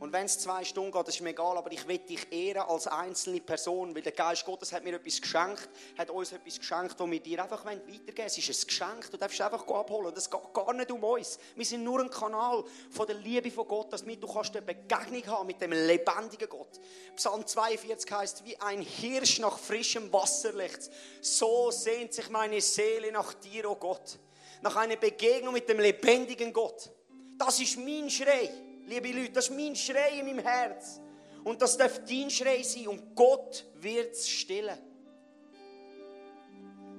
Und 0.00 0.14
wenn 0.14 0.24
es 0.24 0.38
zwei 0.38 0.64
Stunden 0.64 0.92
geht, 0.92 1.06
das 1.06 1.16
ist 1.16 1.20
mir 1.20 1.28
egal, 1.28 1.58
aber 1.58 1.70
ich 1.70 1.86
will 1.86 1.98
dich 1.98 2.32
ehren 2.32 2.62
als 2.62 2.86
einzelne 2.86 3.38
Person, 3.38 3.94
weil 3.94 4.00
der 4.00 4.12
Geist 4.12 4.46
Gottes 4.46 4.72
hat 4.72 4.82
mir 4.82 4.94
etwas 4.94 5.20
geschenkt, 5.20 5.68
hat 5.98 6.08
uns 6.08 6.32
etwas 6.32 6.58
geschenkt, 6.58 6.98
das 6.98 7.10
wir 7.10 7.20
dir 7.20 7.42
einfach 7.42 7.66
weitergeben 7.66 8.06
wollen. 8.06 8.26
Es 8.26 8.38
ist 8.38 8.48
ein 8.48 8.66
Geschenk, 8.66 9.10
du 9.10 9.18
darfst 9.18 9.38
einfach 9.42 9.68
abholen. 9.68 10.14
Es 10.16 10.30
geht 10.30 10.54
gar 10.54 10.72
nicht 10.72 10.90
um 10.90 11.04
uns. 11.04 11.38
Wir 11.54 11.66
sind 11.66 11.84
nur 11.84 12.00
ein 12.00 12.08
Kanal 12.08 12.64
von 12.90 13.06
der 13.06 13.16
Liebe 13.16 13.50
von 13.50 13.68
Gott, 13.68 13.92
damit 13.92 14.22
du 14.22 14.26
kannst 14.26 14.56
eine 14.56 14.64
Begegnung 14.64 15.26
haben 15.26 15.46
mit 15.46 15.60
dem 15.60 15.72
lebendigen 15.72 16.48
Gott. 16.48 16.80
Psalm 17.14 17.46
42 17.46 18.10
heißt, 18.10 18.44
wie 18.46 18.56
ein 18.56 18.80
Hirsch 18.80 19.38
nach 19.38 19.58
frischem 19.58 20.10
Wasser 20.10 20.54
legt, 20.54 20.90
so 21.20 21.70
sehnt 21.70 22.14
sich 22.14 22.30
meine 22.30 22.62
Seele 22.62 23.12
nach 23.12 23.34
dir, 23.34 23.70
oh 23.70 23.76
Gott. 23.76 24.18
Nach 24.62 24.76
einer 24.76 24.96
Begegnung 24.96 25.52
mit 25.52 25.68
dem 25.68 25.78
lebendigen 25.78 26.54
Gott. 26.54 26.90
Das 27.36 27.60
ist 27.60 27.76
mein 27.76 28.08
Schrei. 28.08 28.50
Liebe 28.90 29.12
Leute, 29.12 29.30
das 29.30 29.48
ist 29.48 29.56
mein 29.56 29.76
Schrei 29.76 30.18
in 30.18 30.26
meinem 30.26 30.40
Herz. 30.40 31.00
Und 31.44 31.62
das 31.62 31.76
darf 31.76 32.00
dein 32.04 32.28
Schrei 32.28 32.60
sein. 32.64 32.88
Und 32.88 33.14
Gott 33.14 33.64
wird 33.76 34.14
es 34.14 34.28
stillen. 34.28 34.76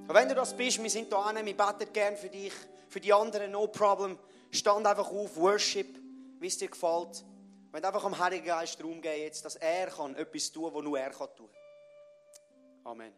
Und 0.07 0.13
wenn 0.13 0.29
du 0.29 0.33
das 0.33 0.55
bist, 0.55 0.81
wir 0.81 0.89
sind 0.89 1.11
da 1.11 1.35
wir 1.35 1.43
beten 1.43 1.91
gerne 1.91 2.15
für 2.15 2.29
dich, 2.29 2.53
für 2.87 3.01
die 3.01 3.11
anderen, 3.11 3.51
no 3.51 3.67
problem. 3.67 4.17
Stand 4.51 4.87
einfach 4.87 5.11
auf, 5.11 5.35
Worship, 5.35 5.99
wie 6.39 6.47
es 6.47 6.57
dir 6.57 6.69
gefällt. 6.69 7.25
Wenn 7.73 7.83
einfach 7.83 8.05
am 8.05 8.17
Heiligen 8.17 8.45
Geist 8.45 8.77
geben, 8.77 9.03
jetzt, 9.03 9.43
dass 9.43 9.57
er 9.57 9.87
kann 9.87 10.15
etwas 10.15 10.49
tun, 10.49 10.73
was 10.73 10.83
nur 10.83 10.97
er 10.97 11.11
kann 11.11 11.27
tun. 11.35 11.49
Amen. 12.85 13.11